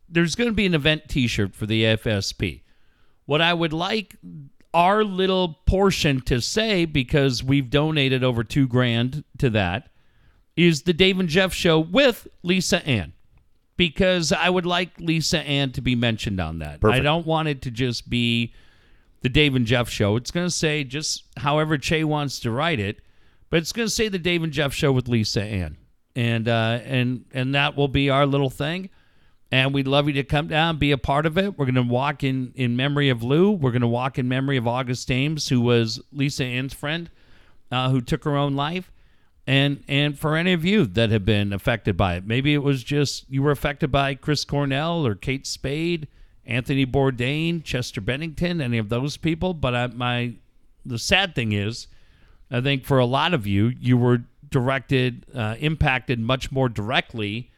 [0.09, 2.63] there's going to be an event T-shirt for the FSP.
[3.27, 4.17] What I would like
[4.75, 9.89] our little portion to say, because we've donated over two grand to that,
[10.57, 13.13] is the Dave and Jeff show with Lisa Ann
[13.77, 16.81] because I would like Lisa Ann to be mentioned on that.
[16.85, 18.53] I don't want it to just be
[19.23, 20.17] the Dave and Jeff show.
[20.17, 23.01] It's going to say just however Che wants to write it,
[23.51, 25.77] but it's going to say the Dave and Jeff show with Lisa Ann,
[26.15, 28.91] and uh, and and that will be our little thing.
[29.55, 31.57] And we'd love you to come down, be a part of it.
[31.57, 33.53] We're going to walk in in memory of Lou.
[33.53, 37.09] We're going to walk in memory of August Ames, who was Lisa Ann's friend,
[37.71, 38.91] uh, who took her own life
[39.47, 42.83] and and for any of you that have been affected by it maybe it was
[42.83, 46.09] just you were affected by chris cornell or kate spade
[46.47, 50.35] anthony bourdain chester bennington any of those people but I, my
[50.87, 51.89] the sad thing is
[52.51, 57.51] i think for a lot of you you were directed uh, impacted much more directly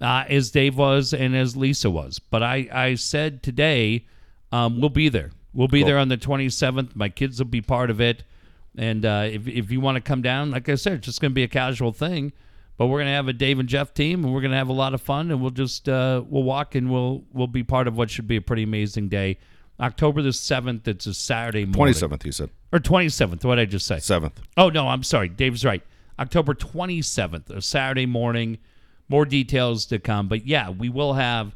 [0.00, 4.04] uh, as dave was and as lisa was but i i said today
[4.52, 5.86] um, we'll be there we'll be Cool.
[5.88, 8.22] there on the 27th my kids will be part of it
[8.76, 11.30] and uh, if, if you want to come down, like I said, it's just going
[11.30, 12.32] to be a casual thing.
[12.76, 14.68] But we're going to have a Dave and Jeff team, and we're going to have
[14.68, 17.86] a lot of fun, and we'll just uh, we'll walk and we'll we'll be part
[17.86, 19.38] of what should be a pretty amazing day.
[19.78, 20.88] October the seventh.
[20.88, 21.74] It's a Saturday morning.
[21.74, 22.50] Twenty seventh, you said.
[22.72, 23.44] or twenty seventh.
[23.44, 24.00] What did I just say?
[24.00, 24.40] Seventh.
[24.56, 25.28] Oh no, I'm sorry.
[25.28, 25.84] Dave's right.
[26.18, 28.58] October 27th, a Saturday morning.
[29.08, 31.54] More details to come, but yeah, we will have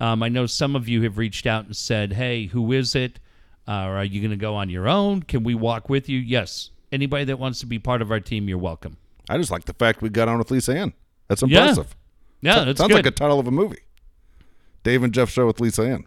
[0.00, 3.20] Um, I know some of you have reached out and said, "Hey, who is it?
[3.68, 5.22] Uh, or are you going to go on your own?
[5.22, 6.70] Can we walk with you?" Yes.
[6.90, 8.96] Anybody that wants to be part of our team, you're welcome.
[9.30, 10.92] I just like the fact we got on with Lisa Ann.
[11.28, 11.60] That's Yeah.
[11.60, 11.94] impressive.
[12.40, 12.96] Yeah, that's Sounds good.
[12.96, 13.78] like a title of a movie.
[14.82, 16.04] Dave and Jeff show with Lisa Ann.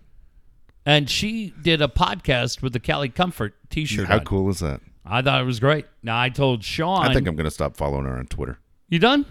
[0.85, 4.07] and she did a podcast with the Cali Comfort T-shirt.
[4.07, 4.25] How on.
[4.25, 4.81] cool is that?
[5.05, 5.85] I thought it was great.
[6.03, 8.59] Now I told Sean, I think I'm going to stop following her on Twitter.
[8.89, 9.25] you done?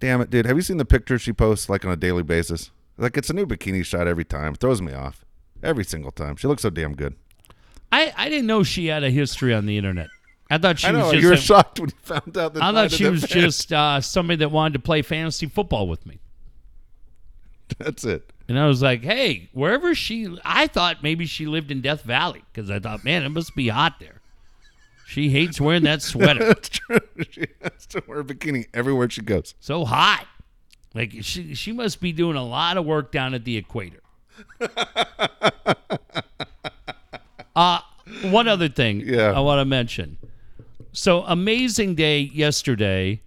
[0.00, 0.46] Damn it, dude.
[0.46, 2.70] Have you seen the pictures she posts like on a daily basis?
[2.96, 4.54] Like it's a new bikini shot every time.
[4.54, 5.24] Throws me off.
[5.62, 6.36] Every single time.
[6.36, 7.16] She looks so damn good.
[7.90, 10.08] I, I didn't know she had a history on the internet.
[10.50, 11.04] I thought she I know.
[11.04, 11.22] was just.
[11.22, 14.00] You were a- shocked when you found out that I thought she was just uh,
[14.00, 16.20] somebody that wanted to play fantasy football with me.
[17.78, 18.32] That's it.
[18.48, 22.42] And I was like, hey, wherever she, I thought maybe she lived in Death Valley
[22.52, 24.17] because I thought, man, it must be hot there.
[25.08, 26.44] She hates wearing that sweater.
[26.48, 26.98] That's true.
[27.30, 29.54] She has to wear a bikini everywhere she goes.
[29.58, 30.26] so hot.
[30.94, 34.00] Like she, she must be doing a lot of work down at the equator.
[37.56, 37.80] uh,
[38.24, 39.32] one other thing Yeah.
[39.32, 40.18] I want to mention.
[40.92, 43.22] So amazing day yesterday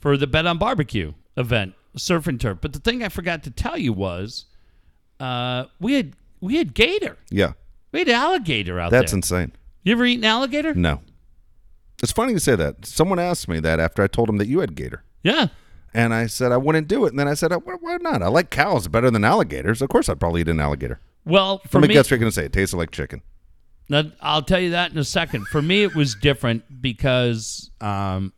[0.00, 2.58] for the Bet on Barbecue event, surf and turf.
[2.60, 4.44] But the thing I forgot to tell you was,
[5.18, 7.16] uh, we had we had gator.
[7.30, 7.52] Yeah.
[7.90, 9.16] We had alligator out That's there.
[9.18, 9.52] That's insane.
[9.82, 10.74] you ever eaten alligator?
[10.74, 11.00] No.
[12.02, 12.84] It's funny you say that.
[12.84, 15.04] Someone asked me that after I told him that you had gator.
[15.22, 15.48] Yeah.
[15.94, 17.10] And I said I wouldn't do it.
[17.10, 18.22] And then I said, why, why not?
[18.22, 19.80] I like cows better than alligators.
[19.80, 21.00] Of course, I'd probably eat an alligator.
[21.24, 22.46] Well, for Let me me, guess what you're going to say.
[22.46, 23.22] It tasted like chicken.
[23.88, 25.46] Now, I'll tell you that in a second.
[25.48, 28.32] For me, it was different because um,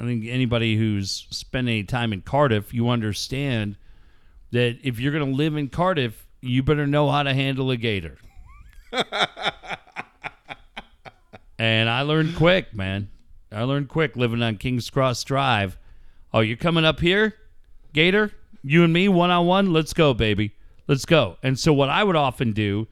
[0.00, 3.76] I think anybody who's spent any time in Cardiff, you understand
[4.52, 7.76] that if you're going to live in Cardiff, you better know how to handle a
[7.76, 8.16] gator.
[11.64, 13.08] and I learned quick, man.
[13.50, 15.78] I learned quick living on King's Cross Drive.
[16.32, 17.34] Oh, you're coming up here,
[17.94, 18.32] Gator?
[18.62, 19.72] You and me, one on one?
[19.72, 20.52] Let's go, baby.
[20.88, 21.38] Let's go.
[21.42, 22.86] And so, what I would often do,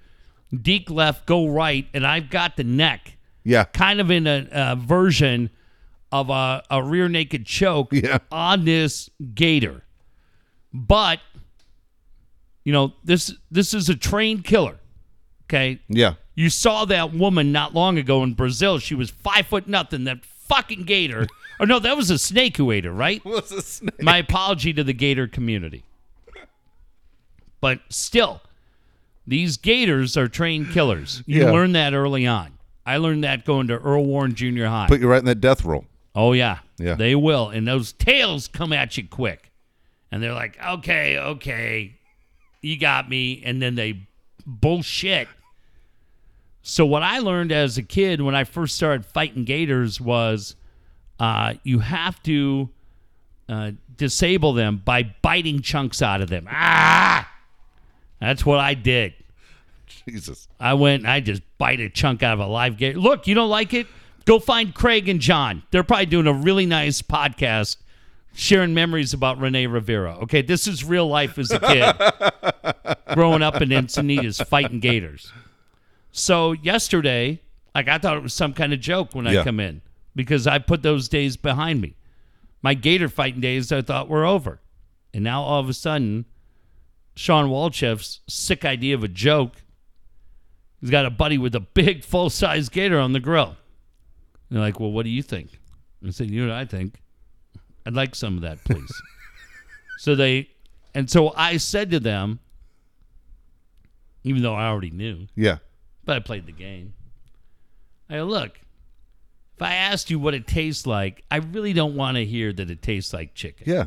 [0.59, 3.65] Deke left, go right, and I've got the neck Yeah.
[3.65, 5.51] kind of in a, a version
[6.11, 8.19] of a, a rear naked choke Yeah.
[8.31, 9.83] on this gator.
[10.73, 11.21] But
[12.65, 14.79] you know, this this is a trained killer.
[15.45, 15.81] Okay.
[15.89, 16.15] Yeah.
[16.35, 18.79] You saw that woman not long ago in Brazil.
[18.79, 20.05] She was five foot nothing.
[20.05, 21.27] That fucking gator.
[21.61, 23.21] oh no, that was a snake who ate her, right?
[23.25, 24.03] What's a snake?
[24.03, 25.85] My apology to the gator community.
[27.61, 28.41] But still,
[29.27, 31.23] these gators are trained killers.
[31.27, 31.51] You Yeah.
[31.53, 32.59] learn that early on.
[32.85, 34.87] I learned that going to Earl Warren Junior High.
[34.89, 35.85] Put you right in that death roll.
[36.15, 36.95] oh yeah, Yeah.
[36.95, 39.51] they will, and those tails come at you quick,
[40.11, 41.95] and they're like, "Okay, okay,
[42.61, 44.01] you got me," and then they
[44.45, 45.29] bullshit.
[46.63, 50.55] So what I learned as a kid when I first started fighting gators was,
[51.19, 52.71] uh, you have to
[53.49, 56.47] uh, disable them by biting chunks out of them.
[56.51, 57.29] Ah,
[58.21, 59.15] that's what I did.
[60.07, 60.49] Jesus.
[60.59, 62.99] I went and I just bite a chunk out of a live gator.
[62.99, 63.87] Look, you don't like it?
[64.25, 65.65] Go find Craig and John.
[65.71, 67.77] They're probably doing a really nice podcast
[68.35, 70.17] sharing memories about Rene Rivera.
[70.23, 75.33] Okay, this is real life as a kid growing up in Encinitas fighting gators.
[76.13, 77.41] So yesterday,
[77.75, 79.83] like I thought it was some kind of joke when I come in
[80.15, 81.97] because I put those days behind me.
[82.63, 84.61] My gator fighting days I thought were over.
[85.13, 86.27] And now all of a sudden,
[87.17, 89.63] Shawn Walchef's sick idea of a joke
[90.83, 93.57] He's got a buddy with a big full size gator on the grill.
[94.51, 95.61] And they're like, Well, what do you think?
[96.07, 97.01] I said, You know what I think?
[97.87, 98.93] I'd like some of that, please.
[99.99, 100.51] so they,
[100.95, 102.41] and so I said to them,
[104.25, 105.59] even though I already knew, Yeah.
[106.05, 106.95] But I played the game.
[108.09, 108.61] I go, Look,
[109.57, 112.71] if I asked you what it tastes like, I really don't want to hear that
[112.71, 113.65] it tastes like chicken.
[113.69, 113.87] Yeah.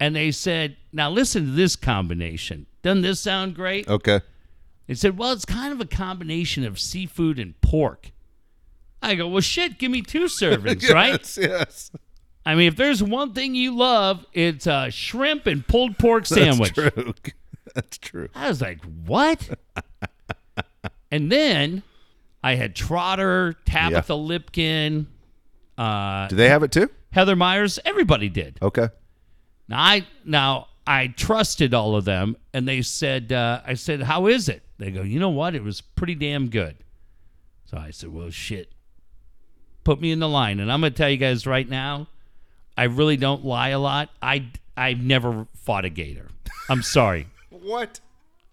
[0.00, 2.66] And they said, Now listen to this combination.
[2.82, 3.88] Doesn't this sound great?
[3.88, 4.20] Okay.
[4.88, 8.10] They said, well, it's kind of a combination of seafood and pork.
[9.02, 11.20] I go, well, shit, give me two servings, right?
[11.20, 11.38] Yes.
[11.38, 11.90] Yes.
[12.44, 16.74] I mean, if there's one thing you love, it's a shrimp and pulled pork sandwich.
[16.74, 17.14] That's true.
[17.74, 18.28] That's true.
[18.34, 19.46] I was like, what?
[21.10, 21.82] and then
[22.42, 25.06] I had Trotter, Tabitha Lipkin,
[25.76, 26.90] uh, Do they have it too?
[27.12, 27.78] Heather Myers.
[27.84, 28.58] Everybody did.
[28.60, 28.88] Okay.
[29.68, 34.26] Now I now I trusted all of them, and they said, uh, "I said, how
[34.26, 35.54] is it?" They go, "You know what?
[35.54, 36.76] It was pretty damn good."
[37.66, 38.72] So I said, "Well, shit,
[39.84, 42.08] put me in the line." And I'm gonna tell you guys right now,
[42.76, 44.10] I really don't lie a lot.
[44.22, 46.28] I I've never fought a gator.
[46.70, 48.00] I'm sorry, What?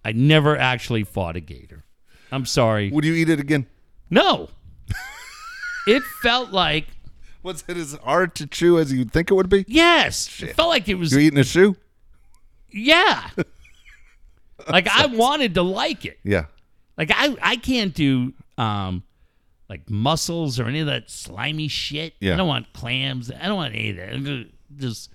[0.04, 1.84] I never actually fought a gator.
[2.32, 2.90] I'm sorry.
[2.92, 3.68] Would you eat it again?
[4.10, 4.50] No,
[5.88, 6.88] it felt like
[7.44, 9.66] Was it as hard to chew as you'd think it would be?
[9.68, 11.76] yes, it felt like it was You're eating a shoe?
[12.72, 13.30] Yeah.
[14.70, 16.20] like I wanted to like it.
[16.24, 16.46] Yeah.
[16.98, 19.04] Like I I can't do um
[19.70, 22.14] like mussels or any of that slimy shit.
[22.20, 22.34] Yeah.
[22.34, 23.32] I don't want clams.
[23.32, 24.48] I don't want any of that.
[24.78, 25.12] Just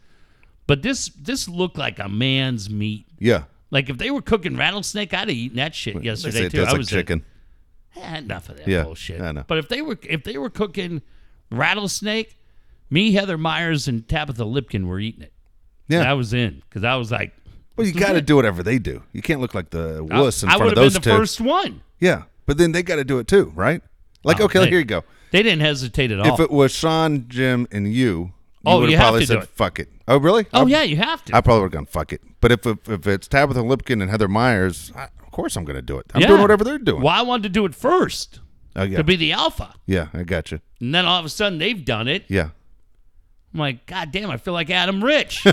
[0.66, 3.06] but this this looked like a man's meat.
[3.18, 3.44] Yeah.
[3.70, 6.64] Like if they were cooking rattlesnake, I'd have eaten that shit yesterday too.
[6.64, 7.24] I was a- chicken.
[7.96, 9.20] Eh, enough of that Yeah, bullshit.
[9.20, 9.44] I know.
[9.46, 11.02] But if they were if they were cooking
[11.50, 12.36] rattlesnake,
[12.88, 15.32] me, Heather Myers, and Tabitha Lipkin were eating it.
[15.88, 17.32] And I was in because I was like,
[17.76, 19.02] Well, you got to do whatever they do.
[19.12, 21.02] You can't look like the I, wuss in I front would of have those been
[21.02, 21.16] the two.
[21.16, 21.82] first one.
[21.98, 22.22] Yeah.
[22.46, 23.82] But then they got to do it too, right?
[24.24, 25.02] Like, Oh, okay, they- here you go.
[25.32, 26.34] They didn't hesitate at all.
[26.34, 28.32] If it was Sean, Jim, and you,
[28.64, 29.48] you Oh, you have to do said, it.
[29.48, 29.88] fuck it.
[30.08, 30.46] Oh, really?
[30.52, 31.36] oh I- yeah, you have to.
[31.36, 32.20] I probably would have gone, fuck it.
[32.40, 35.76] But if, if, if it's Tabitha Lipkin and Heather Myers, I, of course I'm going
[35.76, 36.06] to do it.
[36.14, 36.28] I'm Yeah.
[36.28, 37.02] doing whatever they're doing.
[37.02, 38.40] Well, I wanted to do it first
[38.76, 38.98] Oh, yeah.
[38.98, 40.60] to be the alpha, yeah, I got you.
[40.80, 42.24] and then all of a sudden they've done it.
[42.28, 42.50] Yeah.
[43.52, 45.42] I'm like, God damn, I feel like Adam Rich.
[45.46, 45.50] I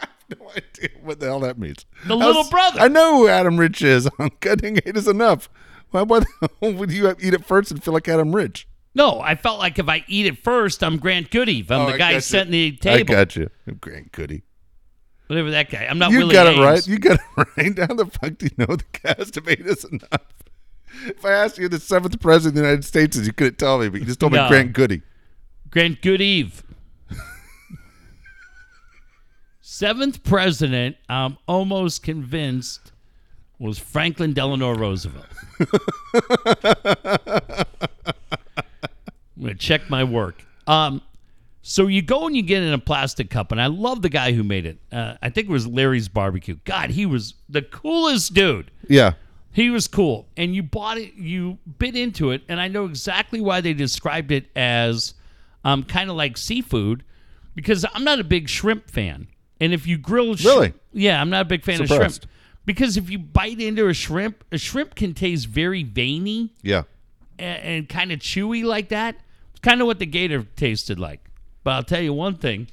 [0.00, 1.84] have no idea what the hell that means.
[2.06, 2.80] The I little was- brother.
[2.80, 4.08] I know who Adam Rich is.
[4.18, 5.50] On Cutting Eight is enough.
[5.90, 8.66] Why, why the hell would you eat it first and feel like Adam Rich?
[8.94, 11.70] No, I felt like if I eat it first, I'm Grant Goodeve.
[11.70, 12.20] I'm Oh, the I guy got you.
[12.20, 12.94] setting the table.
[12.94, 13.14] I table.
[13.14, 13.50] got you.
[13.80, 14.42] Grant Goody.
[15.28, 15.86] Whatever that guy.
[15.88, 16.86] I'm not You Willie got it right.
[16.86, 17.20] You got it
[17.56, 17.78] right.
[17.78, 20.20] How the fuck do you know the cast of Eight is enough?
[21.06, 23.78] If I asked you the seventh president of the United States is, you couldn't tell
[23.78, 24.42] me, but you just told No.
[24.42, 25.00] me Grant Goody.
[25.70, 26.62] Grant Goodeve.
[29.62, 32.92] Seventh president, I'm almost convinced,
[33.58, 35.24] was Franklin Delano Roosevelt.
[39.42, 40.44] I'm to check my work.
[40.66, 41.02] Um,
[41.62, 44.32] so you go and you get in a plastic cup, and I love the guy
[44.32, 44.78] who made it.
[44.90, 46.56] Uh, I think it was Larry's Barbecue.
[46.64, 48.70] God, he was the coolest dude.
[48.88, 49.14] Yeah.
[49.52, 50.26] He was cool.
[50.36, 54.32] And you bought it, you bit into it, and I know exactly why they described
[54.32, 55.14] it as
[55.64, 57.04] um, kind of like seafood
[57.54, 59.28] because I'm not a big shrimp fan.
[59.60, 60.72] And if you grill sh- Really?
[60.92, 62.26] Yeah, I'm not a big fan of shrimp.
[62.64, 66.84] Because if you bite into a shrimp, a shrimp can taste very veiny Yeah.
[67.38, 69.16] and, and kind of chewy like that.
[69.62, 71.20] Kind of what the gator tasted like.
[71.64, 72.68] But I'll tell you one thing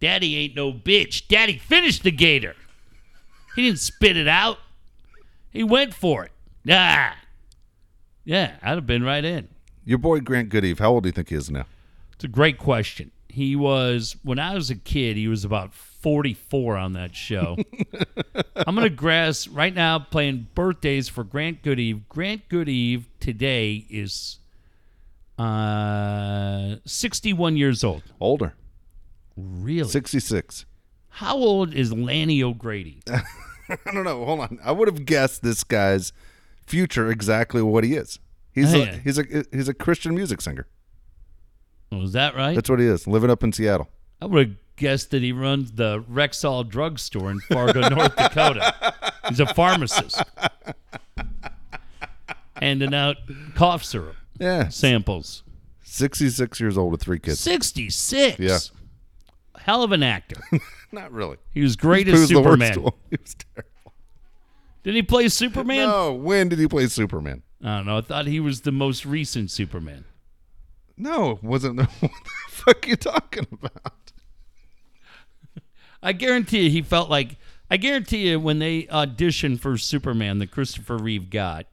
[0.00, 1.28] Daddy ain't no bitch.
[1.28, 2.56] Daddy finished the gator.
[3.54, 4.58] He didn't spit it out,
[5.50, 6.32] he went for it.
[6.68, 7.16] Ah.
[8.24, 9.48] Yeah, I'd have been right in.
[9.84, 11.66] Your boy Grant Goodeve, how old do you think he is now?
[12.12, 13.10] It's a great question.
[13.28, 17.56] He was, when I was a kid, he was about 44 on that show.
[18.56, 22.08] I'm going to guess right now playing birthdays for Grant Goodeve.
[22.08, 24.38] Grant Goodeve today is
[25.40, 28.02] uh, 61 years old.
[28.20, 28.54] Older.
[29.36, 29.88] Really?
[29.88, 30.66] 66.
[31.08, 33.00] How old is Lani O'Grady?
[33.10, 33.22] I
[33.92, 34.24] don't know.
[34.24, 34.58] Hold on.
[34.64, 36.12] I would have guessed this guy's
[36.66, 38.18] future exactly what he is.
[38.52, 40.66] He's Oh, a, he's a he's a Christian music singer.
[41.92, 42.54] Was that right?
[42.54, 43.06] That's what he is.
[43.06, 43.88] Living up in Seattle.
[44.20, 48.94] I would have guessed that he runs the Rexall drugstore in Fargo, North Dakota.
[49.28, 50.22] He's a pharmacist.
[52.56, 53.16] Handing out
[53.54, 54.68] cough syrup Yeah.
[54.68, 55.44] samples.
[55.82, 57.38] 66 years old with three kids.
[57.40, 58.38] 66.
[58.38, 58.58] Yeah.
[59.58, 60.40] Hell of an actor.
[60.92, 61.36] Not really.
[61.52, 62.92] He was great He as was the worst Superman.
[63.10, 63.92] He was terrible.
[64.82, 65.88] Did he play Superman?
[65.88, 66.12] No.
[66.14, 67.42] When did he play Superman?
[67.62, 67.98] I don't know.
[67.98, 70.06] I thought he was the most recent Superman.
[70.96, 71.78] No, it wasn't.
[72.00, 72.10] what the
[72.48, 74.12] fuck you talking about?
[76.02, 77.36] I guarantee you he felt like
[77.70, 81.66] I guarantee you when they auditioned for Superman that Christopher Reeve got,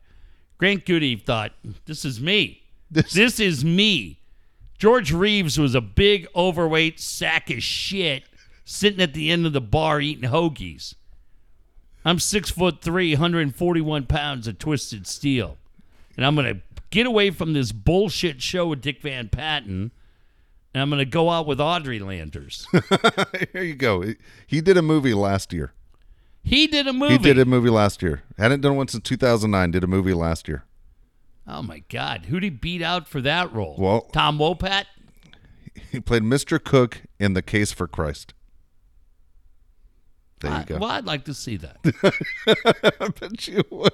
[0.58, 1.54] Grant Goody thought,
[1.86, 2.64] This is me.
[2.90, 4.20] This- This is me.
[4.78, 8.24] George Reeves was a big overweight sack of shit
[8.64, 10.94] sitting at the end of the bar eating hoagies.
[12.06, 15.58] I'm six foot three, 141 pounds of twisted steel.
[16.16, 19.92] And I'm gonna get away from this bullshit show with Dick Van Patten.
[20.74, 22.68] And I'm gonna go out with Audrey Landers.
[23.54, 24.04] Here you go.
[24.46, 25.74] He did a movie last year.
[26.48, 27.14] He did a movie.
[27.14, 28.24] He did a movie last year.
[28.38, 29.72] Hadn't done one since 2009.
[29.72, 30.64] Did a movie last year.
[31.48, 32.26] Oh my God!
[32.26, 33.76] Who'd he beat out for that role?
[33.78, 34.86] Well- Tom Wopat.
[35.92, 36.62] He played Mr.
[36.64, 38.34] Cook in The Case for Christ.
[40.40, 40.78] There you I- go.
[40.78, 41.78] Well, I'd like to see that.
[43.00, 43.94] I bet you would.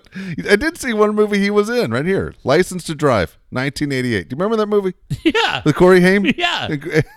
[0.49, 2.33] I did see one movie he was in right here.
[2.43, 4.29] License to Drive, 1988.
[4.29, 4.93] Do you remember that movie?
[5.23, 6.25] yeah, With Corey Haim?
[6.37, 6.67] Yeah.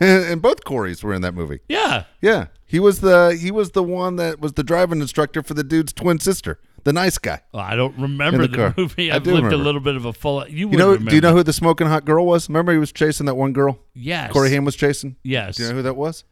[0.01, 1.61] And both Corys were in that movie.
[1.69, 2.05] yeah.
[2.21, 2.47] Yeah.
[2.67, 5.93] He was the he was the one that was the driving instructor for the dude's
[5.93, 7.41] twin sister, the nice guy.
[7.53, 9.13] Well, I don't remember In the the, movie.
[9.13, 10.47] I I've do lived a little bit of a full.
[10.49, 10.89] You, You would know?
[10.91, 11.11] remember.
[11.11, 12.49] Do you know who the smoking hot girl was?
[12.49, 13.79] Remember he was chasing that one girl.
[13.95, 14.33] Yes.
[14.33, 15.15] Corey Haim was chasing.
[15.23, 15.57] Yes.
[15.57, 16.25] Do you know who that was?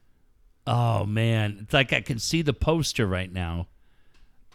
[0.67, 3.69] Oh man, it's like I can see the poster right now.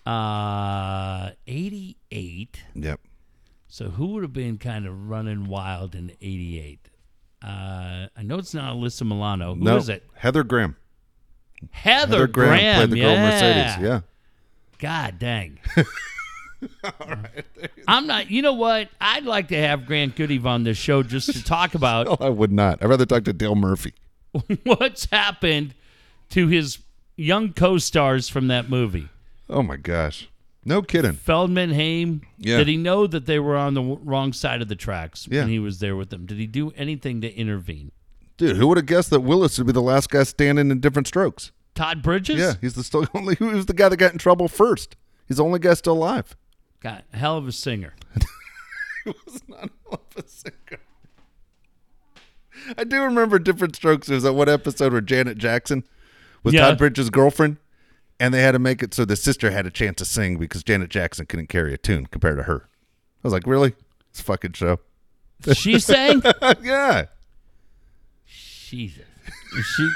[0.06, 2.64] Uh, eighty-eight.
[2.76, 3.00] Yep.
[3.68, 6.90] So who would have been kind of running wild in eighty-eight?
[7.42, 9.56] Uh, I know it's not Alyssa Milano.
[9.56, 10.04] Who is it?
[10.16, 10.76] Heather Graham.
[11.72, 12.76] Heather, Heather Graham, Graham.
[12.78, 13.30] played the girl yeah.
[13.30, 13.84] Mercedes.
[13.88, 14.02] Yeah.
[14.80, 15.60] God dang.
[17.88, 18.30] I'm not.
[18.32, 18.90] You know what?
[19.00, 22.30] I'd like to have Grant Goodeve on this show just to talk about Oh, I
[22.30, 22.82] would not.
[22.84, 23.94] I'd rather talk to Dale Murphy.
[24.64, 25.74] what's happened
[26.30, 26.80] to his
[27.16, 29.10] young co-stars from that movie.
[29.50, 30.30] Oh my gosh.
[30.66, 31.14] No kidding.
[31.14, 32.22] Feldman, Haim.
[32.38, 32.58] Yeah.
[32.58, 35.42] Did he know that they were on the wrong side of the tracks Yeah.
[35.42, 36.26] when he was there with them?
[36.26, 37.92] Did he do anything to intervene?
[38.40, 41.08] Dude, who would have guessed that Willis would be the last guy standing in different
[41.08, 41.52] strokes?
[41.76, 42.40] Todd Bridges?
[42.40, 44.96] Yeah, he's the still only who was the guy that got in trouble first.
[45.28, 46.36] He's the only guy still alive.
[46.80, 47.94] God, hell of a singer.
[49.06, 49.70] He was not
[50.18, 50.80] a singer.
[52.78, 54.08] I do remember different strokes.
[54.08, 55.86] There was that one episode where Janet Jackson
[56.44, 56.62] was Yeah.
[56.68, 57.58] Todd Bridges' girlfriend,
[58.20, 60.64] and they had to make it so the sister had a chance to sing because
[60.64, 62.68] Janet Jackson couldn't carry a tune compared to her.
[62.68, 63.74] I was like, really?
[64.12, 64.80] This fucking show.
[65.54, 66.22] She sang?
[66.62, 67.06] yeah.
[68.70, 69.06] Jesus.
[69.58, 69.92] Is she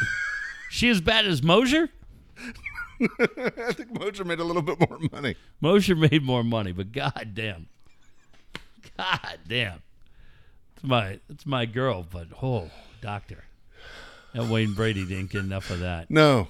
[0.71, 1.89] she as bad as Mosier?
[3.01, 5.35] I think Mojo made a little bit more money.
[5.61, 7.67] Mosher made more money, but god damn.
[8.97, 9.83] God damn.
[10.75, 12.71] It's my it's my girl, but oh,
[13.01, 13.43] doctor.
[14.33, 16.09] That Wayne Brady didn't get enough of that.
[16.09, 16.47] No.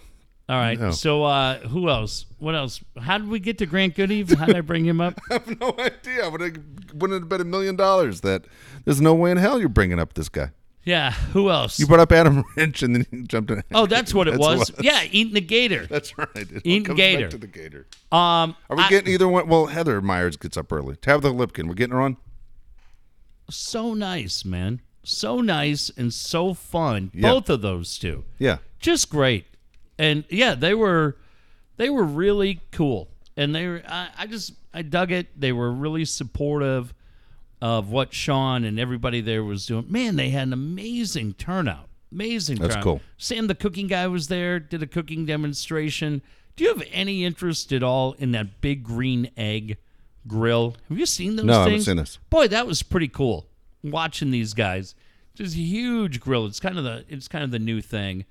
[0.47, 0.79] All right.
[0.79, 0.91] No.
[0.91, 2.25] So uh who else?
[2.39, 2.81] What else?
[3.01, 4.33] How did we get to Grant Goodeve?
[4.37, 5.19] How did I bring him up?
[5.29, 6.23] I have no idea.
[6.23, 6.57] I would have
[6.93, 8.45] wouldn't have bet a million dollars that
[8.85, 10.51] there's no way in hell you're bringing up this guy.
[10.85, 11.79] Yeah, who else?
[11.79, 13.63] You brought up Adam Rich and then you jumped in.
[13.73, 14.71] oh, that's what it That's was.
[14.71, 15.85] what- Yeah, eating the gator.
[15.89, 16.27] That's right.
[16.35, 17.29] It Eating gator.
[17.29, 17.87] To the gator.
[18.11, 19.47] Um Are we I- getting either one?
[19.47, 20.95] Well, Heather Myers gets up early.
[20.97, 22.17] Tabitha Lipkin, we're getting her on.
[23.49, 24.81] so nice, man.
[25.03, 27.11] So nice and so fun.
[27.13, 27.29] Yeah.
[27.31, 28.23] Both of those two.
[28.39, 28.57] Yeah.
[28.79, 29.45] just great
[29.99, 31.15] and yeah they were
[31.77, 35.71] they were really cool and they were I, I just i dug it they were
[35.71, 36.93] really supportive
[37.63, 42.57] of what Shawn and everybody there was doing man they had an amazing turnout amazing
[42.57, 42.83] That's turnout.
[42.83, 43.01] cool.
[43.17, 46.21] sam the cooking guy was there did a cooking demonstration
[46.57, 49.77] do you have any interest at all in that big green egg
[50.27, 52.19] grill have you seen those No, I haven't things seen this.
[52.29, 53.47] boy that was pretty cool
[53.81, 54.93] watching these guys
[55.35, 58.25] just a huge grill it's kind of the it's kind of the new thing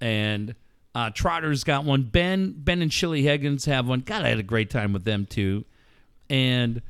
[0.00, 0.54] and
[0.94, 2.04] uh, Trotter's got one.
[2.04, 4.00] Ben Ben and Chili Higgins have one.
[4.00, 5.66] God, I had a great time with them too.
[6.30, 6.80] And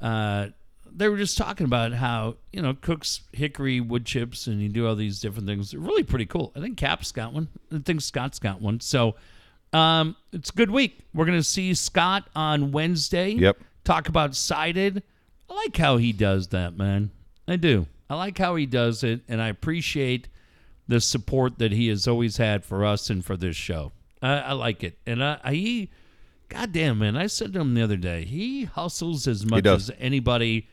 [0.00, 0.48] uh,
[0.98, 4.86] they were just talking about how you know cooks hickory wood chips and you do
[4.86, 5.70] all these different things.
[5.70, 6.52] They're really pretty cool.
[6.56, 7.48] I think Cap's got one.
[7.72, 8.80] I think Scott's got one.
[8.80, 9.14] So
[9.72, 11.00] um, it's a good week.
[11.14, 13.30] We're gonna see Scott on Wednesday.
[13.30, 13.58] Yep.
[13.84, 15.02] Talk about sided.
[15.48, 17.10] I like how he does that, man.
[17.46, 17.86] I do.
[18.10, 20.28] I like how he does it, and I appreciate
[20.86, 23.92] the support that he has always had for us and for this show.
[24.22, 25.90] I, I like it, and I, I he,
[26.48, 30.68] goddamn man, I said to him the other day, he hustles as much as anybody,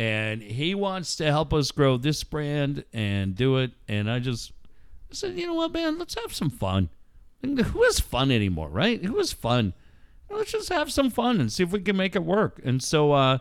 [0.00, 3.72] and he wants to help us grow this brand and do it.
[3.86, 4.50] And I just
[5.10, 6.88] said, you know what, man, let's have some fun.
[7.42, 9.04] And Who has fun anymore, right?
[9.04, 9.74] Who has fun?
[10.30, 12.62] Let's just have some fun and see if we can make it work.
[12.64, 13.38] And so uh,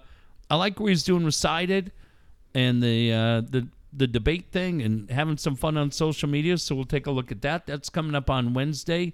[0.49, 1.93] I like what he's doing Sided
[2.53, 6.57] and the uh, the the debate thing and having some fun on social media.
[6.57, 7.67] So we'll take a look at that.
[7.67, 9.13] That's coming up on Wednesday.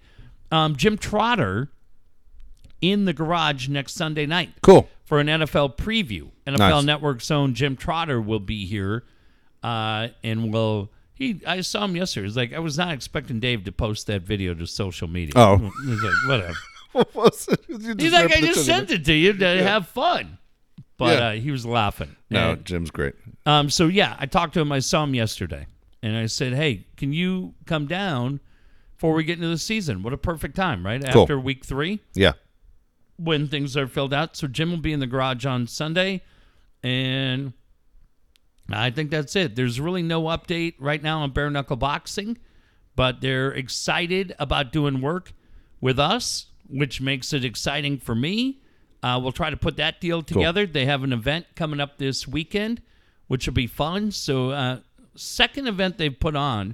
[0.51, 1.69] Um, Jim Trotter
[2.81, 4.87] in the garage next Sunday night Cool.
[5.03, 6.29] for an NFL preview.
[6.47, 6.83] NFL Nice.
[6.83, 9.03] Network's own Jim Trotter will be here,
[9.63, 11.41] uh, and will he?
[11.47, 12.27] I saw him yesterday.
[12.27, 15.33] He's like, I was not expecting Dave to post that video to social media.
[15.35, 15.57] Oh.
[15.85, 16.53] he's like, whatever.
[17.67, 20.37] He's He's like, I just sent it to you to have fun,
[20.97, 21.27] but Yeah.
[21.27, 22.15] uh, he was laughing.
[22.29, 23.15] No, And, Jim's great.
[23.45, 24.71] um, so yeah, I talked to him.
[24.71, 25.65] I saw him yesterday,
[26.01, 28.39] and I said, "Hey, can you come down
[28.93, 30.03] before we get into the season?
[30.03, 31.23] What a perfect time, right Cool.
[31.23, 32.33] after week three Yeah.
[33.17, 36.21] When things are filled out." So Jim will be in the garage on Sunday,
[36.83, 37.53] and
[38.69, 39.55] I think that's it.
[39.55, 42.37] There's really no update right now on bare knuckle boxing,
[42.95, 45.33] but they're excited about doing work
[45.81, 48.61] with us, which makes it exciting for me.
[49.03, 50.65] Uh, we'll try to put that deal together.
[50.65, 52.81] They have an event coming up this weekend,
[53.27, 54.09] which will be fun.
[54.11, 54.79] So, uh,
[55.15, 56.73] second event they've put on,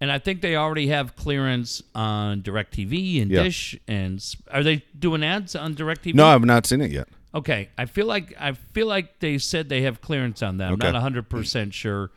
[0.00, 3.42] and I think they already have clearance on DirecTV and Yeah.
[3.44, 3.78] Dish.
[3.88, 6.14] And are they doing ads on DirecTV?
[6.14, 7.08] No, I've not seen it yet.
[7.34, 10.68] Okay, I feel like I feel like they said they have clearance on that.
[10.68, 10.86] I'm Okay.
[10.86, 12.10] not 100 percent sure,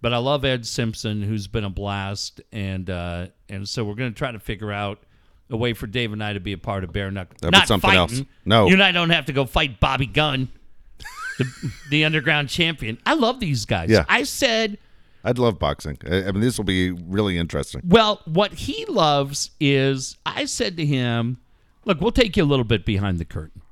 [0.00, 4.10] but I love Ed Simpson, who's been a blast, and uh, and so we're gonna
[4.10, 5.00] try to figure out
[5.50, 7.36] a way for Dave and I to be a part of Bare Knuckle.
[7.40, 8.00] That'd be not something fighting.
[8.18, 8.22] else.
[8.44, 8.66] No.
[8.66, 10.48] you and I don't have to go fight Bobby Gunn,
[11.38, 12.98] the, the underground champion.
[13.06, 13.90] I love these guys.
[13.90, 14.04] Yeah.
[14.08, 14.78] I said.
[15.24, 15.98] I'd love boxing.
[16.06, 17.80] I, mean, this will be really interesting.
[17.84, 21.38] Well, what he loves is I said to him,
[21.84, 23.62] "Look, we'll take you a little bit behind the curtain,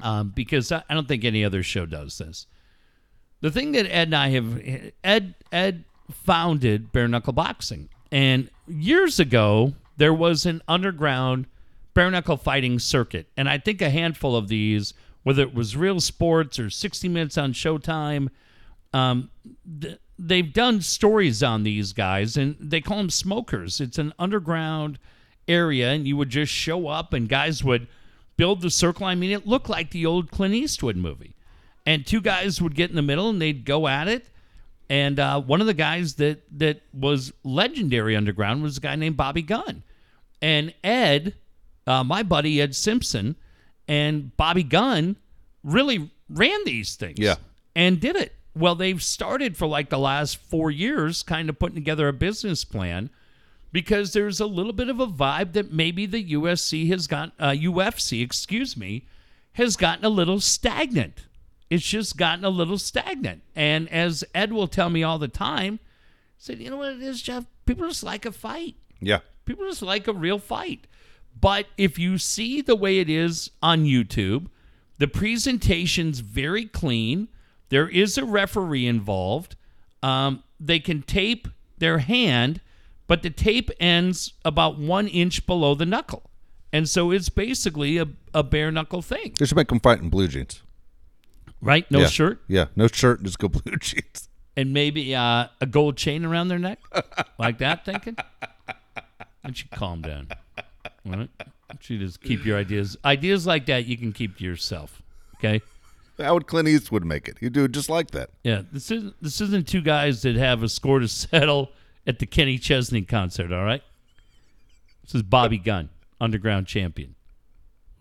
[0.00, 2.46] um, because I, I don't think any other show does this.
[3.40, 9.20] The thing that Ed and I have Ed Ed founded bare knuckle boxing, and years
[9.20, 11.46] ago there was an underground
[11.92, 13.26] bare knuckle fighting circuit.
[13.36, 14.94] And I think a handful of these,
[15.24, 18.28] whether it was Real Sports or 60 Minutes on Showtime,
[18.94, 19.30] um,
[19.80, 23.80] th- they've done stories on these guys, and they call them smokers.
[23.80, 24.98] It's an underground
[25.46, 27.86] area, and you would just show up, and guys would
[28.36, 29.06] build the circle.
[29.06, 31.34] I mean, it looked like the old Clint Eastwood movie.
[31.86, 34.28] And two guys would get in the middle, and they'd go at it.
[34.90, 39.16] And uh, one of the guys that that was legendary underground was a guy named
[39.16, 39.82] Bobby Gunn.
[40.40, 41.34] And Ed,
[41.86, 43.36] uh, my buddy Ed Simpson,
[43.86, 45.16] and Bobby Gunn
[45.62, 47.18] really ran these things.
[47.18, 47.36] Yeah.
[47.74, 48.34] And did it.
[48.58, 52.64] Well, they've started for like the last four years, kind of putting together a business
[52.64, 53.10] plan
[53.72, 57.50] because there's a little bit of a vibe that maybe the USC has got, uh,
[57.50, 59.06] UFC, excuse me,
[59.52, 61.26] has gotten a little stagnant.
[61.70, 63.42] It's just gotten a little stagnant.
[63.54, 65.80] And as Ed will tell me all the time,
[66.38, 67.44] said, you know what it is, Jeff?
[67.66, 68.76] People just like a fight.
[69.00, 69.18] Yeah.
[69.44, 70.86] People just like a real fight.
[71.38, 74.46] But if you see the way it is on YouTube,
[74.98, 77.28] the presentation's very clean.
[77.70, 79.56] There is a referee involved.
[80.02, 82.60] Um, they can tape their hand,
[83.06, 86.30] but the tape ends about one inch below the knuckle.
[86.72, 90.10] And so it's basically a, a bare knuckle thing, They should make them fight in
[90.10, 90.62] blue jeans.
[91.62, 91.90] right?
[91.90, 92.06] No yeah.
[92.08, 92.66] shirt Yeah.
[92.76, 94.28] No shirt, just go blue jeans.
[94.56, 96.78] and maybe uh, a gold chain around their neck,
[97.38, 97.84] like that.
[97.84, 99.14] Thinking, why
[99.44, 100.28] don't you calm down?
[100.56, 101.30] All right?
[101.38, 102.96] Why don't you just keep your ideas?
[103.04, 105.00] Ideas like that you can keep to yourself.
[105.36, 105.62] Okay.
[106.18, 107.38] How would Clint Eastwood make it?
[107.38, 108.30] He'd do it just like that.
[108.42, 108.62] Yeah.
[108.72, 111.70] This isn't this isn't two guys that have a score to settle
[112.06, 113.52] at the Kenny Chesney concert.
[113.52, 113.82] All right.
[115.04, 115.88] This is Bobby Gunn,
[116.20, 117.14] underground champion.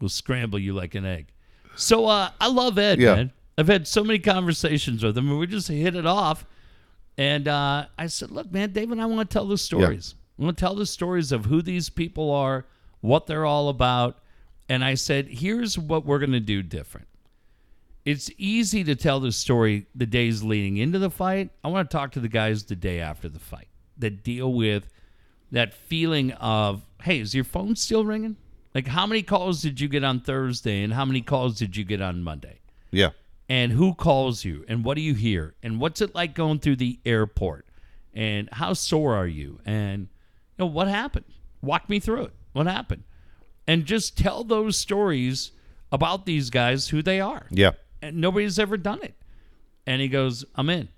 [0.02, 1.28] We'll scramble you like an egg.
[1.76, 3.16] So uh, I love Ed, Yeah.
[3.16, 3.32] man.
[3.58, 6.46] I've had so many conversations with him, and we just hit it off.
[7.18, 10.14] And uh, I said, "Look, man, Dave and I want to tell the stories.
[10.40, 12.66] I want to tell the stories of who these people are,
[13.02, 14.20] what they're all about."
[14.70, 17.08] And I said, "Here's what we're going to do different.
[18.08, 21.50] It's easy to tell the story the days leading into the fight.
[21.62, 23.68] I want to talk to the guys the day after the fight
[23.98, 24.90] that deal with
[25.52, 28.38] that feeling of, hey, is your phone still ringing?
[28.74, 31.84] Like, how many calls did you get on Thursday and how many calls did you
[31.84, 32.62] get on Monday?
[32.92, 33.10] Yeah.
[33.50, 35.56] And who calls you and what do you hear?
[35.62, 37.68] And what's it like going through the airport?
[38.14, 39.60] And how sore are you?
[39.66, 41.26] And, you know, what happened?
[41.62, 42.34] Walk me through it.
[42.54, 43.04] What happened?
[43.68, 45.52] And just tell those stories
[45.92, 47.72] about these guys, who they are Yeah.
[48.02, 49.16] And nobody's ever done it.
[49.86, 50.90] And he goes, "I'm in."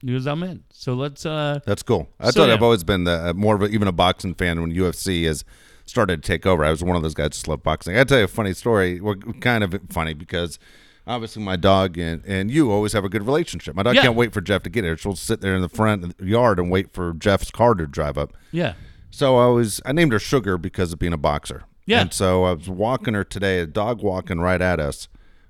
[0.00, 1.26] He goes, "I'm in." So let's.
[1.26, 2.08] uh That's cool.
[2.20, 2.54] I So, thought yeah.
[2.54, 5.44] I've always been the, uh, more of a, even a boxing fan when UFC has
[5.86, 6.64] started to take over.
[6.64, 7.96] I was one of those guys that just love boxing.
[7.98, 9.00] I tell you a funny story.
[9.00, 10.58] Well, kind of funny because
[11.06, 13.74] obviously my dog and, and you always have a good relationship.
[13.74, 14.02] My dog Yeah.
[14.02, 14.96] can't wait for Jeff to get here.
[14.98, 18.34] She'll sit there in the front yard and wait for Jeff's car to drive up.
[18.52, 18.74] Yeah,
[19.10, 21.64] So I was I named her Sugar because of being a boxer.
[21.86, 22.02] Yeah.
[22.02, 25.08] And so I was walking her today, a dog walking right at us,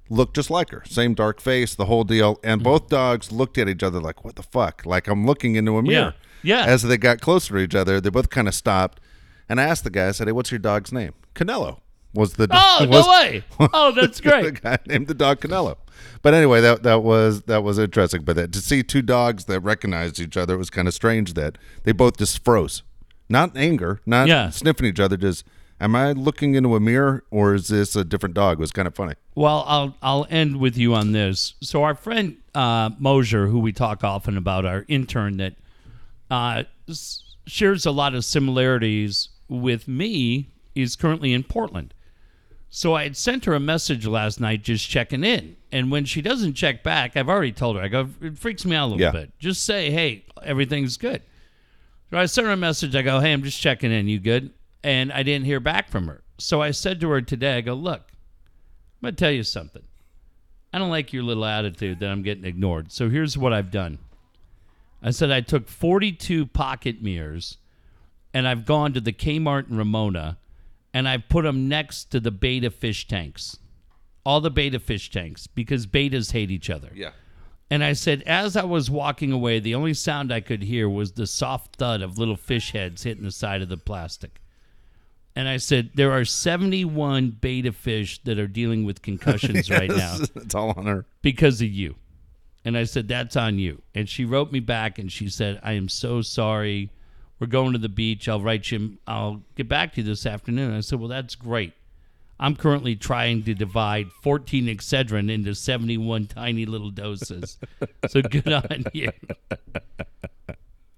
[0.09, 2.95] looked just like her, same dark face, the whole deal, and both mm-hmm.
[2.95, 6.15] dogs looked at each other like, "What the fuck?" Like I'm looking into a mirror.
[6.43, 6.65] Yeah.
[6.65, 9.01] As they got closer to each other, they both kind of stopped,
[9.49, 11.81] and I asked the guy, I said, "Hey, what's your dog's name?" Canelo
[12.15, 13.45] was the Oh was, no way!
[13.73, 14.45] Oh, that's great.
[14.45, 15.77] the guy named the dog Canelo.
[16.23, 18.23] But anyway, that that was that was interesting.
[18.23, 21.35] But that, to see two dogs that recognized each other it was kind of strange
[21.35, 22.83] that they both just froze,
[23.29, 24.51] not anger, not Yeah.
[24.51, 25.17] sniffing each other.
[25.17, 25.45] Just,
[25.81, 28.59] am I looking into a mirror or is this a different dog?
[28.59, 29.15] It was kind of funny.
[29.35, 31.55] Well, I'll I'll end with you on this.
[31.61, 35.55] So our friend uh, Mosier, who we talk often about, our intern that
[36.31, 41.95] uh, s- shares a lot of similarities with me, is currently in Portland.
[42.71, 45.57] So I had sent her a message last night just checking in.
[45.73, 48.77] And when she doesn't check back, I've already told her, I go, it freaks me
[48.77, 49.11] out a little Yeah.
[49.11, 49.33] bit.
[49.39, 51.23] Just say, hey, everything's good.
[52.11, 52.95] So I sent her a message.
[52.95, 54.07] I go, hey, I'm just checking in.
[54.07, 54.51] You good?
[54.83, 56.23] And I didn't hear back from her.
[56.39, 59.83] So I said to her today, I go, look, I'm going to tell you something.
[60.73, 62.93] I don't like your little attitude that I'm getting ignored.
[62.93, 63.99] So here's what I've done.
[65.03, 67.59] I said I took 42 pocket mirrors
[68.35, 70.39] and I've gone to the Kmart in Ramona
[70.93, 73.59] and I've put them next to the betta fish tanks.
[74.25, 76.91] All the betta fish tanks because bettas hate each other.
[76.95, 77.13] Yeah.
[77.71, 81.13] And I said, as I was walking away, the only sound I could hear was
[81.13, 84.41] the soft thud of little fish heads hitting the side of the plastic.
[85.39, 90.19] And I said, there are 71 betta fish that are dealing with concussions right now
[90.35, 91.07] it's all on her.
[91.23, 91.95] because of you.
[92.65, 93.81] And I said, that's on you.
[93.95, 96.91] And she wrote me back and she said, I am so sorry.
[97.39, 98.29] We're going to the beach.
[98.29, 100.75] I'll write you, I'll get back to you this afternoon.
[100.75, 101.73] I said, well, that's great.
[102.41, 107.59] I'm currently trying to divide 14 Excedrin into 71 tiny little doses.
[108.09, 109.11] so good on you.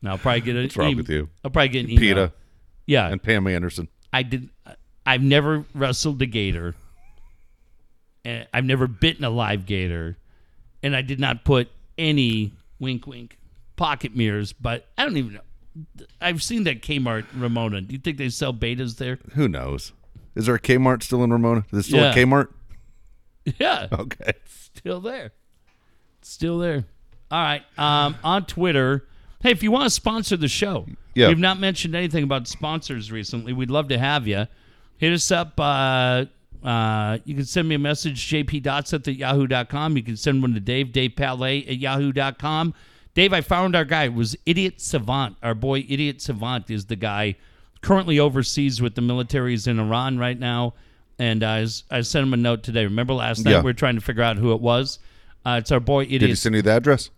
[0.00, 1.28] Now I'll probably get an What's wrong with you?
[1.44, 2.00] I'll probably get an email.
[2.00, 2.32] PETA
[2.86, 3.88] Yeah, and Pam Anderson.
[4.12, 4.48] I did.
[5.06, 6.74] I've never wrestled a gator.
[8.24, 10.18] And I've never bitten a live gator,
[10.82, 13.38] and I did not put any wink wink
[13.76, 14.52] pocket mirrors.
[14.52, 15.40] But I don't even know.
[16.20, 17.80] I've seen that Kmart Ramona.
[17.80, 19.18] Do you think they sell bettas there?
[19.34, 19.92] Who knows?
[20.34, 21.60] Is there a Kmart still in Ramona?
[21.60, 22.12] Is there still Yeah.
[22.12, 22.48] a Kmart?
[23.58, 23.86] Yeah.
[23.92, 24.32] Okay.
[24.44, 25.32] It's Still there.
[26.20, 26.84] Still there.
[27.30, 27.62] All right.
[27.78, 29.06] Um, on Twitter.
[29.42, 31.28] Hey, if you want to sponsor the show, Yeah.
[31.28, 33.52] we've not mentioned anything about sponsors recently.
[33.52, 34.46] We'd love to have you.
[34.98, 35.58] Hit us up.
[35.58, 36.26] Uh,
[36.62, 39.96] uh, you can send me a message, jpdotseth at yahoo.com.
[39.96, 42.74] You can send one to Dave, Dave Palais at yahoo.com.
[43.14, 44.04] Dave, I found our guy.
[44.04, 45.36] It was Idiot Savant.
[45.42, 47.36] Our boy Idiot Savant is the guy
[47.80, 50.74] currently overseas with the militaries in Iran right now.
[51.18, 52.84] And uh, I, sent him a note today.
[52.84, 53.58] Remember last night Yeah.
[53.58, 54.98] we were trying to figure out who it was?
[55.44, 57.10] Uh, it's our boy Did he send you the address?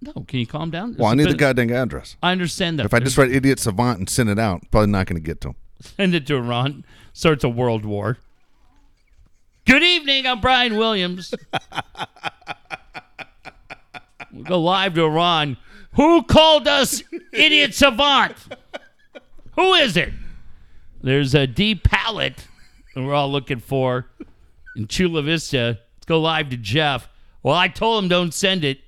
[0.00, 0.94] No, can you calm down?
[0.98, 2.16] Well, I need the goddamn address.
[2.22, 2.86] I understand that.
[2.86, 5.40] If I just write idiot savant and send it out, probably not going to get
[5.42, 5.54] to him.
[5.80, 8.18] send it to Iran, starts a world war.
[9.66, 11.34] Good evening, I'm Brian Williams.
[14.32, 15.56] we'll go live to Iran.
[15.94, 17.02] Who called us
[17.32, 18.36] idiot savant?
[19.56, 20.12] Who is it?
[21.02, 22.46] There's a D pallet
[22.94, 24.06] that we're all looking for
[24.76, 25.80] in Chula Vista.
[25.96, 27.08] Let's go live to Jeff.
[27.42, 28.80] Well, I told him don't send it.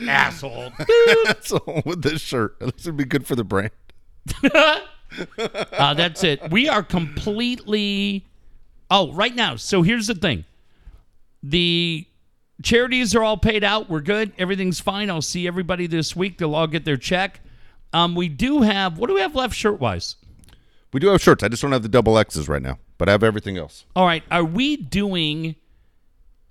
[0.00, 0.72] Asshole.
[1.40, 3.70] so with this shirt, this would be good for the brand.
[4.42, 6.50] Uh, that's it.
[6.50, 8.26] We are completely.
[8.90, 9.56] Oh, right now.
[9.56, 10.44] So here's the thing
[11.42, 12.06] the
[12.62, 13.90] charities are all paid out.
[13.90, 14.32] We're good.
[14.38, 15.10] Everything's fine.
[15.10, 16.38] I'll see everybody this week.
[16.38, 17.40] They'll all get their check.
[17.92, 18.98] Um, we do have.
[18.98, 20.16] What do we have left shirt wise?
[20.92, 21.42] We do have shirts.
[21.42, 23.84] I just don't have the double X's right now, but I have everything else.
[23.96, 24.22] All right.
[24.30, 25.56] Are we doing.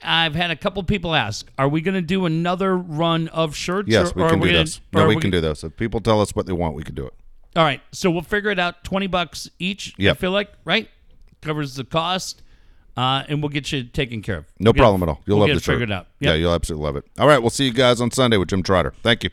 [0.04, 3.90] I've had a couple people ask, are we going to do another run of shirts?
[3.90, 4.82] Yes, or- we or can are do gonna- this.
[4.94, 5.64] No, are we can do this.
[5.64, 7.14] If people tell us what they want, we can do it.
[7.56, 8.84] All right, so we'll figure it out.
[8.84, 9.94] Twenty bucks each.
[10.00, 10.88] I feel like right
[11.42, 12.42] covers the cost,
[12.96, 14.46] uh, and we'll get you taken care of.
[14.60, 15.22] No We'll get- problem at all.
[15.26, 15.74] You'll we'll love get the it shirt.
[15.76, 16.08] figured out.
[16.20, 17.06] Yeah, you'll absolutely love it.
[17.20, 18.94] All right, we'll see you guys on Sunday with Jim Trotter.
[19.04, 19.24] Thank.
[19.26, 19.32] You